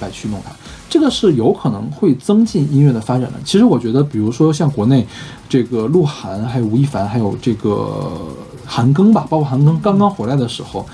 [0.00, 0.52] 来去弄它。
[0.88, 3.34] 这个是有可能会增进音乐的发展的。
[3.44, 5.06] 其实我觉得，比如说像国内
[5.48, 8.10] 这个鹿晗，还有吴亦凡，还有这个
[8.66, 10.84] 韩庚吧，包括韩庚刚刚回来的时候，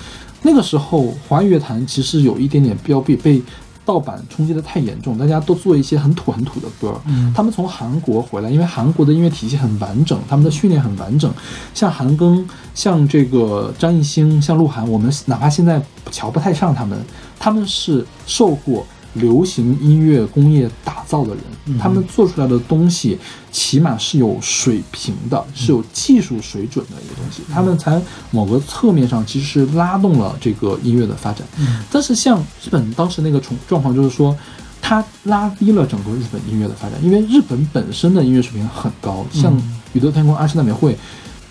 [0.43, 3.41] 那个时候华语乐坛其实有一点点标被被
[3.87, 6.99] 盗版冲击的太严重，大家都做一些很土很土的歌。
[7.05, 11.33] 嗯他们从韩国回来，因为韩国的音乐体系很完整，他们的训练很完整。
[11.73, 12.43] 像韩庚，
[12.75, 15.81] 像这个张艺兴，像鹿晗，我们哪怕现在
[16.11, 16.99] 瞧不太上他们，
[17.39, 18.85] 他们是受过
[19.19, 23.17] 流行音乐工业打造的人，嗯他们做出来的东西
[23.51, 31.45] 起码是有水平的，是有技术水准的一个东西，他们才某个侧面上其实是拉动了这个音乐的发展。
[31.57, 31.83] 嗯。
[31.91, 34.35] 但是像日本当时那个状状况，就是说，
[34.81, 40.95] 它拉低了整个日本音乐的发展，因为日本本身的音乐水平很高，像嗯宇多田光、安室奈美惠，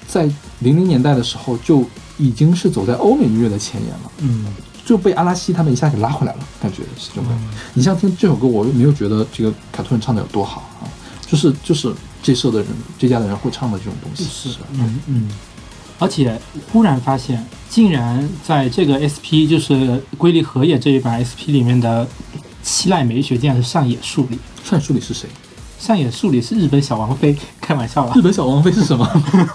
[0.07, 0.25] 在
[0.61, 1.85] 零零年代的时候就
[2.19, 4.47] 已经是走在欧美音乐的前沿了，嗯
[4.87, 7.45] 就被阿拉西他们一下给拉回来了，感觉是这种感觉。
[7.75, 10.87] 你像听这首歌，我又没有觉得这个凯特人唱的有多好啊，
[11.27, 11.93] 就是就是
[12.23, 15.31] 这社的人这家的人会唱的这种东西，是的，嗯嗯。
[15.99, 16.41] 而且
[16.71, 22.07] 忽然发现，竟然在这个 SP 就是龟梨和也这一版 SP 里面的
[22.63, 25.29] 七濑美雪竟然是上野树里，上野树里是谁？
[25.79, 29.09] 上野树里是日本小王妃，开玩笑了日，本小王妃是什么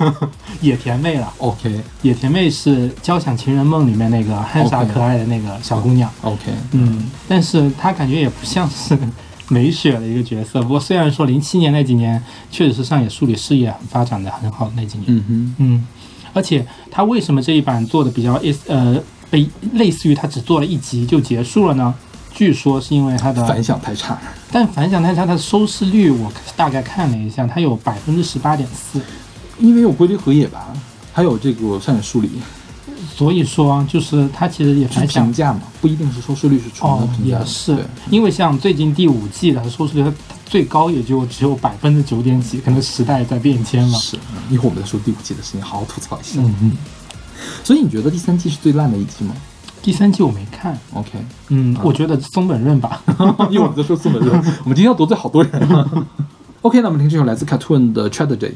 [0.62, 1.32] 野田妹了。
[1.40, 6.10] ？OK 野田妹是《交响情人梦》里面那个憨傻可爱的那个小姑娘。
[6.22, 8.98] OK，嗯，但是她感觉也不像是
[9.50, 10.62] 美雪的一个角色。
[10.62, 12.22] 不过虽然说零七年那几年
[12.52, 15.06] 确实是上野树里事业发展的很好的那几年。
[15.08, 15.88] 嗯哼，嗯，
[16.34, 21.94] 而且她为什么这一版做的比较呃被类似于她只做了一集就结束了呢？
[22.34, 24.20] 据说是因为它的反响太差，
[24.52, 29.02] 但反响太差，它的收视率我大概看了一下，它有百分之十八点四，
[29.60, 30.68] 因为有龟梨和也吧，
[31.14, 32.30] 还有这个上野树里，
[33.14, 40.14] 所以说就是它其实也是反响评价嘛，不一定是收视率是纯的哦，评价的，也是，因为像最近第五季的收视率，它
[40.46, 43.98] 最高也就只有百分之九点几，可能时代在变迁了。
[44.00, 46.42] 是，嗯一会儿我们再说第五季的事情，好好吐槽一下。
[46.42, 46.78] 嗯嗯，
[47.64, 49.36] 所以你觉得第三季是最烂的一季吗
[49.82, 51.10] 第三季我没看，？OK，
[51.50, 53.02] 嗯，我觉得松本润吧。
[53.50, 54.36] 一会儿我们再说松本润。
[54.64, 56.06] 我们今天要得罪好多人啊。
[56.62, 58.54] OK，那我们听这首来自 Cartoon 的 Tragedy。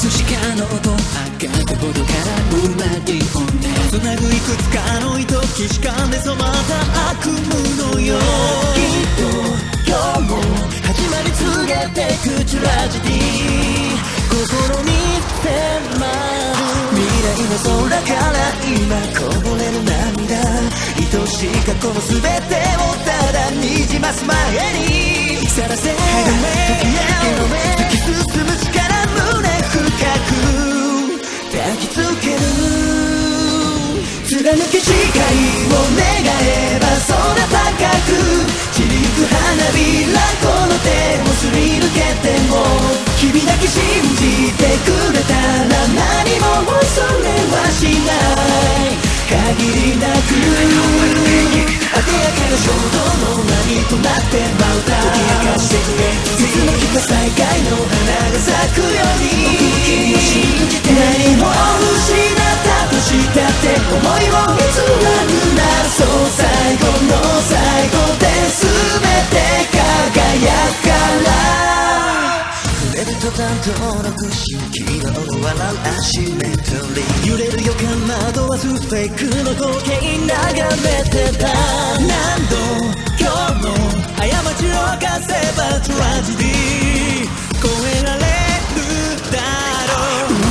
[0.00, 6.80] つしかの音赤くほどからブラディオンで繋ぐいくつかの糸既視感で染まった
[7.12, 7.36] 悪夢
[7.76, 8.18] のよう。
[8.72, 9.28] きっと
[9.84, 10.40] 今日も
[10.88, 13.20] 始まり告げてくトラジディ
[14.32, 16.64] 心に迫る
[16.96, 20.40] 未来の空から今こぼれる涙。
[20.96, 24.32] 愛しい過去の全てをただにじます前
[24.80, 25.44] に。
[25.46, 26.00] さらせ時へ
[27.76, 28.08] 突き進
[28.46, 28.80] む力
[29.36, 29.59] 胸。
[31.52, 32.38] 抱きつける
[34.26, 36.04] 貫け誓いを願
[36.42, 37.16] えば空
[37.46, 37.58] 高
[38.06, 38.12] く
[38.72, 39.36] 散りゆく花
[39.72, 39.78] び
[40.12, 40.88] らこの手
[41.22, 43.84] をすり抜けても君だけ信
[44.16, 49.10] じてくれたら何も恐れはしない。
[49.28, 50.32] 限りなく
[51.60, 52.96] あでやかな衝動
[53.36, 59.28] の波となって舞うた解き明かしてくれいつの日か再会の花が咲くように
[59.84, 61.46] 君を信じて何も
[61.94, 68.64] 失ったとしたって思いを偽らぬならそう最後の最後で全
[69.30, 70.90] て輝くか
[71.28, 71.99] ら。
[73.00, 75.08] 触れる途端登録し昨日の
[75.42, 77.30] 笑うアシメトリー。
[77.30, 80.36] 揺れる予感惑わすフェイクの光景眺
[80.82, 81.48] めてた。
[81.96, 82.12] 何
[82.50, 82.56] 度
[83.18, 83.72] 今日も
[84.16, 86.89] 過ちを犯せばトラジディ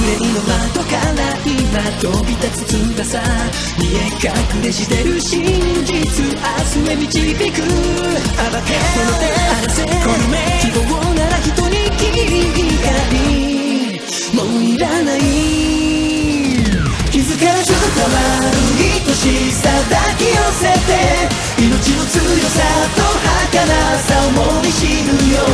[0.10, 3.22] ろう憂いの窓から今飛び立つ翼。
[3.77, 5.44] 見え隠れしてる真
[5.86, 6.41] 実明
[6.84, 9.84] 日へ導く暴けこの手荒らせ。
[9.84, 10.81] この目希望
[11.14, 12.19] なら人に光
[14.36, 15.78] もういらない。
[17.30, 21.30] 傷からちょっと変わる愛しさ抱き寄せて
[21.61, 22.65] 命の強さ
[22.97, 23.06] と
[23.53, 23.69] 儚
[24.01, 25.45] さを思い知るよ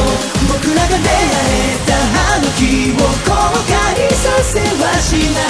[0.48, 2.00] 僕らが出会えた
[2.32, 5.44] あの日を後悔させはしな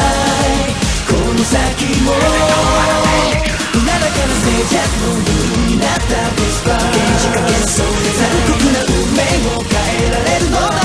[0.50, 0.74] い。
[1.06, 2.18] この先もう
[3.86, 5.30] なだかな静寂の夜
[5.70, 6.74] になったビスパー。
[6.90, 9.22] 現地かけのそれ残酷な運命
[9.54, 9.78] を変
[10.08, 10.85] えられるのなら僕らも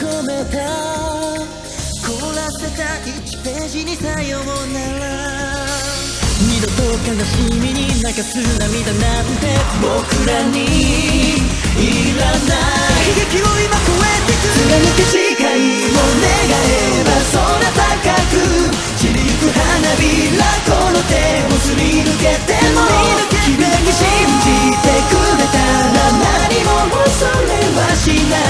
[0.00, 0.64] 込めた
[2.00, 5.68] 凍らせた1ページにさようなら
[6.40, 10.64] 二度と悲しみに流す涙なんて僕らに
[11.76, 12.56] いらな
[12.96, 22.88] い悲劇を今超えてく貫け誓いを願えば空高く散りゆく花びらこの手をすり抜けても
[23.28, 24.08] 君だけ信
[24.40, 25.60] じてくれた
[25.92, 28.40] ら何も恐れはしな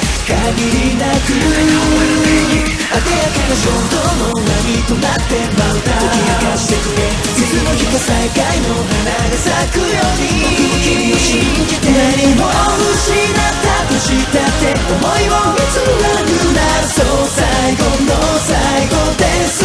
[0.00, 4.00] い限りなくあでやかな衝動
[4.32, 4.48] の波
[4.88, 6.56] となって舞うた解き明か？
[6.56, 7.92] してくれいつの日か？
[7.98, 18.16] 再会の花が咲くように僕も君を信じて何も失ったとしたって思いを偽らぬならそう最後の
[18.48, 19.60] 最後で全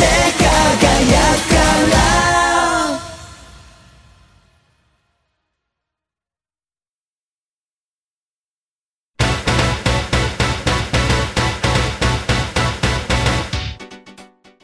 [0.00, 0.08] て
[0.40, 1.60] 輝くか？
[1.92, 2.31] ら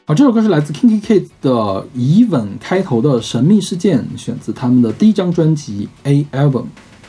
[0.09, 1.53] 啊，这首歌是来自 Kinky Kids 的
[1.95, 6.63] 《以吻开头的神秘事件》，选自他们的第一张专辑《A Album》，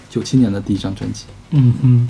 [0.10, 1.24] 九七年的第一张专辑。
[1.52, 2.10] 嗯哼，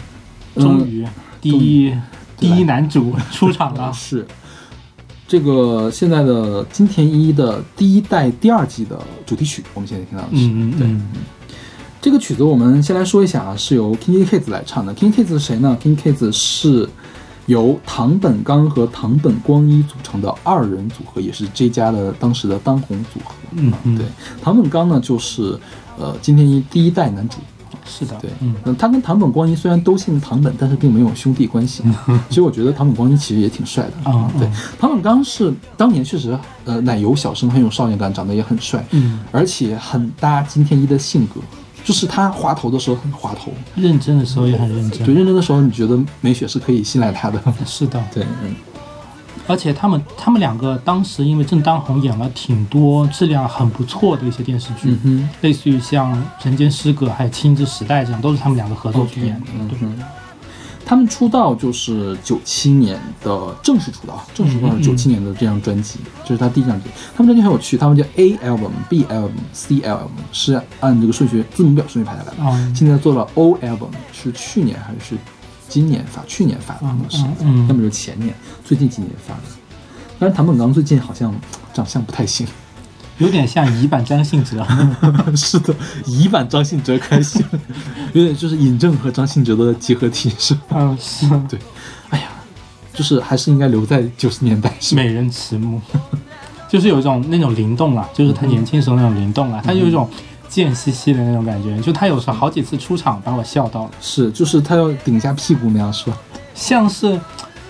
[0.59, 1.05] 终于
[1.39, 1.93] 第一
[2.35, 3.93] 第一男主出场了。
[3.93, 4.25] 是
[5.27, 10.47] 这个现在的金田一的第一代第二季的主题曲，我们现在听到的是。
[10.47, 11.01] 对，嗯对嗯，
[12.01, 14.95] 这个曲子我们先来说一下啊，是由 Kinky Kids 来唱的。
[14.95, 16.89] Kinky Kids 是谁呢？Kinky Kids 是
[17.49, 23.33] 由唐本刚和唐本光一组成的二人组合，也是这家的当时的当红组合。
[23.51, 24.05] 嗯嗯，对，
[24.41, 25.59] 唐本刚呢就是
[25.97, 27.37] 呃金天一第一代男主。
[27.91, 31.81] 是的，对，嗯他跟唐本光一虽然都姓唐本，但是并没有兄弟关系。
[32.29, 34.11] 其实我觉得唐本光一其实也挺帅的。
[34.11, 41.41] 啊对嗯，唐本刚是当年确实呃奶油小生，很有少年感，长得也很帅，嗯，而且很搭金天一的性格。
[41.83, 45.05] 就是他滑头的时候很滑头，认真的时候也很认真。
[45.05, 47.41] 对认真的时候，你觉得美雪是可以信赖他的。
[47.65, 48.55] 是的， 对，嗯，
[49.47, 59.47] 而且他们他们两个当时因为正当红演了挺多质量很不错的一些电视剧，嗯类似于像《人间失格》还有《青之时代》这样，都是他们两个合作去演的。
[59.69, 59.79] 对。
[60.89, 66.89] 他们出道就是九七年的正式出道，正式出道九七年的这张专辑，这是他第一张专辑。
[67.15, 72.33] 他们专辑很有趣，他们叫 A album、B album、C album，是按这个顺序字母表顺序排下来的。
[72.39, 75.15] 嗯现在做了 O album，是去年还是
[75.67, 76.23] 今年发？
[76.25, 77.23] 去年发的，可能是，
[77.67, 78.33] 要么就是前年，
[78.65, 79.41] 最近几年发的。
[80.17, 81.31] 但是谭本刚最近好像
[81.71, 82.47] 长相不太行。
[83.19, 84.65] 有点像乙版张信哲。
[85.35, 85.73] 是的，
[86.05, 87.45] 乙版张信哲开心，
[88.13, 90.61] 有点就是尹正和张信哲的集合体，是吧？
[90.71, 91.59] 嗯，是对，
[92.09, 92.25] 哎呀，
[92.93, 94.95] 就是还是应该留在九十年代，是？
[94.95, 95.79] 美人迟暮，
[96.67, 100.09] 就是有一种那种灵动啊，就是他年轻时候那种灵动啊，他有一种
[100.47, 101.79] 贱兮兮的那种感觉。
[101.81, 106.17] 就他有时候好几次出场把我笑到了，是，就是他要顶一下屁股那样，是吧？
[106.55, 107.19] 像是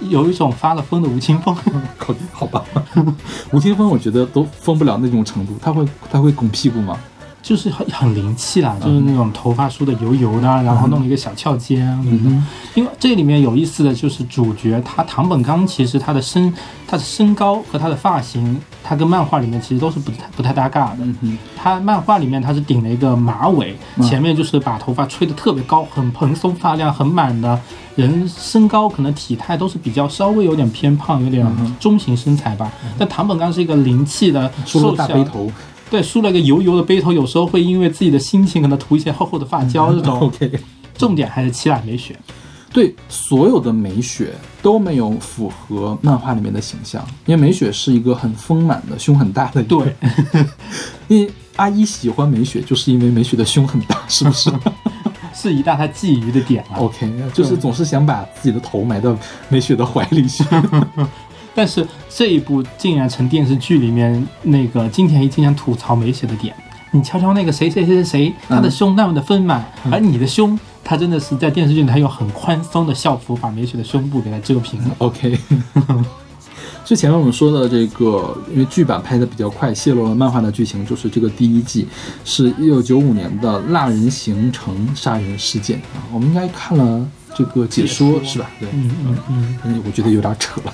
[0.02, 1.56] 有一种发了疯的吴青峰。
[2.32, 2.64] 好，吧。
[3.52, 6.98] 吴青峰我觉得都疯不了那种程度，他会他会拱屁股吗？
[7.41, 11.88] 就是很很灵气啦，就是那种头发梳的油油的，然后弄了一个小翘肩。
[12.06, 12.45] 嗯哼，
[12.76, 16.53] 因为这里面有意思的就是主角他唐本刚，其实他的身
[16.88, 21.06] 他的身高和他的发型，他跟漫画里面其实都是不太不太搭嘎的。
[21.22, 27.60] 嗯，他漫画里面他是顶了一个马尾，嗯前面就是把头发吹得特别高，很蓬松发量很满的
[27.95, 32.72] 人，身高可能体态都是比较稍微有点偏胖，有点嗯中型身材吧。
[32.98, 35.49] 但唐本刚是一个灵气的瘦小大背，头。
[35.90, 40.52] 对，梳了个油油的背头，有时候会因为自己的心情可能涂一些厚厚的发胶，这种 OK，
[40.95, 42.16] 重点还是七濑美雪。
[42.72, 49.84] 对，所有的美雪都没有符合漫画里面的形象，因为美雪是一个很丰满的、胸很大的一个。
[49.84, 49.95] 对，
[51.10, 54.52] 因为阿一喜欢美雪，就是因为美雪的胸很大， 是不是
[55.34, 56.78] 是一大他觊觎的点啊。
[56.78, 59.18] ？OK，就是总是想把自己的头埋到
[59.48, 60.44] 美雪的怀里去。
[61.54, 66.54] 但是这一部竟然成电视剧里面那个金田一经常吐槽美雪的点。
[66.92, 74.96] 你瞧瞧那个谁谁谁谁谁，他的胸那么的丰满，而你的胸，他真的是在电视剧里，他用很宽松的校服把美雪的胸部给它遮平了。
[74.98, 75.38] OK，
[76.84, 81.88] 之前我们说的这个，因为剧版拍的比较快，泄露了漫画的剧情，就是这个第一季
[82.26, 88.50] 是一九九五年的蜡人形城杀人事件啊，我们应该看了这个解说解说是吧？
[88.60, 90.74] 对，嗯嗯嗯，嗯，我觉得有点扯了，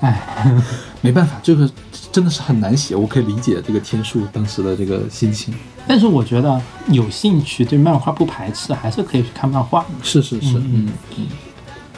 [0.00, 0.20] 哎，
[1.00, 1.68] 没办法，这个
[2.12, 5.54] 真的是很难写，我可以理解这个天数当时的这个心情。
[5.86, 6.60] 但是我觉得
[6.90, 9.84] 有兴趣对漫画不排斥，还是可以去看漫画。
[10.02, 11.26] 是是是，嗯嗯嗯。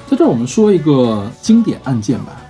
[0.09, 2.41] 在这儿我们说一个经典案件吧，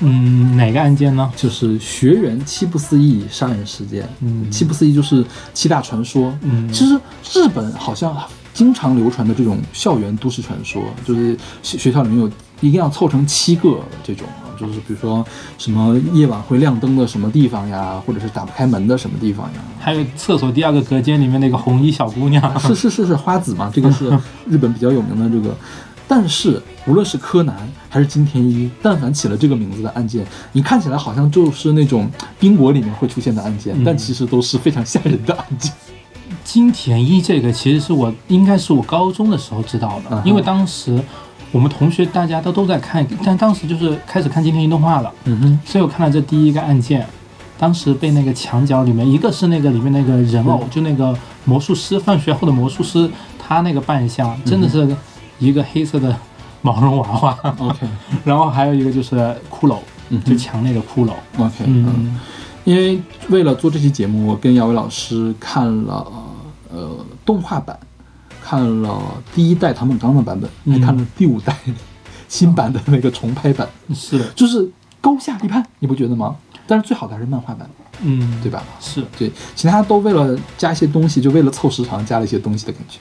[0.00, 1.30] 嗯，哪个案件呢？
[1.36, 4.08] 就是学员七不思议杀人事件。
[4.20, 5.24] 嗯七不思议就是
[5.54, 6.36] 七大传说。
[6.42, 6.94] 嗯其实
[7.32, 8.16] 日本好像
[8.54, 12.30] 经常流传的这种校园都市传说，就是学学校里面有
[12.60, 15.24] 一定要凑成七个这种啊，就是比如说
[15.58, 19.60] 什么夜晚会亮灯的什么地方呀，或者是打不开门的什么地方呀。
[19.78, 24.10] 还有厕所第二个隔间里面那个红衣小姑娘，是是是是花子嘛，这个是
[24.48, 25.56] 日本比较有名的这个。
[26.10, 27.54] 但是无论是柯南
[27.90, 32.10] 还是金田一，但凡起了这个名字的案件，你看起来好像就是那种
[32.40, 35.70] 冰国里面会出现的案件，嗯但其实都是非常吓人的案件。
[36.44, 40.98] 金田一这个其实是我应该是我高中的时候知道的，嗯因为当时
[41.50, 47.06] 我们同学大家都都在看，但当时就是开始看金田一动画了，嗯哼，所以我看了这第一个案件，
[47.58, 54.88] 当时被那个墙角里面，一个是那个里面那个人偶，就那个魔术师放学后的魔术师，他那个扮相真的是
[55.38, 56.14] 一个黑色的
[56.60, 57.86] 毛绒娃娃，OK。
[58.24, 59.16] 然后还有一个就是
[59.50, 59.78] 骷髅，
[60.24, 62.20] 就墙内的骷髅，OK，嗯，嗯。
[62.64, 63.00] 因为
[63.30, 66.06] 为了做这期节目，我跟姚伟老师看了
[66.70, 66.90] 呃
[67.24, 67.78] 动画版，
[68.48, 70.72] 看了第一代唐本刚的版本，嗯。
[70.72, 71.54] 还看了第五代
[72.28, 74.66] 新版的那个重拍版，是的，就是
[75.02, 76.34] 高下立判，你不觉得吗？
[76.68, 77.68] 但是最好的还是漫画版，
[78.02, 78.62] 嗯，对吧？
[78.78, 82.98] 是，对，其他都为了加一些东西，就为了凑时长加了一些东西的感觉。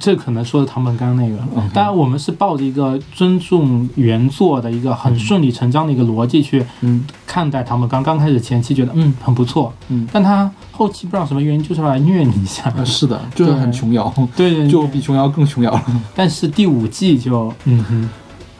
[0.00, 1.36] 这可能说的唐本刚那个。
[1.72, 7.04] 当然我们是抱着一个尊重原作的一个很顺理成章的一个逻辑去嗯。
[7.26, 8.02] 看待唐本刚。
[8.02, 15.84] 刚开始前期觉得嗯很不错，嗯，但他后期不知道什么原因就是来虐你一下，啊是的，就是很琼瑶，对对，就比琼瑶更琼瑶了。
[16.14, 18.08] 但是第五季就嗯哼。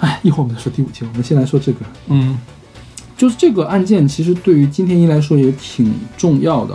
[0.00, 1.78] 哎，一会儿我们再说第五季，我们先来说这个。
[2.08, 2.38] 嗯
[3.16, 6.74] 就是这个案件，其实对于金田一来说也挺重要的。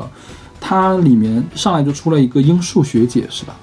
[0.62, 3.56] 它里面上来就出了一个英树学姐，是吧？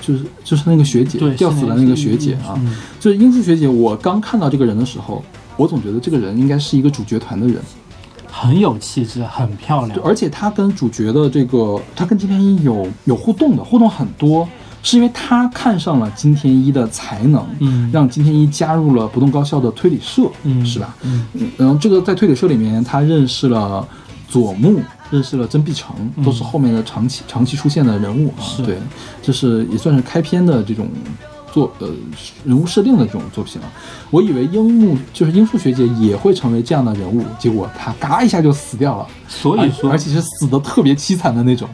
[0.00, 3.66] 就是就是那个学姐对吊死的那个学姐啊，嗯就是英树学姐。
[3.66, 5.24] 我刚看到这个人的时候，
[5.56, 7.56] 我总觉得这个人应该是一个主角团的人，
[8.30, 14.46] 很有气质，很漂亮，，而且她跟主角的这个，她跟金田一有有互动的，互动很多，
[14.84, 20.94] 是因为他看上了金田一的才能，嗯让金田一加入了不动高校的推理社，嗯是吧？
[21.02, 23.88] 嗯嗯，然后这个在推理社里面，他认识了
[24.28, 28.44] 佐木，认识了真碧城，都是后面的长期长期出现的人物啊。
[28.44, 28.76] 是对，
[29.22, 30.86] 这是也算是开篇的这种
[31.50, 31.88] 作呃
[32.44, 33.68] 人物设定的这种作品了。
[34.10, 41.66] 我以为樱木就是樱树学姐也会成为这样的人物，结果她嘎一下就死掉了，所以说而而且是死的特别凄惨的那种。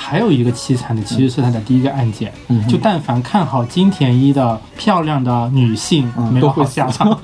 [0.00, 2.32] 还有一个凄惨的，其实是他的第一个案件。
[2.46, 7.18] 嗯就但凡看好金田一的漂亮的女性，嗯没有都会死好下场。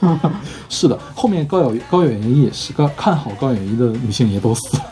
[0.70, 4.84] 是的，后面高远高远一也是高看好高远一的女性也都死了。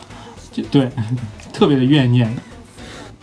[0.51, 0.91] 就对，
[1.53, 2.29] 特别的怨念。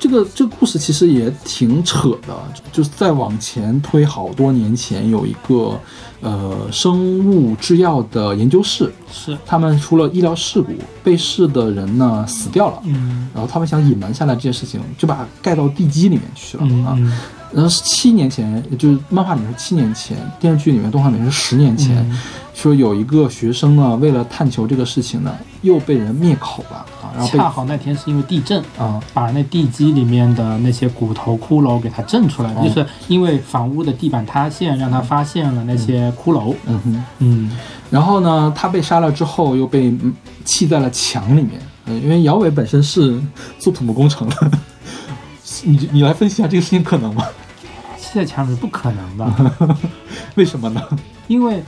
[0.03, 2.37] 这个这个故事其实也挺扯的，
[2.73, 5.79] 就是再往前推好多年前，有一个
[6.21, 10.73] 呃生物制药的研究室，是，他们出了医疗事故，
[11.05, 13.29] 被试的人呢死掉了，嗯。
[13.33, 16.99] 然后他们想隐瞒下来这件事情，就把它盖到地基里面去了啊。
[17.53, 22.19] 然后是七年前，也就是漫画里面是七年前，电视剧里面、动画里面是十年前，嗯
[22.55, 36.55] 说有一个学生呢，为了探求这个事情呢，又被人灭口了啊，然后恰好那天是因为地震，啊把那地基里面的那些骨头骷髅给它震出来了，哦就是因为房屋的地板塌陷，让他发现了那些骷髅。
[36.67, 37.05] 嗯哼。
[37.19, 37.51] 嗯，
[37.91, 40.13] 然后呢，他被杀了之后，又被嗯
[40.45, 41.61] 砌在了墙里面。
[41.87, 43.21] 嗯，因为姚伟本身是
[43.59, 44.51] 做土木工程的，
[45.65, 47.25] 你你来分析一下这个事情可能吗？
[47.99, 49.77] 砌在墙里不可能的，
[50.37, 50.81] 为什么呢？
[51.29, 51.63] 因为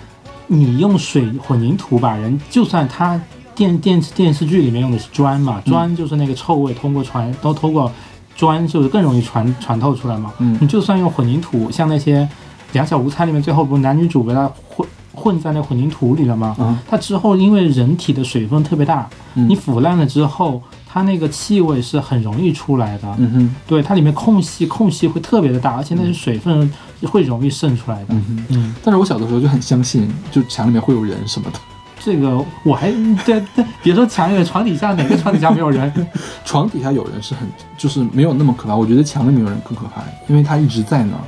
[0.47, 3.21] 你用水混凝土把人，就算他
[3.55, 7.91] 电电电视剧里面用的是砖嘛，嗯砖就是那个臭味通过传都通过
[8.37, 10.33] 砖就是更容易传传透出来嘛。
[10.39, 12.21] 嗯你就算用混凝土，像那些
[12.73, 16.57] 《两小无猜》里面最后不是男女主被他混混在那混凝土里了吗？
[16.59, 23.15] 嗯它之后因为人体的水分特别大，嗯你腐烂了之后，它那个气味是很容易出来的。
[23.19, 26.69] 嗯哼，对，它里面空隙空隙会特别的大，而且那些水分
[27.03, 28.07] 会容易渗出来的。
[28.11, 28.47] 嗯。
[28.51, 31.59] 嗯，但是我小的时候就很相信，就墙里面会有人什么的。
[32.01, 32.91] 这个我还
[33.25, 35.93] 对 对，别说墙里，床底下哪个床底下没有人？
[36.45, 37.49] 床底下有人是很，
[37.79, 38.75] 就是没有那么可怕。
[38.77, 41.21] 我觉得墙里面有人更可怕，因为他一直在那儿。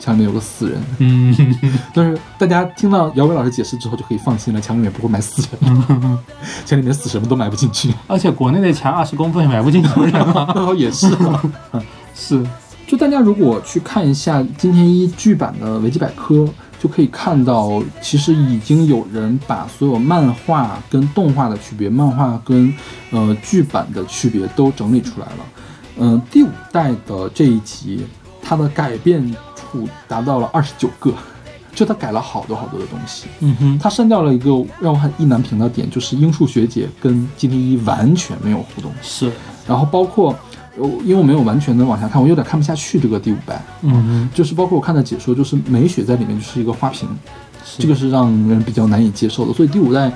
[0.00, 1.32] 墙里面有个死人，嗯，
[1.94, 6.18] 但是大家听到姚伟老师解释之后就可以放心了，墙里面不会埋死人，
[6.66, 7.94] 墙里面死什么都埋不进去。
[8.08, 10.52] 而且国内的墙二十公分也埋不进去人啊。
[10.76, 11.40] 也是啊，
[12.16, 12.44] 是，
[12.92, 16.46] 就大家如果去看一下金田一剧版的维基百科，
[16.78, 22.70] 就可以看到，其实已经有人把所有漫画跟动画的区别、漫画跟
[23.10, 25.38] 呃剧版的区别都整理出来了。
[25.96, 28.04] 嗯、第五代的这一集，
[28.42, 31.14] 它的改变处达到了二十九个，
[31.74, 33.24] 就它改了好多好多的东西。
[33.40, 38.92] 嗯哼，它删掉了一个让我很意难平的点，就是樱树学姐跟金田一完全没有互动。
[39.00, 39.32] 是，
[39.66, 40.38] 然后包括，
[40.78, 47.08] 呃因为我没有完全的往下看，我有点看不下去这个第五代，嗯哼，就是包括我看的解说，就是美雪在里面就是一个花瓶，
[47.78, 50.12] 这个是让人比较难以接受的，所以第五代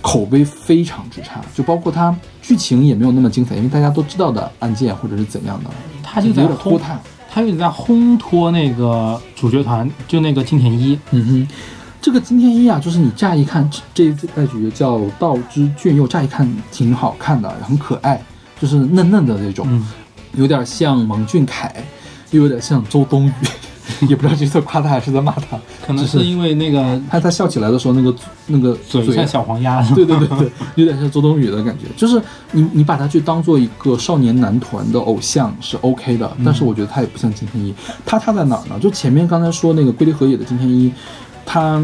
[0.00, 5.70] 口碑非常之差，就包括它剧情也没有那么精彩，因为大家都知道的案件或者是怎样的，
[6.02, 6.98] 它就在有点拖烘，沓。
[7.28, 10.98] 它有点在烘托那个主角团，就那个金田一。
[11.10, 11.48] 嗯哼，
[12.00, 18.18] 这个金田一啊，就是你乍一看这这一代主角叫道之俊佑，乍一看挺好看的，很可爱，
[18.60, 19.66] 就是嫩嫩的那种。
[19.70, 19.86] 嗯，
[20.34, 21.74] 有点像王俊凯，
[22.30, 23.32] 又有点像周冬雨，
[24.08, 25.58] 也不知道这是在夸他还是在骂他。
[25.86, 28.14] 可能是是因为那个他他笑起来的时候，那个
[28.46, 29.82] 那个嘴像小黄鸭。
[29.94, 31.84] 对对对对，有点像周冬雨的感觉。
[31.96, 32.20] 就是
[32.52, 37.74] 你你把他去当做一个少年男团的偶像是 OK 的，但是我觉得他也不像金天一。
[38.04, 38.78] 他他在哪儿呢？
[38.80, 40.92] 就前面刚才说那个龟梨和也的金天一，
[41.44, 41.82] 他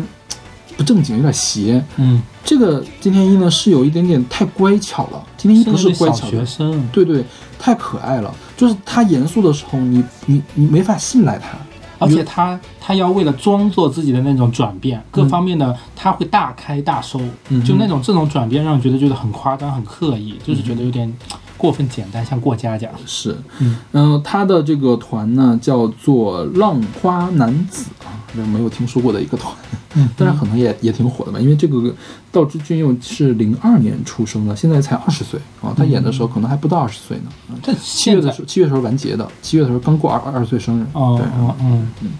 [0.76, 1.82] 不正经，有点邪。
[1.96, 6.88] 嗯，这个金田一呢是有一点点太乖巧了，金田一不是乖巧的学，生。
[6.92, 7.24] 对对，
[7.58, 8.34] 太可爱了。
[8.56, 11.56] 就是他严肃的时候，你你你没法信赖他。
[11.98, 21.16] 而且他他要为了装作自己的那种转变，各方面的他会大开大收，嗯就那种这种转变让人觉得觉得很夸张、很刻意，就是觉得有点
[21.62, 22.88] 过分简单，像过家家。
[23.06, 29.54] 是，嗯嗯、他的这个团呢叫做浪花男子啊，这没有听说过的一个团，
[29.94, 31.94] 嗯当然可能也也挺火的吧，因为这个
[32.32, 37.30] 道枝俊佑是零二年出生的，现在才二十岁啊，他演的时候可能还不到二十岁呢。
[37.48, 40.86] 啊这七月的时候，七月的时候完结的，七月的时候刚过二二十岁生日。
[40.94, 42.10] 哦对，嗯嗯嗯，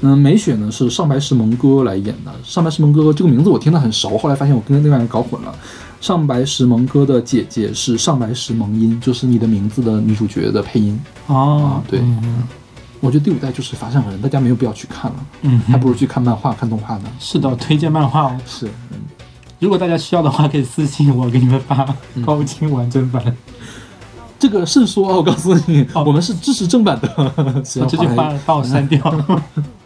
[0.00, 2.32] 嗯美雪呢是上白石萌哥来演的。
[2.42, 5.54] 上白石萌哥这个名字我听得很熟，后来发现我跟另外人搞混了。
[6.04, 11.00] 上白石萌歌的姐姐是上白石萌音，就是你的名字的女主角的配音。
[11.28, 11.98] 哦啊，对
[13.00, 17.04] 我觉得第五代就是乏善可陈，大家没有必要去看了，嗯，还不如去看漫画、看动画呢。
[17.18, 18.36] 是的，推荐漫画哦。
[18.46, 18.98] 是，嗯
[19.58, 23.34] 如果大家需要的话，可以私信我，给你们发嗯高清完整版。
[24.38, 27.62] 这个慎说啊，我告诉你，哦我们是支持正版的。
[27.64, 29.00] 这句话把我删掉。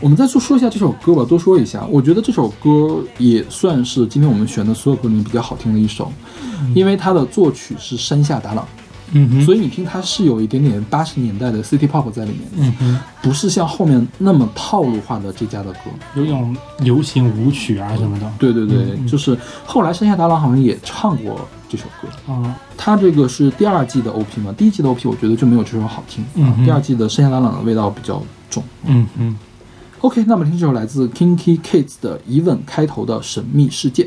[0.00, 1.84] 我们再说说一下这首歌吧，多说一下。
[1.90, 6.12] 我觉得这首歌也算是今天我们选的所有歌里面比较好听的一首，
[6.74, 8.66] 因为它的作曲是山下达郎，
[9.12, 15.78] 嗯哼，所以你听它是有一点点八十年代的 City Pop 在里面，嗯哼，不是像后面那么套路化的这家的歌。
[16.16, 18.30] 有种流行舞曲啊什么的。
[18.38, 22.32] 对对对，就是后来山下达郎好像也唱过这首歌。
[22.32, 28.62] 啊，它这个是第二季的 OP 嘛，第一季的 OP 我觉得就没有这首好听，嗯哼第二季的山下达朗的味道比较重。
[28.84, 29.36] 嗯嗯。
[30.04, 34.06] OK，那么听这首来自 Kinky Kids 的疑问开头的神秘事件。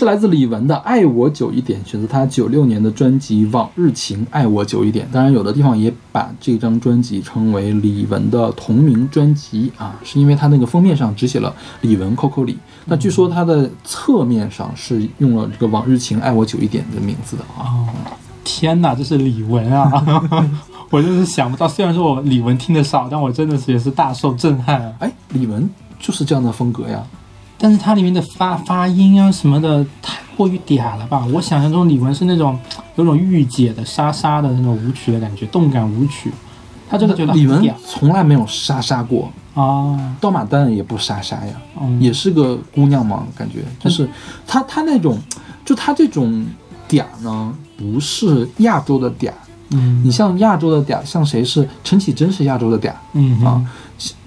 [0.00, 5.06] 是来自李玟的《爱我久一点》，选择他九六年的专辑《往日情爱我久一点》。
[5.12, 12.56] 当然，有的地方也把这张专辑称为李玟的同名专辑啊，是因为他那个封面上只写了李玟 Coco 李。
[12.86, 17.68] 那据说他的侧面上是用了这个“往日情爱我久一点”的名字的啊。
[17.68, 17.88] 哦，
[18.42, 20.02] 天哪，这是李玟啊！
[20.88, 24.92] 我真是想不到，虽然说我李玟听得少，但我真的是也是大受震撼啊。
[25.00, 25.62] 哎，李玟
[25.98, 27.04] 就是这样的风格呀。
[27.62, 31.26] 但是它里面的发发音啊什么的太过于嗲了吧？
[31.26, 32.58] 我想象中李玟是那种
[32.96, 36.32] 有种御姐的沙沙的那种舞曲的感觉，动感舞曲。
[36.88, 41.52] 他这个觉得李玟从来没有沙沙过，啊，刀马旦也不沙沙呀。
[41.80, 44.08] 嗯，也是个姑娘嘛，感觉，但是
[44.46, 45.18] 她她那种，
[45.64, 46.44] 就她这种
[46.88, 49.30] 嗲呢，不是亚洲的嗲。
[49.72, 53.64] 嗯，你像亚洲的嗲，像谁是陈绮贞是亚洲的嗲嗯啊，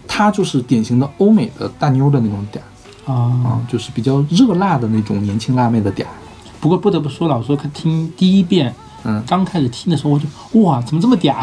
[0.07, 2.59] 她就是典型的欧美的大妞的那种嗲
[3.05, 6.05] 啊啊，就是比较热辣的那种年轻辣妹的嗲。
[6.59, 8.73] 不过不得不说了，我说看听第一遍，
[9.03, 10.25] 嗯，刚开始听的时候我就
[10.61, 11.33] 哇，怎么这么嗲？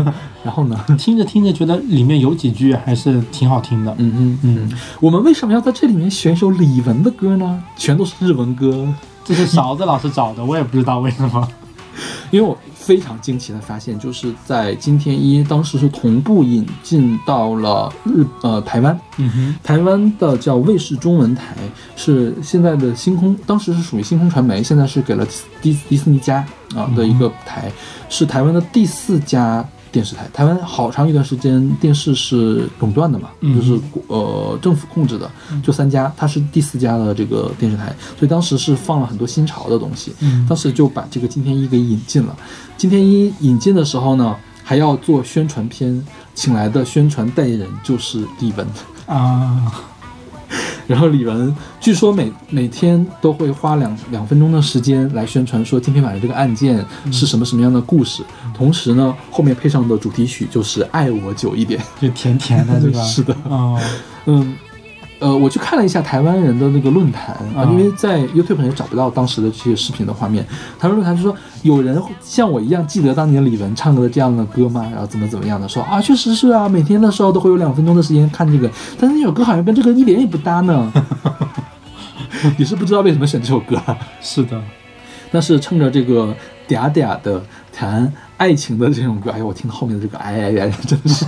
[0.44, 3.94] 然后呢，听着听着觉得里面有几句还是挺好听的。
[3.98, 7.62] 嗯嗯嗯，我们为什么要在这里面选一首李玟的歌呢？
[7.76, 8.86] 全都是日文歌。
[9.24, 11.48] 这是勺子老师找的，我也不知道为什么。
[12.30, 12.56] 因为我
[12.86, 21.56] 非常惊奇的发现，就是在金田一当时是同步引进到了日呃台湾，嗯哼，台湾的叫卫视中文台，
[21.96, 25.26] 是现在的星空，当时是属于星空传媒，现在是给了
[25.60, 26.46] 迪迪士尼家
[26.76, 27.72] 啊的一个台，
[28.08, 30.28] 是台湾的第四家电视台。
[30.30, 35.30] 台湾好长一段时间电视是垄断的嘛，嗯就是呃政府控制的，
[35.64, 37.86] 就三家，它是第四家的这个电视台，
[38.18, 40.12] 所以当时是放了很多新潮的东西。
[40.20, 42.36] 嗯当时就把这个金天一给引进了。
[42.76, 46.04] 金天一引进的时候呢，还要做宣传片，
[46.34, 48.66] 请来的宣传代言人就是李玟。
[49.06, 49.72] 啊，
[50.86, 58.22] 然后李玟据说每每天都会花两两分钟的时间来宣传说今天晚上这个案件是什么什么样的故事，
[58.54, 61.80] 同时呢后面配上的主题曲就是《爱我久一点》。
[62.00, 63.02] 就甜甜的 对吧。
[63.02, 63.80] 是的，哦，
[64.26, 64.56] 嗯，
[65.18, 70.44] 呃，我去看了一下台湾人的那个论坛啊，嗯因为在 YouTube 上也找不到当时的这些视频的画面。
[70.78, 74.86] 台湾论坛就说，有人像我一样记得当年李玟唱的这样的歌吗？
[74.90, 78.70] 然后怎么怎么样的说啊，确实是啊，每天的时候都会有两分钟的时间看这个，
[79.00, 80.92] 但是那首歌好像跟这个一点也不搭呢。
[82.58, 84.60] 你是不知道为什么选这首歌啊，是的，
[85.32, 86.34] 但是趁着这个
[86.68, 91.24] 嗲嗲的谈爱情的这种歌，哎呦，我听到后面的这个哎哎哎，真的是，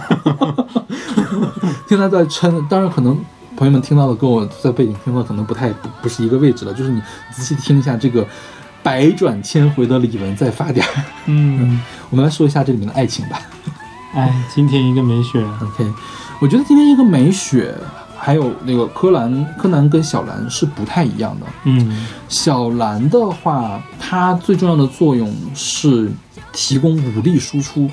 [1.88, 3.18] 听他在撑，当然可能
[3.58, 7.02] 朋友们听到的跟我在背景听到的可能不太不不是一个位置了，就是你
[7.32, 8.24] 仔细听一下这个
[8.84, 10.80] 百转千回的李玟在发嗲。
[11.26, 13.40] 嗯， 我们来说一下这里面的爱情吧。
[14.14, 15.92] 哎，今天一个美雪，OK，
[16.40, 17.74] 我觉得今天一个美雪。
[18.20, 21.46] 还有那个柯南，柯南跟小兰是不太一样的。
[21.62, 26.10] 嗯小兰的话，它最重要的作用是
[26.52, 27.88] 提供武力输出。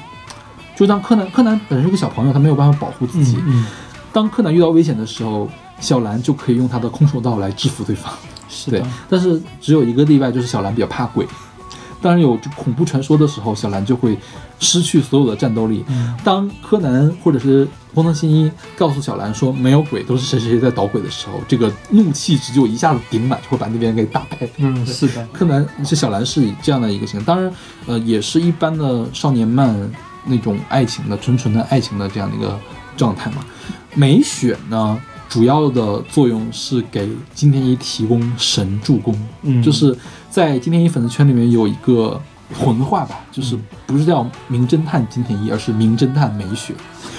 [0.75, 3.37] 就当柯南，柯南本身是个小朋友，他没有办法保护自己。
[3.45, 3.67] 嗯，
[4.15, 5.45] 当柯南遇到危险的时候，
[5.81, 8.13] 小兰就可以用他的空手道来制服对方。
[8.47, 11.27] 是的，，但是只有一个例外，就是小兰比较怕鬼。
[12.01, 14.17] 当然有这恐怖传说的时候，小兰就会
[14.57, 15.83] 失去所有的战斗力。
[15.89, 24.47] 嗯当柯南或者是工藤新一告诉小兰说没有鬼，都是谁谁谁在捣鬼的时候，这个怒气值就一下子顶满，就会把那边给打败。
[24.55, 27.53] 嗯，是的，柯南是小兰是以这样的一个形象，当然，
[27.85, 29.75] 呃，也是一般的少年漫
[30.23, 32.57] 那种爱情的纯纯的爱情的这样的一个
[32.95, 33.43] 状态嘛。
[33.95, 39.97] 美雪呢，主要的作用是给金田一提供神助攻，嗯，就是
[40.29, 42.21] 在金田一粉丝圈里面有一个
[42.53, 43.57] 混话吧，就是
[43.87, 46.75] 不是叫名侦探金田一，而是名侦探美雪，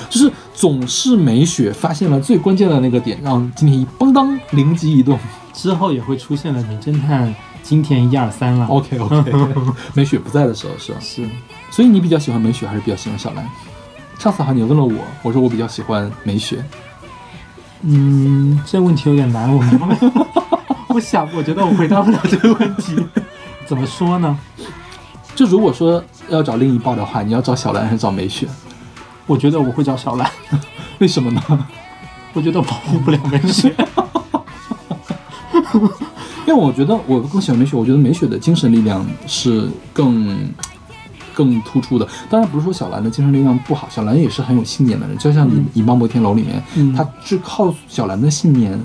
[0.08, 5.18] 就是总是美雪发现了最关键的那个点，让金田一邦当灵机一动。
[5.52, 8.66] 之后也会出现了名侦探金田一二三了。
[8.66, 9.32] OK OK，
[9.94, 10.98] 美雪不在的时候是吧？
[11.00, 11.26] 是，
[11.70, 13.48] 所以你比较喜欢美雪还是比较喜欢小兰？
[14.18, 16.64] 上次好像你问了我，我说我比较喜欢美雪。
[17.82, 19.62] 嗯，这问题有点难，我。
[20.88, 22.96] 我想，我觉得我回答不了这个问题。
[23.66, 24.38] 怎么说呢？
[25.34, 28.48] 就如果说要找另一半的话，你要找小兰还是找美雪？
[29.26, 30.30] 我觉得我会找小兰，
[30.98, 31.42] 为什么呢？
[32.32, 33.74] 我觉得保护不了美雪。
[36.46, 40.48] 因为我觉得我更喜欢美雪，我觉得美雪的精神力量是更
[41.36, 42.08] 更突出的。
[42.30, 48.80] 当然不是说小兰的精神力量不好，小兰也是很有信念的人，就像你《以貌摩天楼》里面，嗯他是靠小兰的信念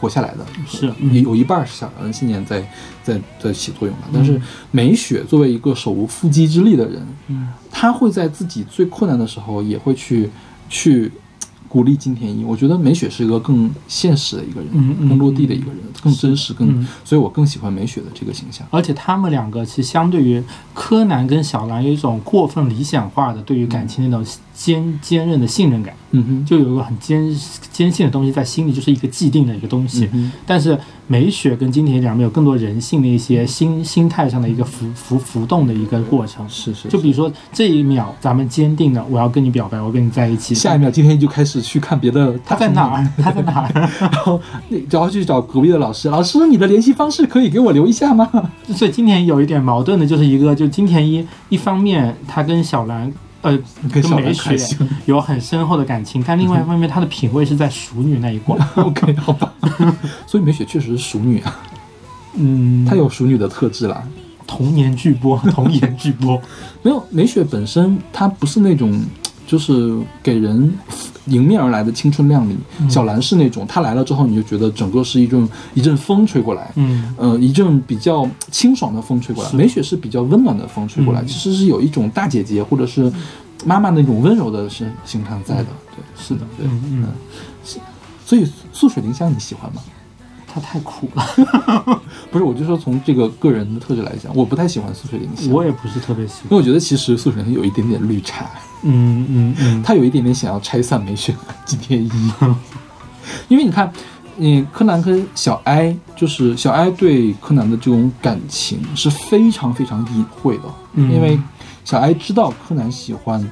[0.00, 0.46] 活下来的。
[0.68, 2.64] 是，嗯有一半是小兰的信念在
[3.02, 4.04] 在在起作用的。
[4.14, 10.30] 但是美雪作为一个手无缚鸡之力的人，嗯她会在自己最困难的时候也会去
[10.68, 11.10] 去
[11.76, 12.42] 鼓鼓励金田一。
[12.42, 18.66] 我觉得美雪是一个更现实的一个人，嗯嗯更落地的一个人，更真实，更、嗯所以我更喜欢美雪的这个形象。
[18.70, 20.42] 而且他们两个其实相对于
[20.72, 24.26] 柯南跟小兰有一种过分理想化的对于感情那种
[24.56, 27.28] 坚坚韧的信任感，嗯哼，就有一个很坚
[27.70, 30.08] 坚信的东西在心里，就是一个既定的一个东西。
[30.14, 30.76] 嗯但是
[31.06, 36.48] 美雪跟金田一两边有更多人性的一些心心态上的一个浮浮浮动的一个过程。
[36.48, 43.06] 是是，就比如说这一秒咱们坚定了我要跟你表白，我跟你在一起，下一秒今天就开始去看别的，他在哪儿？
[43.22, 43.70] 他在哪儿？
[44.00, 48.28] 然后那然后去找隔壁的老师，老师你的联系方式可以给我留一下吗？
[48.74, 53.12] 所以今田有一点矛盾的，就是一个就金田一一方面他跟小兰。
[53.46, 53.58] 呃，
[53.92, 54.56] 跟美雪
[55.04, 58.56] 有很深厚的感情，但另外一方面，她的品味是在熟女那一挂。
[58.74, 59.52] OK，好吧。
[60.26, 61.60] 所以美雪确实是熟女啊，
[62.34, 64.02] 嗯，她有熟女的特质啦。
[64.48, 66.40] 童年巨波，童颜巨波。
[66.82, 69.00] 没有美雪本身，她不是那种
[69.46, 70.72] 就是给人
[71.26, 72.56] 迎面而来的青春靓丽。
[72.80, 79.50] 嗯小兰是那种，她来了之后，你就觉得整个是一阵一阵风吹过来，嗯呃，一阵比较清爽的风吹过来。
[79.50, 83.12] 是美雪是比较温暖的风吹过来，嗯其实是有一种大姐姐或者是
[83.64, 85.66] 妈妈那种温柔的形形象在的。
[85.94, 87.08] 对，是的，对，嗯嗯，
[88.24, 89.80] 所以素水灵香你喜欢吗？
[90.56, 91.22] 他太苦了，
[92.32, 95.50] 不是，我就说从这个个人的特质来讲，我不太喜欢素水灵香。
[95.52, 96.44] 我也不是特别喜欢。
[96.44, 98.46] 因为我觉得其实素水灵香有一点点绿茶，
[98.82, 102.32] 嗯嗯嗯，他有一点点想要拆散美雪和金田一，
[103.48, 103.92] 因为你看，
[104.36, 110.64] 你，柯南跟小哀，就是小哀对柯南的这种感情是非常非常隐晦的，
[110.94, 111.12] 嗯。
[111.12, 111.38] 因为
[111.84, 113.46] 小哀知道柯南喜欢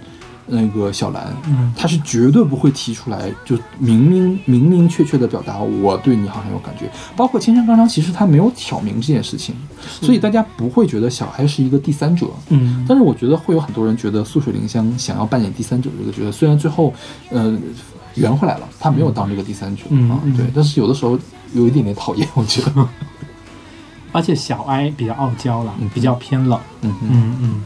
[0.46, 1.72] 那个小兰，嗯。
[1.76, 6.90] 他是绝对不会提出来，就明明明明确确的表达我对你好像有感觉。
[7.16, 9.54] 包括千山刚昌，其实他没有挑明这件事情，
[10.00, 12.26] 所以大家不会觉得小哀是一个第三者。
[12.48, 16.92] 嗯，但是我觉得会有很多人觉得素水灵香想要扮演第三者这个角色，虽然最后，
[17.30, 17.56] 呃，
[18.14, 21.18] 圆回来了，他没有当这个第三者、啊，对，但是有的时候
[21.52, 22.88] 有一点点讨厌，我觉得，
[24.12, 26.58] 而且小哀比较傲娇了，比较偏冷。
[26.82, 27.62] 嗯嗯，嗯嗯，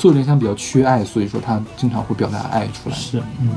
[0.00, 3.50] 素水玲香比较缺爱，所以说他经常会表达爱出来，是，嗯。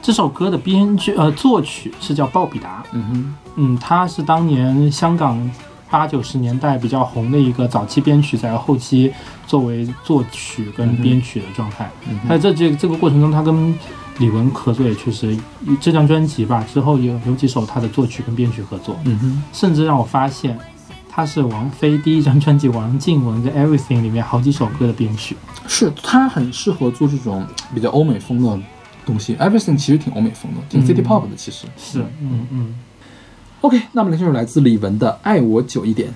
[0.00, 5.38] 这首歌的编剧呃作曲是叫鲍比达，嗯哼，嗯，他是当年香港
[5.90, 9.12] 八九十年代比较红的一个早期编曲，在后期
[9.46, 11.90] 作为作曲跟编曲的状态。
[12.08, 13.74] 嗯在这这这个过程中，他跟
[14.16, 15.36] 李玟合作也确实，
[15.78, 20.58] 这张专辑吧之后有有几首他的作曲跟编曲合作，嗯哼，甚至让我发现
[21.18, 25.36] 他是王菲第一张专辑《王静雯的《Everything》里面好几首歌的编曲。
[25.66, 28.60] 是他很适合做这种 比较欧美风的
[29.04, 32.74] 东西，Everything 其实挺欧美风的，挺嗯 City Pop 的，其实是，嗯嗯。
[33.62, 36.08] OK，那么来这首来自李玟的《爱我久一点》。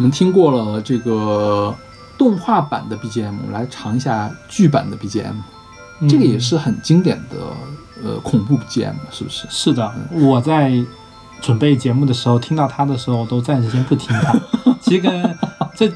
[0.00, 1.74] 我们听过了这个
[2.16, 5.34] 动画版的 BGM，我们来尝一下剧版的 BGM，、
[6.08, 7.36] 这个也嗯是很经典的
[8.02, 9.46] 呃恐怖 BGM，是不是？
[9.50, 10.82] 是的，我在
[11.42, 14.34] 准备节目的时候听到它的时候，我都暂时先不听它。
[14.80, 15.38] 其实跟
[15.76, 15.92] 这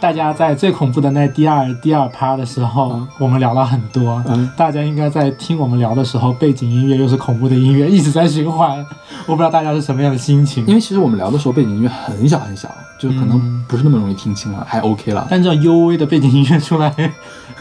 [0.00, 4.22] 大家在最恐怖的那第二第二趴的时候，嗯我们聊了很多。
[4.28, 8.84] 嗯大家应该在听我们聊的时候，背景音乐又是恐怖的音乐，一直在循环。
[9.26, 10.64] 我不知道大家是什么样的心情。
[10.66, 12.68] 因为其实我们聊的时候背景音乐很小很小，
[12.98, 15.26] 就可能嗯不是那么容易听清了，还 OK 了。
[15.30, 16.92] 但这样 U V 的背景音乐出来，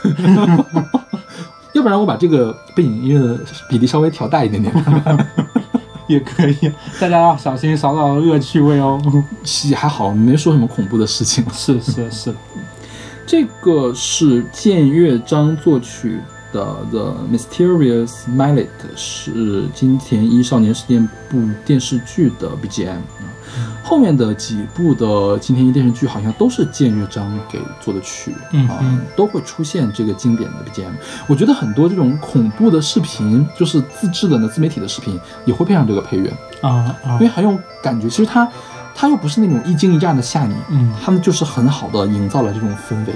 [1.73, 4.73] 要不然我把这个背景音乐的比例稍微调大一点点，
[6.09, 8.99] 也可以，大家要小心少少恶趣味哦。
[9.43, 11.45] 其实还好，没说什么恐怖的事情。
[11.51, 12.33] 是是是，
[13.25, 16.19] 这个是剑乐章作曲
[16.57, 18.65] 的《The Mysterious Mallet》，
[18.95, 23.25] 是金田一少年事件部电视剧的 BGM 啊。
[23.83, 30.91] 后面的几部的金田一电视剧好像都是剑乐章给做的曲，啊嗯嗯，都会出现这个经典的 BGM。
[31.27, 36.29] 我觉得很多这种恐怖的视频，就是自制的呢自媒体的视频，也会配上这个配乐，
[36.61, 38.09] 啊啊因为，很有感觉。
[38.09, 38.47] 其实它
[38.93, 43.13] 它又不是那种一惊一乍的吓你，嗯，他们就是很好的营造了这种氛围。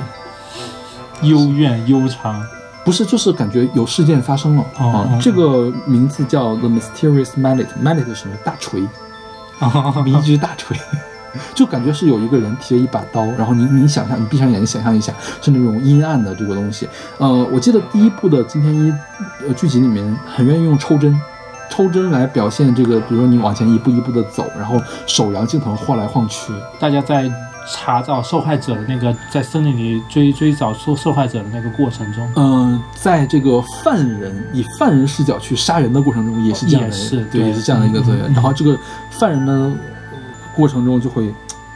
[1.22, 2.42] 幽怨悠长，
[2.84, 5.20] 不是，就是感觉有事件发生了、哦啊哦。
[5.22, 8.36] 这个名字叫 The Mysterious Mallet，Mallet 是什么？
[8.44, 8.88] 大锤，
[9.60, 10.76] 啊迷之大锤，
[11.54, 16.90] 就感觉是有一个人提着一把刀，然后你你想象，你闭上眼睛想象一下，是那种阴暗的这个东西。
[17.18, 18.92] 呃，我记得第一部的金田一
[19.48, 21.20] 呃剧集里面很愿意用抽针。
[21.74, 24.78] 抽针来表现这个，比如说你往前一步一步的走，然后
[25.08, 27.32] 手摇镜头晃来晃去，大家在
[27.68, 38.24] 查找受害者的那个，在森林里追追找受受害者的那个过程中，嗯，在这个犯人以犯人视角去杀人的过程中，也是这样的，也是对，对也是这样的一个作用。
[38.34, 38.78] 然后这个
[39.12, 40.18] 犯人的呃
[40.56, 41.32] 过程中就会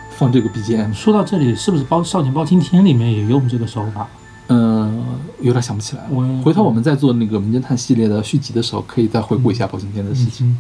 [0.10, 4.08] 放这个 BGM，说到这里，是不是包《少年包青天》里面也用这个手法？
[4.48, 5.04] 嗯，
[5.42, 6.10] 有点想不起来了。
[6.12, 10.48] 我回头我们在做那个《名侦探》系列的续集的时候，可以再回顾一下包青天的事情。
[10.48, 10.58] 嗯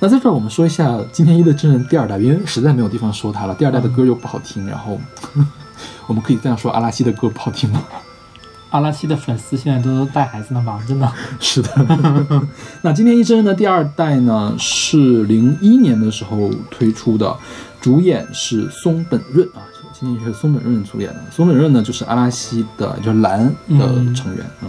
[0.00, 3.54] 那在这儿我们说一下金田一的真人第二代，因为实在没有地方说他了。
[3.54, 5.00] 第二代的歌又不好听，然后
[6.06, 7.82] 我们可以这样说阿拉西的歌不好听吗？
[8.70, 10.78] 阿拉西的粉丝现在都带孩子呢吧？
[10.86, 11.10] 真的，
[11.40, 11.70] 是的，
[12.82, 17.34] 那今天一真人的第二代呢，是零一年的时候推出的，
[17.80, 19.64] 主演是松本润啊，
[19.98, 21.20] 今天是松本润主演的。
[21.32, 24.68] 松本润呢，就是阿拉西的，就是蓝的嗯成员嗯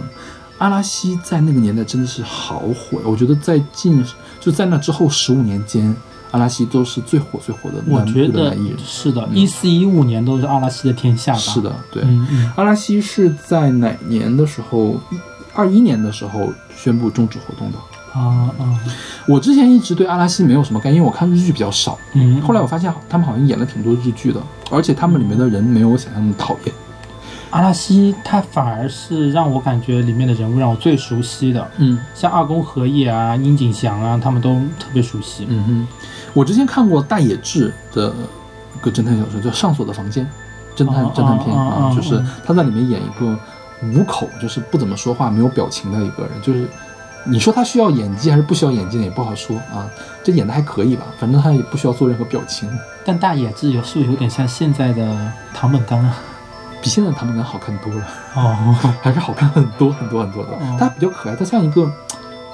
[0.60, 4.04] 阿拉西在那个年代真的是好火，我觉得在近
[4.38, 5.94] 就在那之后十五年间，
[6.32, 8.78] 阿拉西都是最火最火的我觉得的男艺人。
[8.78, 11.38] 是的，一四一五年都是阿拉西的天下吧？
[11.38, 12.02] 是，的，对。
[12.04, 15.00] 嗯嗯，阿拉西是在哪年的时候？
[15.52, 17.78] 二一年的时候宣布终止活动的。
[18.12, 18.78] 啊啊，
[19.26, 21.98] 我之前一直对阿拉西没有什么概念，因为我看日剧比较少。
[22.12, 26.74] 嗯，后来我发现他们好像演了挺多日剧的，而且他们里面的人没有我想象那么讨厌。
[27.50, 35.46] 阿拉西他反而是让我感觉里面的人物让我最熟悉的，嗯像二宫和也啊、樱井翔啊，他们都特别熟悉。
[35.48, 35.88] 嗯哼，
[36.32, 38.12] 我之前看过大野智的
[38.76, 40.28] 一个侦探小说，叫《上锁的房间》，
[40.80, 43.38] 侦探哦侦探片啊就是他在里面演一个
[43.82, 46.66] 无口，就是不怎么说话、没有表情的一个人，就是。
[47.26, 49.04] 你说他需要演技还是不需要演技呢？
[49.04, 49.86] 也不好说啊。
[50.24, 52.66] 这演的还可以吧，反正他也不需要做任何表情，
[53.04, 56.16] 但大野智有是不是有点像现在的唐本刚啊？
[56.82, 58.06] 比现在唐本刚好看多了。
[58.36, 60.76] 哦， 还是好看很多很多很多的哦。
[60.78, 61.90] 它比较可爱，它像一个，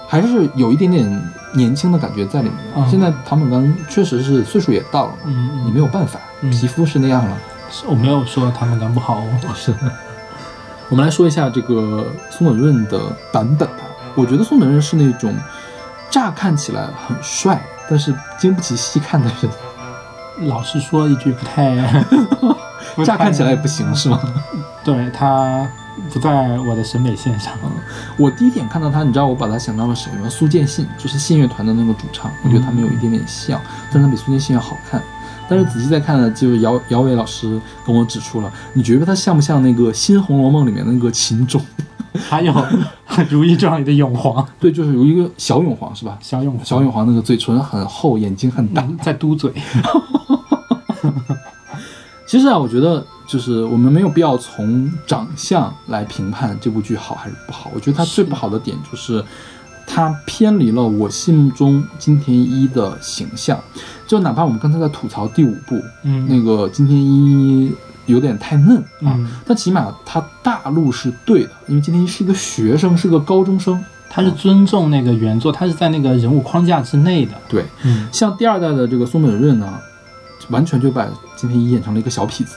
[0.08, 2.58] 还是有一点点年轻的感觉在里面。
[2.76, 7.36] 嗯现在唐本刚确实是岁数也到了，嗯嗯，你没有办法，嗯皮肤是那样了。
[7.86, 9.26] 我没有说唐本刚不好哦。
[9.54, 9.78] 是的。
[10.88, 13.00] 我们来说一下这个松本润的
[13.32, 13.78] 版本吧。
[14.14, 15.34] 我觉得松本润是那种
[16.08, 19.50] 乍看起来很帅，但是经不起细看的人。
[20.48, 21.74] 老实说一句，不太，
[22.96, 24.20] 不 乍看起来也不行是吗？
[24.84, 25.66] 对他
[26.12, 27.52] 不在我的审美线上。
[28.16, 30.28] 我第一眼看到他，你知道我把他想到了谁吗？
[30.28, 33.60] 苏建信，就是信乐团的那个主唱，我觉得他们有一点点像，
[33.92, 35.00] 但是他比苏建信要好看。
[35.48, 41.60] 但是仔细再看呢，就是姚姚伟老师跟我指出了，你觉得他像不像那个《新红楼梦》里面的那个秦钟？
[42.28, 42.50] 还有
[43.28, 46.18] 《如懿传》里的永璜，对，就是有一个小永璜是吧？
[46.20, 48.82] 小永小永璜那个嘴唇很厚，眼睛很大。
[48.82, 49.52] 嗯在嘟嘴。
[52.26, 57.70] 其实啊，我觉得就是我们没有必要从长相来评判这部剧好还是不好。
[57.72, 59.24] 我觉得它最不好的点就是
[59.86, 63.58] 它偏离了我心目中金田一的形象。
[64.06, 67.72] 就哪怕我们刚才在吐槽第五部，嗯，那个金田一
[68.06, 73.82] 有点太嫩啊，嗯但起码他大陆是对的，因为金田一是一个学生，是个高中生。
[74.08, 77.32] 他是尊重那个原作，他是在那个人物框架之内的。
[77.48, 79.68] 对，嗯像第二代的这个松本润呢，
[80.48, 81.06] 完全就把
[81.36, 82.56] 金田一演成了一个小痞子，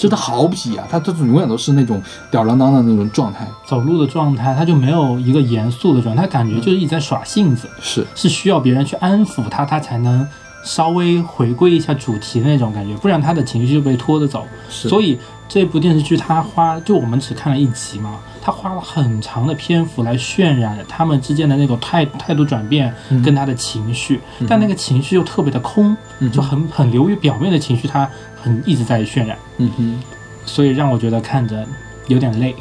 [0.00, 0.16] 真的。
[0.16, 0.86] 好痞啊！
[0.90, 8.06] 他他永远都是那种吊儿郎当的那种状态，走路的状态，他就没有一个严肃的状态，他感觉就是一直在耍性子，是。
[8.14, 10.26] 是需要别人去安抚他，他才能
[10.64, 14.46] 稍微回归一下主题的那种感觉，不然他的情绪就被拖着走。
[14.68, 15.18] 是，所以
[15.48, 22.92] 这部电视剧他花，就我们只看了一集嘛，他花了很长的篇幅来渲染他们之间的那种态态度转变
[23.22, 24.18] 跟他的情绪，
[24.48, 28.08] 但那个情绪又特别的空，嗯就很很流于表面的情绪，他
[28.42, 30.00] 很一直在渲染，嗯哼。
[30.46, 31.66] 所以让我觉得看着
[32.06, 32.54] 有点累。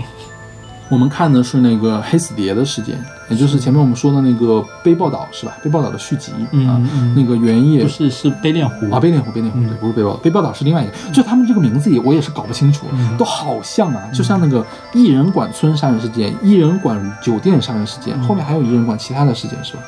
[0.89, 2.97] 我们看的是那个黑死蝶的事件，
[3.29, 5.57] 也就是前面我们说的那个被报道是吧？
[5.63, 8.91] 被报道的续集、嗯啊，嗯那个原野不是是悲恋湖。
[8.91, 9.67] 啊，悲恋湖，悲恋湖，嗯。
[9.67, 13.17] 对，不是被报道，被报道是另外一个，就他们这个名字也我也是搞不清楚，嗯。
[13.17, 19.83] 都好像啊，就像那个艺人馆村杀人事件、艺人馆酒店杀人事件，嗯后面还有艺人馆其他的事件是吧？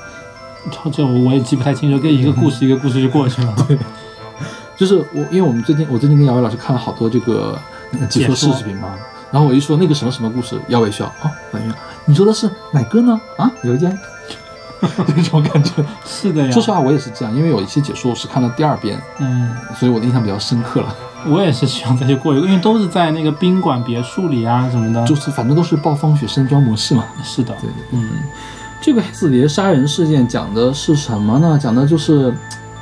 [0.91, 3.53] 这我也记不太清楚，跟一个故事一个故事就过去了。
[3.67, 3.77] 对。
[4.77, 7.57] 就是我，因为我们最近我最近跟姚伟老师看了好多这个
[7.97, 8.89] 呃解说视频嘛，
[9.31, 11.73] 然后我一说那个什么什么故事，姚伟笑哦，反应
[12.05, 13.19] 你说的是哪个呢？
[13.37, 13.97] 啊，有一件。
[15.15, 19.49] 这种感觉，是的呀，说实话，我也是这样，因为有一些解说我是看了第二遍，嗯，
[19.79, 20.93] 所以我的印象比较深刻了。
[21.27, 25.03] 我也是希望再去过一个，因为都是在那个宾馆别墅里啊什么的。
[25.07, 27.05] 就是反正都是暴风雪山庄模式嘛。
[27.23, 28.09] 是的，对，嗯
[28.81, 31.57] 这个黑死蝶杀人事件讲的是什么呢？
[31.59, 32.31] 讲的就是，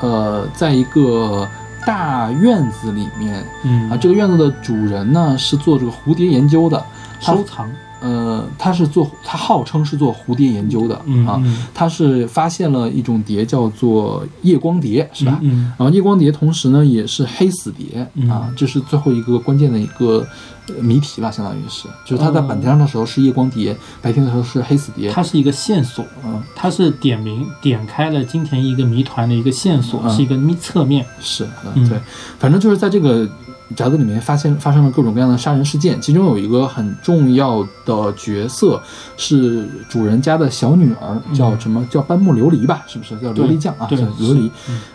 [0.02, 1.48] 呃，在一个
[1.86, 6.84] 大院子里面嗯啊，这个院子的主人呢是做这个蝴蝶研究的，
[7.22, 7.72] 收藏，
[8.04, 11.42] 呃，他是做他号称是做蝴蝶研究的、啊，
[11.74, 15.40] 他是发现了一种蝶叫做夜光蝶，是吧？
[15.42, 18.30] 嗯然后夜光蝶同时呢也是黑死蝶、嗯。
[18.30, 20.28] 啊，这是最后一个关键的一个
[20.68, 25.10] 呃谜题吧，相当于是，就是他在哦白天的时候是夜光蝶，白天的时候是黑死蝶。
[25.10, 30.10] 它是一个线索，嗯，它是点名点开了金田一一个谜团的一个线索，嗯。
[30.14, 31.06] 是一个密侧面。
[31.22, 31.90] 是，嗯，嗯。
[31.90, 31.98] 对，
[32.38, 33.30] 反正就是在这个
[33.76, 38.82] 宅子里面发现发生了各种各样的杀人事件，其中有一个很重要的角色
[39.18, 41.86] 是主人家的小女儿，叫什么？
[41.90, 42.84] 叫斑木琉璃吧？
[42.88, 43.88] 是不是叫琉璃酱啊？
[43.88, 44.50] 对叫琉璃。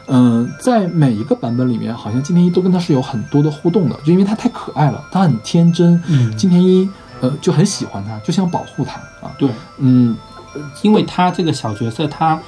[0.06, 6.88] 嗯、在每一个版本里面，好像金田一都跟他是有很多的互动的，就因为他太可爱了，他很天真，嗯金田一
[7.20, 9.34] 呃就很喜欢他，就想保护他啊。
[9.38, 10.16] 对，嗯，
[10.82, 12.40] 因为他这个小角色，他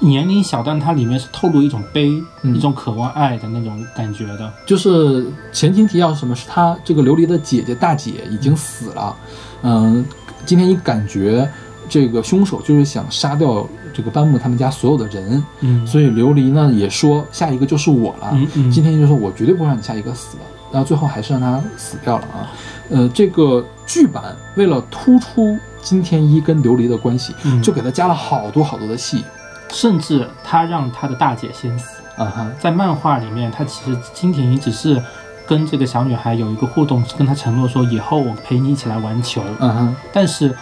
[0.00, 4.52] 年龄小，但它里面是透露一种悲，嗯一种渴望爱的那种感觉的。
[4.66, 6.34] 就是前情提要是什么？
[6.34, 9.16] 是他这个琉璃的姐姐大姐已经死了，
[9.62, 10.04] 嗯，
[10.46, 11.48] 今天一感觉
[11.88, 18.30] 这个凶手就是想杀掉这个班木他们家所有的人，嗯，所以琉璃呢也说下一个就是我了。
[18.34, 22.52] 嗯嗯今天就说我绝对不会让你下一个死的，然后最后还是让他死掉了啊。
[22.90, 29.24] 呃，这个剧版为了突出金天一跟琉璃的关系，嗯就给他加了好多好多的戏
[29.70, 32.02] 甚至他让他的大姐先死。
[32.16, 32.46] 啊哈。
[32.58, 35.02] 在漫画里面，他其实金田一只是
[35.46, 40.54] 跟这个小女孩有一个互动，跟她承诺说以后我陪你一起来玩球，嗯哼，但是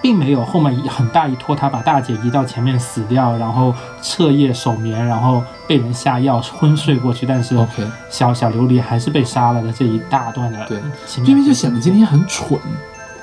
[0.00, 7.54] 并没有后面很大一拖，他把大姐移到前面死掉，然后彻夜守眠，然后被人下药昏睡过去，但是
[8.08, 12.58] 小小琉璃还是被杀了的这一大段的对情感因为就显得今天很蠢。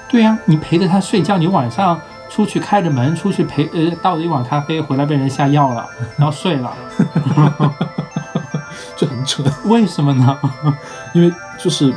[0.09, 1.99] 对呀、你陪着他睡觉，你晚上
[2.33, 5.85] 出去开着门出去陪呃倒了一碗咖啡，回来被人下药了，
[6.17, 6.73] 然后睡了，
[8.95, 10.39] 就很蠢，为什么呢？
[11.13, 11.93] 因为就是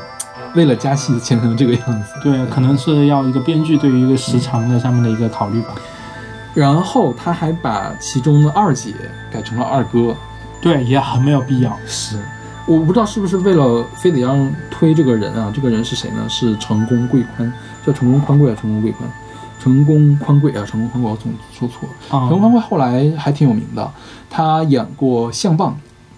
[0.54, 2.14] 为了加戏剪成这个样子。
[2.22, 5.74] 对，可能是要一个编剧对于一个时长的上面的一个考虑吧。
[6.52, 8.92] 然后他还把其中的二姐
[9.30, 10.16] 改成了二哥，
[10.60, 11.76] 对，也很没有必要。
[11.86, 12.18] 是，
[12.66, 14.36] 我不知道是不是为了非得要
[14.70, 15.52] 推这个人啊？
[15.54, 16.24] 这个人是谁呢？
[16.28, 17.52] 是成功贵宽，
[17.84, 19.08] 叫成功宽贵啊，成功贵宽，
[19.64, 23.90] 成功宽贵啊，成功宽贵，我总说错成功宽贵后来还挺有名的，
[24.28, 25.70] 他演过《相棒》，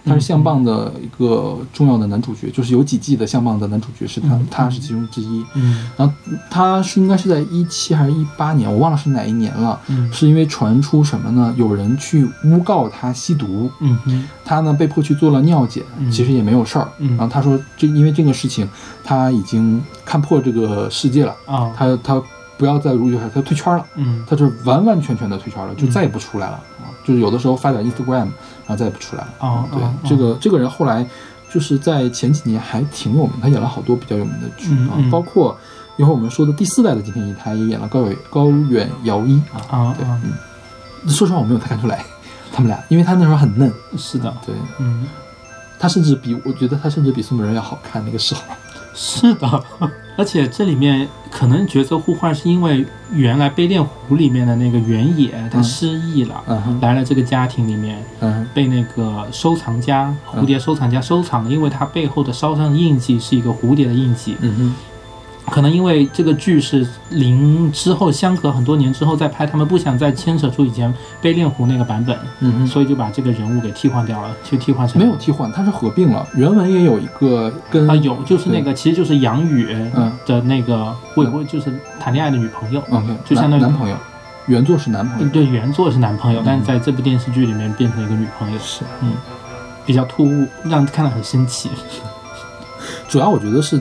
[0.04, 4.46] 他是《相棒》的一个重要的男主角，就是有几季的《相棒》的男主角是他，嗯。
[4.50, 5.44] 他是其中之一。
[5.54, 5.88] 嗯。
[5.96, 6.12] 然后
[6.50, 9.80] 他是应该是在一七还是一八年，我忘了是哪一年了。
[9.86, 10.12] 嗯。
[10.12, 11.54] 是因为传出什么呢？
[11.56, 13.96] 有人去诬告他吸毒，嗯。
[14.04, 16.10] 哼他呢被迫去做了尿检，嗯。
[16.10, 16.88] 其实也没有事儿。
[16.98, 17.10] 嗯。
[17.10, 18.68] 然后他说，这因为这个事情，
[19.04, 21.72] 他已经看破这个世界了，啊。
[21.76, 22.20] 他他
[22.56, 24.24] 不要再如约，他退圈了，嗯。
[24.28, 25.90] 他就完完全全的退圈了，就嗯。
[25.90, 26.54] 再也不出来了。
[26.78, 26.88] 啊！
[27.04, 29.46] 就是有的时候发点 Instagram，然后再也不出来了。
[29.46, 29.66] 啊。
[29.72, 31.06] 对，这个这个人后来
[31.52, 35.56] 就是在前几年还挺有名，他演了好多比较有名的剧啊，包括
[35.96, 39.94] 一会儿我们说的第四代的金田一，他也演了高远高远遥一啊。
[39.96, 42.04] 对，啊啊嗯，说实话我没有太看出来
[42.52, 44.54] 他们俩，因为他那时候很嫩，是的，对。
[44.78, 45.06] 嗯，
[45.78, 48.42] 他甚至比我觉得他甚至比宋美人要好看那个时候。
[48.98, 49.64] 是的，
[50.16, 64.34] 而且这里面可能角色互换是因为原来《悲恋湖》里面的那个原野他嗯失忆了，嗯来了这个家庭里面，嗯被那个收藏家蝴蝶收藏家收藏了，因为他背后的烧伤的印记是一个蝴蝶的印记。
[65.50, 76.26] 可能因为这个剧是零之后相隔很多年之后再拍，他们不想再牵扯出以前《悲恋湖》那个版本，嗯哼，所以就把这个人物给替换掉了，就替换成没有替换，它是合并了。
[76.34, 83.96] 原文也有一个跟啊，有就是那个，其实就是杨宇嗯的那个未婚，就是谈恋爱的女朋友，OK，就相当于男男朋友，
[84.46, 85.28] 原作是男朋友。
[85.28, 89.12] 对原作是男朋友，嗯但是在这部电视剧里面变成了一个女朋友，是，嗯，
[89.86, 91.70] 比较突兀，让人看了很生气，
[93.08, 93.80] 主要我觉得是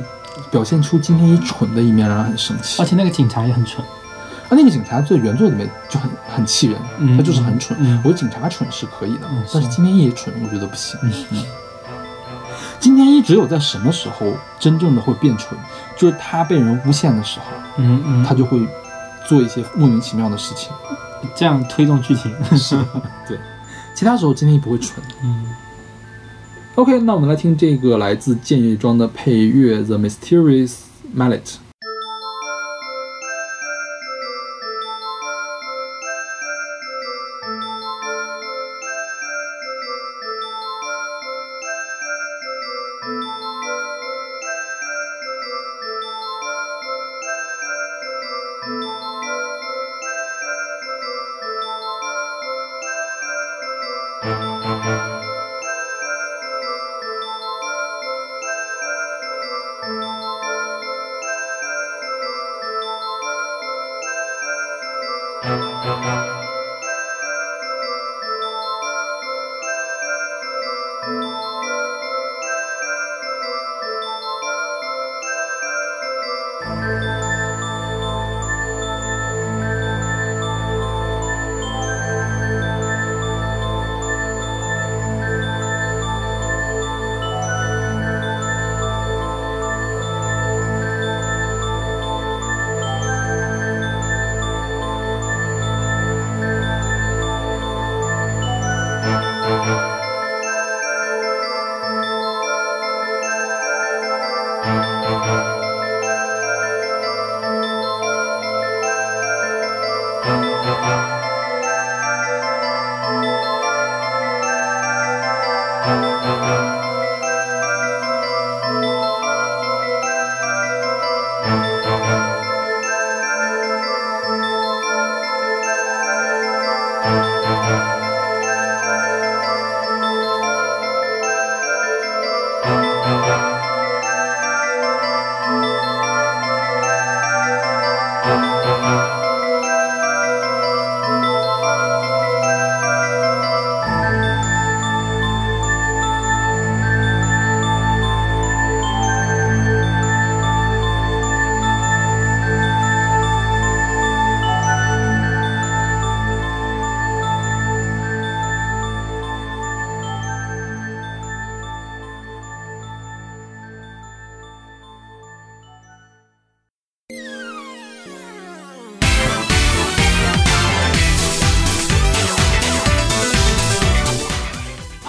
[0.52, 2.82] 表现出金天一蠢的一面，让人很生气。
[2.82, 7.78] 而且那个警察也很蠢，啊，那个警察在原作里面就很很气人，嗯他就是很蠢。
[7.82, 11.00] 嗯我觉得警察蠢是可以的，嗯但是是金天一蠢，我觉得不行。
[11.04, 11.44] 嗯嗯，
[12.80, 15.58] 金天一只有在什么时候真正的会变蠢，
[15.98, 17.46] 就是他被人诬陷的时候，
[17.78, 18.60] 嗯嗯，他就会
[19.28, 20.72] 做一些莫名其妙的事情。
[21.36, 22.78] 这样推动剧情，是，
[23.28, 23.40] 对，
[23.96, 25.04] 其他时候金天一不会蠢。
[25.24, 25.46] 嗯。
[26.76, 30.74] OK，那我们来听这个来自剑乐庄的配乐《The Mysterious
[31.16, 31.40] Mallet》。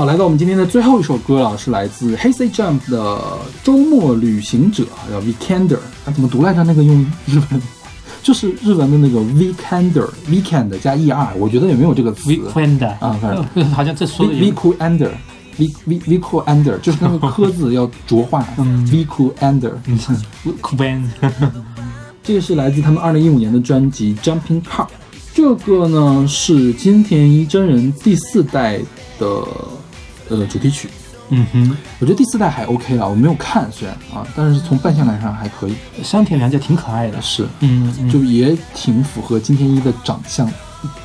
[0.07, 3.17] 好，来到我们今天的最后一首歌了，是来自 Say Jump 的
[3.65, 5.81] 《周末旅行者》，叫 Weekender。
[6.05, 6.63] 啊，怎么读来着？
[6.63, 7.61] 那个用日文，
[8.23, 12.31] 就是日文的那个 Weekender，Weekend 加 er，我觉得也没有这个词。
[12.31, 15.11] Weekend 啊反正呃 好像这说的 Weekender。
[15.59, 19.73] v v v cool under 就是那个 科字要浊化，V Cool Under。
[20.45, 21.09] Weekend，
[22.23, 24.87] 这个是来自他们二零一五年的专辑《Jumping Car》，
[25.35, 28.79] 这个呢是金田一真人第四代
[29.19, 29.43] 的
[30.29, 30.89] 呃主题曲。
[31.31, 35.75] 嗯哼，我觉得第四代还 OK 了，我没有看虽然啊，但是从扮相来上还可以，
[36.05, 37.45] 山田凉介挺可爱的，是。
[37.59, 38.09] 嗯，嗯。
[38.09, 40.49] 就也挺符合金田一的长相，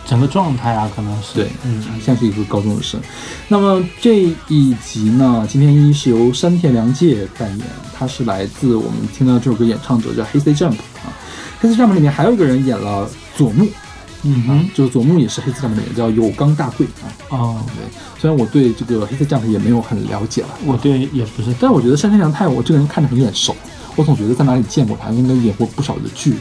[0.05, 1.33] 整个状态啊，可能是。
[1.33, 3.01] 对，嗯，像是一个高中生。
[3.47, 7.67] 那么这一集呢，金田一是由山田凉介扮演，
[7.97, 11.09] 他是来自我们听到这首歌演唱者叫 Hey Say Jump 啊，
[11.59, 13.80] 《黑色 Jump》里面还有一个人演了佐木，啊
[14.23, 17.09] 嗯哼，，就是佐木也是黑色 Jump 里面叫有冈大贵啊。
[17.29, 17.83] 哦，对，
[18.19, 23.55] 虽然我对这个黑色 Jump 也没有很了解了，我对也不是，但我觉得山田凉太我这个人看着很眼熟，
[23.95, 26.35] 我总觉得在哪里见过他，应该演过不少的剧。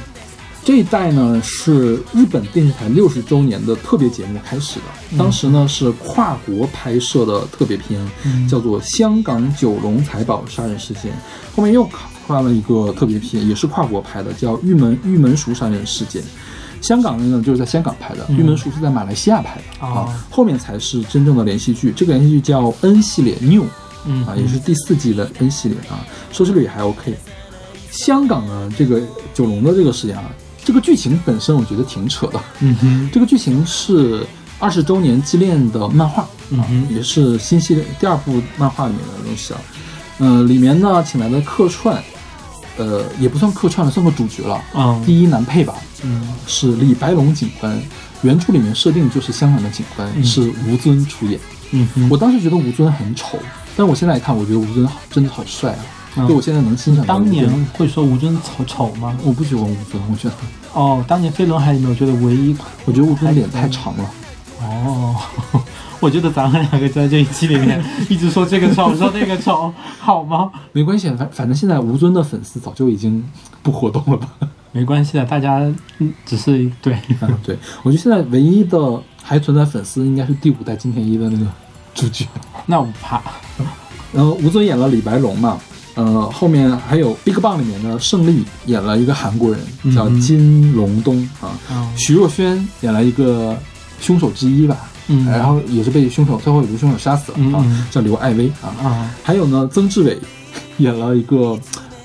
[0.63, 7.99] 这一代呢是日本电视台六十周年的特别节目开始的，当时呢是跨国拍摄的特别片，
[8.47, 11.11] 叫做《香港九龙财宝杀人事件》，
[11.57, 11.89] 后面又
[12.27, 16.23] 跨了一个特别片，也是跨国拍的，叫《玉门玉门熟杀人事件》。
[16.81, 21.93] 香港的呢就是在香港拍的，玉门熟是在马来西亚拍的哦啊，后面才是真正的连续剧。
[21.95, 23.67] 这个连续剧叫 N 系列 New
[24.07, 26.01] 嗯啊，也是第四季的 N 系列啊，
[26.33, 27.15] 收视率也还 OK。
[27.91, 29.01] 香港的这个
[29.35, 30.25] 九龙的这个事件啊，
[30.65, 32.41] 这个剧情本身我觉得挺扯的。
[32.61, 34.25] 嗯哼，这个剧情是
[34.59, 39.61] 二十周年纪念的漫画，嗯哼，也是新系列第二部漫画里面的东西啊。
[40.19, 42.03] 呃，里面呢请来的客串，
[42.77, 44.63] 呃，也不算客串了，算个主角了。
[44.75, 47.81] 嗯第一男配吧，嗯是李白龙警官。
[48.23, 51.41] 原著里面设定就是香港的警官，嗯是吴尊出演。
[51.71, 53.39] 嗯哼，我当时觉得吴尊很丑，
[53.75, 55.81] 但我现在一看，我觉得吴尊真的好帅啊！
[56.17, 59.17] 嗯就我现在能欣赏当年会说吴尊丑丑吗？
[59.25, 60.35] 我不喜欢吴尊，我觉得
[60.75, 62.55] 哦，当年飞轮海里面，我觉得唯一
[62.85, 64.11] 我觉得吴尊脸太长了。
[64.61, 65.17] 哦，
[65.99, 70.51] 我觉得咱们两个在这一期里面 一直说这个丑，说那个丑，好吗？
[70.73, 73.25] 没关系，反反正现在吴尊的粉丝早就已经
[73.63, 74.29] 不活动了吧？
[74.73, 75.59] 没关系的，大家
[75.99, 81.47] 嗯只是对，嗯，对，我觉得现在唯一的还存在粉丝应该是第五代金田一的那个
[81.95, 82.27] 主角。
[82.67, 83.21] 那我不怕。
[84.13, 85.59] 然后吴尊演了李白龙嘛，
[85.95, 89.61] 呃，后面还有《Big Bang》里面的胜利演了一个韩国人
[89.95, 93.57] 叫金龙东啊，嗯徐若瑄演了一个
[94.01, 94.77] 凶手之一吧，
[95.09, 95.27] 嗯。
[95.27, 100.19] 然后也是被凶手最后也被凶手杀死了啊，叫刘爱薇啊，啊，还有呢，曾志伟
[100.79, 101.59] 演了一个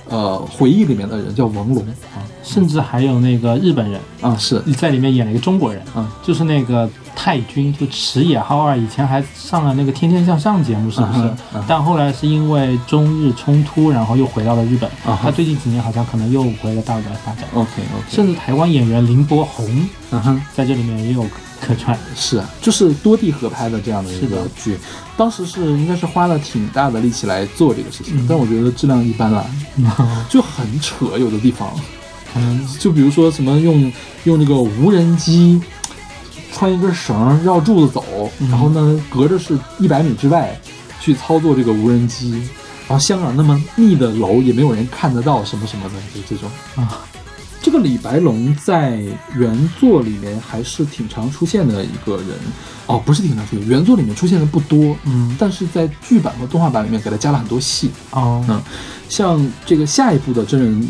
[0.09, 1.77] 呃回忆里面的人叫王龙
[2.15, 11.19] 啊甚至还有那个日本人啊是在里面演了一个中国人，啊就是那个太君，就池野浩二，以前还上了那个《天天向上》节目，是不是？
[11.21, 14.87] 啊啊但后来是因为中日冲突，然后又回到了日本。
[15.05, 17.45] 啊他最近几年好像可能又回了大陆来发展。
[17.53, 19.65] OK OK，甚至台湾演员林柏宏
[20.11, 20.41] 嗯哼。
[20.53, 21.25] 在这里面也有
[21.61, 21.97] 客串。
[22.15, 24.77] 是啊，就是多地合拍的这样的一个剧，
[25.17, 28.25] 当时是应该是花了挺大的力气来做这个事情，嗯。
[28.27, 29.45] 但我觉得质量一般啦，
[30.29, 31.69] 就很扯，有的地方，
[32.33, 33.91] 可能就比如说什么用
[34.23, 35.61] 用那个无人机
[36.53, 38.03] 穿一根绳绕柱子走，
[38.39, 38.49] 嗯。
[38.49, 40.59] 然后呢隔着是一百米之外
[40.99, 42.31] 去操作这个无人机，
[42.87, 46.49] 然后香港那么密的楼也没有人看得到什么什么的，就这种。
[46.75, 47.05] 啊，
[47.65, 49.01] 这个李白龙在
[49.35, 52.27] 原作里面还是挺常出现的一个人，
[52.85, 55.35] 哦，不是挺常出现，原作里面出现的不多，嗯。
[55.39, 58.45] 但是在剧版和动画版里面给他加了很多戏，哦。
[58.47, 58.61] 嗯，
[59.09, 60.87] 像这个下一部的真人，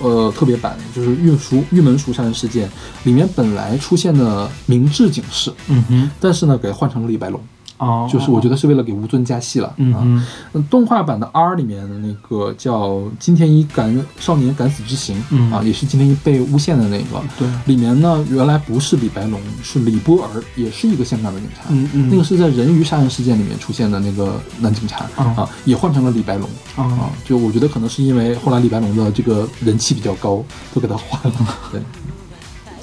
[0.00, 2.68] 呃，特别版就是《玉熟玉门熟杀人事件》
[3.04, 6.10] 里面本来出现的明智警视，嗯哼。
[6.18, 7.40] 但是呢给换成了李白龙，
[7.78, 10.24] 哦，就是我觉得是为了给吴尊加戏了，啊嗯
[10.68, 17.22] 动画版的 R 里面的那个叫金田一敢少年敢死之行，嗯啊，也是金田一被诬陷的那个。
[17.38, 21.62] 对里面呢，原来不是李白龙，是李波儿，也是一个香港的警察。
[21.70, 27.10] 嗯嗯那个是在人鱼杀人事件里面出现的那个男警察、哦啊，也换成了李白龙啊哦。
[27.24, 30.42] 就我觉得可能是因为后来李白龙的这个人气比较高，
[30.74, 31.38] 都给他换了。
[31.70, 31.80] 对。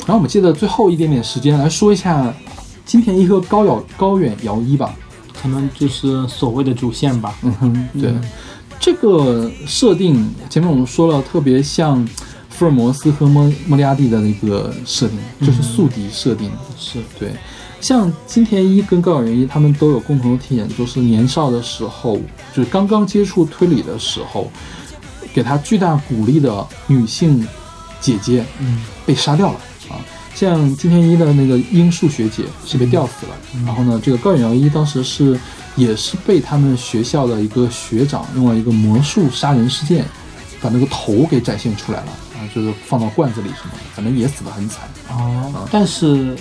[0.06, 2.32] 然后我们借着最后一点点时间来说一下
[2.86, 4.96] 金田一和高遥高远遥一吧。
[5.42, 7.36] 可能就是所谓的主线吧。
[7.44, 8.22] 嗯哼，对，嗯
[8.80, 12.08] 这个设定前面我们说了，特别像
[12.50, 16.50] 福尔摩斯和莫莫利亚蒂的那个设定，就是宿敌设定。
[16.80, 17.32] 是，对，
[17.80, 22.18] 像金田一跟高晓元一他们都有共同的特点，就是年少的时候，
[22.54, 24.50] 就是刚刚接触推理的时候，
[25.34, 27.46] 给他巨大鼓励的女性
[28.00, 29.62] 姐姐嗯被杀掉了啊。
[30.36, 35.40] 像金田一的那个樱树学姐是被吊死了，然后呢，这个高远遥一当时是
[35.76, 40.06] 也是被他们学校的一个学长用了一个魔术杀人事件，
[40.62, 44.88] 把那个头给展现出来了啊，就是放到罐子里什么的，反正也死得很惨。
[45.10, 46.36] 哦，但是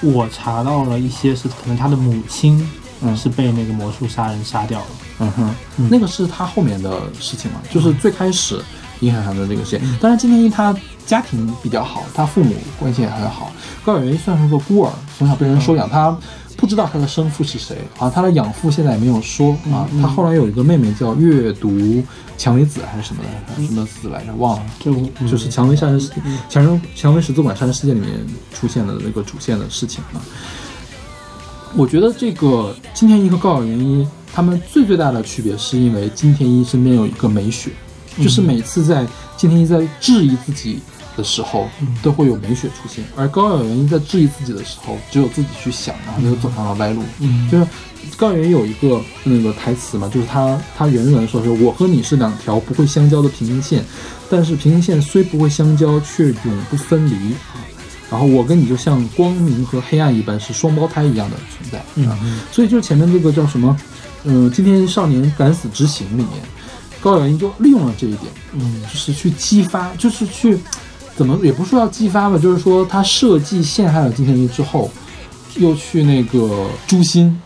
[0.00, 2.58] 我查到了一些是可能他的母亲
[3.02, 3.14] 嗯。
[3.16, 4.86] 是被那个魔术杀人杀掉了。
[5.18, 5.88] 嗯哼，嗯。
[5.90, 8.58] 那个是他后面的事情嘛，就是最开始
[9.00, 9.80] 影响他的那个事件。
[10.00, 10.74] 当然，金田一他
[11.06, 13.52] 家庭比较好，他父母关系也很好。
[13.84, 16.16] 高远一算是个孤儿，从小被人收养，他
[16.56, 19.86] 不知道他的生父是谁啊，他的养父现在也没有说啊。
[20.00, 22.02] 他后来有一个妹妹叫阅读
[22.38, 24.66] 蔷薇子还是什么的，什么子来着忘了。
[24.80, 26.10] 就嗯就是蔷薇杀人事，
[26.48, 28.10] 蔷薇蔷薇十字馆杀人事件里面
[28.52, 30.22] 出现的那个主线的事情啊。
[31.76, 37.72] 我觉得这个金田一和高晓元一他们最最大的区别，是因为金田一身边有一个美雪，
[38.16, 39.04] 就是每次在
[39.36, 40.78] 金田一在质疑自己
[41.16, 41.68] 的时候，
[42.02, 47.02] 都会有美雪出现，而高晓元一在质疑自己的时候，只有自己去想，然后就走上了歪路。
[47.20, 47.66] 嗯就是
[48.16, 53.84] 高晓元有一个那个台词嘛，就是他他原文说是我和你是两条不会相交的平行线，
[54.28, 57.64] 但是平行线虽不会相交，却永不分离啊。
[58.10, 62.40] 然后我跟你就像光明和黑暗一般，是双胞胎一样的存在嗯。
[62.52, 63.76] 所以就是前面这个叫什么，
[64.24, 66.28] 嗯、今天少年敢死执行里面，
[67.00, 70.58] 高晓云就利用了这一点，嗯就是去激发，就是去
[71.16, 74.90] 怎么也不是说要激发吧，就是说他设计陷害了金田一之后，
[75.56, 77.40] 又去那个诛心，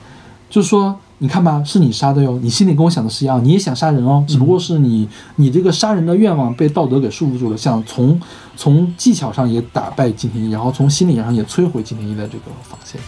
[0.48, 8.20] 就是说你看吧，是你杀的哟，你心里跟我想的是一样，你也想杀人哦，只不过是你你这个杀人的愿望被道德给束缚住了，想从
[8.56, 13.00] 从技巧上也打败金田一，然后从心理上也摧毁金田一的这个防线。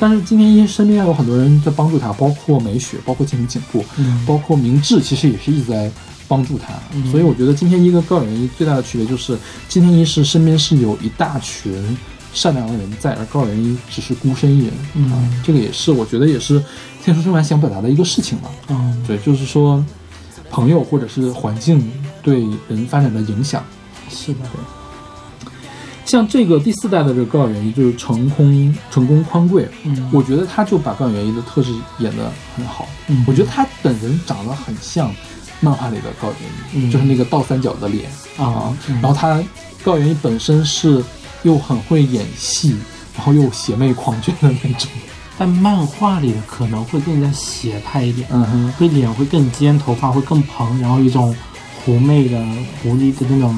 [0.00, 4.24] 但是金田一身边有很多人在帮助他，包括美雪，包括金田景部，嗯。
[4.26, 5.90] 包括明智，其实也是一直在
[6.28, 6.74] 帮助他。
[7.10, 9.36] 所以我觉得金天一跟高远一最大的区别就是，
[9.68, 11.96] 金天一是身边是有一大群
[12.32, 14.72] 善良的人在，而高远一只是孤身一人。
[14.94, 16.62] 嗯啊，这个也是我觉得也是
[17.02, 18.50] 天书生丸想表达的一个事情吧。
[18.68, 19.84] 嗯对，就是说
[20.50, 21.90] 朋友或者是环境
[22.22, 23.64] 对人发展的影响。
[24.10, 25.52] 是的，对
[26.04, 32.88] 像这个第四代的这个高远一就是成功成功宽贵，嗯我觉得他就把高远一的特质演得很好。
[33.08, 35.14] 嗯我觉得他本人长得很像
[35.60, 36.90] 漫画里的高圆圆，嗯。
[36.90, 38.10] 就是那个倒三角的脸。
[38.36, 39.00] 啊嗯。
[39.00, 39.42] 然后他
[39.82, 41.02] 高圆圆本身是
[41.42, 42.76] 又很会演戏，
[43.16, 44.88] 然后又邪魅狂狷的那种。
[45.40, 51.32] 但漫画里的可能会更加邪派一点，嗯哼，会脸会更尖，头发会更蓬，然后一种
[51.84, 52.38] 狐媚的
[52.82, 53.56] 狐狸的那种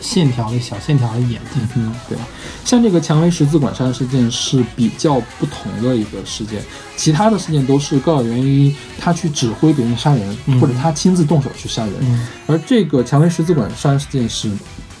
[0.00, 1.68] 线条的小线条的眼睛。
[1.74, 2.16] 嗯，对，
[2.64, 6.62] 像这个蔷薇十字馆杀人事件是比较不同的一个事件，
[6.96, 14.50] 其他的事件都是高晓元一他去指挥别人杀人，嗯或者他亲自动手去杀人，嗯而这个蔷薇十字馆杀人事件是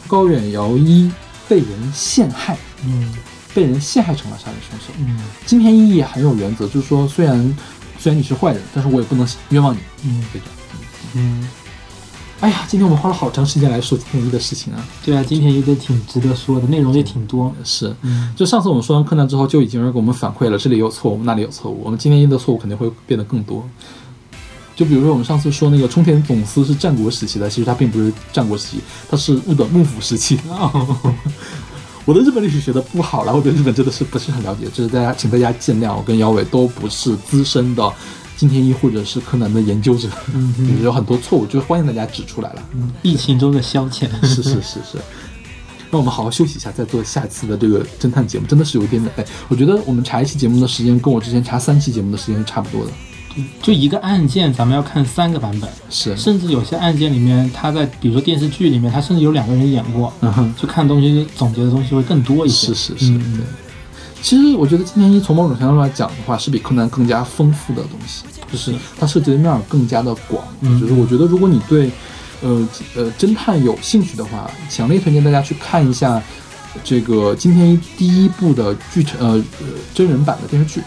[0.06, 1.10] 高远遥一
[1.48, 3.14] 被人陷害，嗯
[3.54, 4.92] 被人陷害成了杀人凶手。
[4.98, 7.56] 嗯金田一也很有原则，就是说虽然
[7.98, 9.78] 虽然你是坏人，但是我也不能冤枉你。
[10.04, 10.48] 嗯这种。
[11.14, 11.48] 嗯，
[12.40, 14.86] 哎呀，今天我们花了好长时间来说金田一的事情啊。
[15.04, 17.50] 对啊，今天也得挺值得说的，内容也挺多。
[17.64, 21.80] 是，嗯就上次我们说完柯南之后，就已经有人给我们反馈了，这里有错误，那里有错误。
[21.82, 23.66] 我们今天一的错误肯定会变得更多。
[24.76, 30.38] 就比如说我们上次说那个冲田总司是战国时期的，其实他并不是战国时期，他是日本幕府时期。
[32.04, 35.96] 我的日本历史学的不好，然后对日本真的是不是很了解，这是大家请大家见谅。
[35.96, 37.92] 我跟姚伟都不是资深的
[38.36, 40.08] 金田一或者是柯南的研究者，
[40.82, 42.62] 有很多错误，就是欢迎大家指出来了。
[43.02, 44.08] 疫情中的消遣。
[44.22, 44.98] 是是是是。
[45.88, 49.24] 让我们好好休息一下，再做下一次的这个侦探节目，真的是有一点点累。
[49.48, 52.92] 我觉得我们查一期节目的时间，跟我之前查三期节目的时间是差不多的。
[53.62, 62.68] 就一个案件，咱们要看三个版本，是，甚至有些案件里面，他在比如说电视剧里面，他甚至有两个人演过，嗯哼，就看东西总结的东西会更多一些。
[62.68, 63.65] 是是是，嗯对。
[64.26, 70.44] 其实我觉得金田一从某种程度来讲的话，是比柯南更加丰富的东西，就是它涉及的面儿更加的广。
[70.62, 71.92] 嗯就是我觉得如果你对
[72.42, 76.20] 呃呃侦探有兴趣的话，强烈推荐大家去看一下
[76.82, 80.82] 这个金田一第一部的剧场呃呃真人版的电视剧。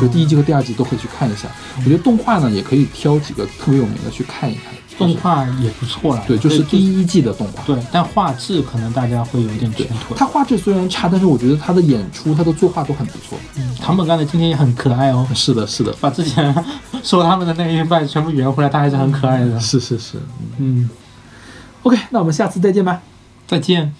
[0.00, 4.72] 就第一季和第二季都可以去看一下，我觉得动画呢也可以挑几个特别有名的去看一看。
[5.00, 6.22] 动画也不错了。
[6.28, 7.64] 对，就是第一季的动画。
[7.64, 10.16] 对，但画质可能大家会有点对劝退。
[10.16, 13.38] 它画质虽然差，但是我觉得他的演出、他的作画都很不错。
[13.56, 16.54] 嗯唐本刚的今天也很可爱哦，是的，是的，把之前
[17.02, 19.58] 说他们的那一半全部圆回来，他还是很可爱的。
[19.58, 20.18] 是是是。
[20.58, 20.88] 嗯
[21.82, 23.00] ，OK，那我们下次再见吧。
[23.48, 23.94] 再见。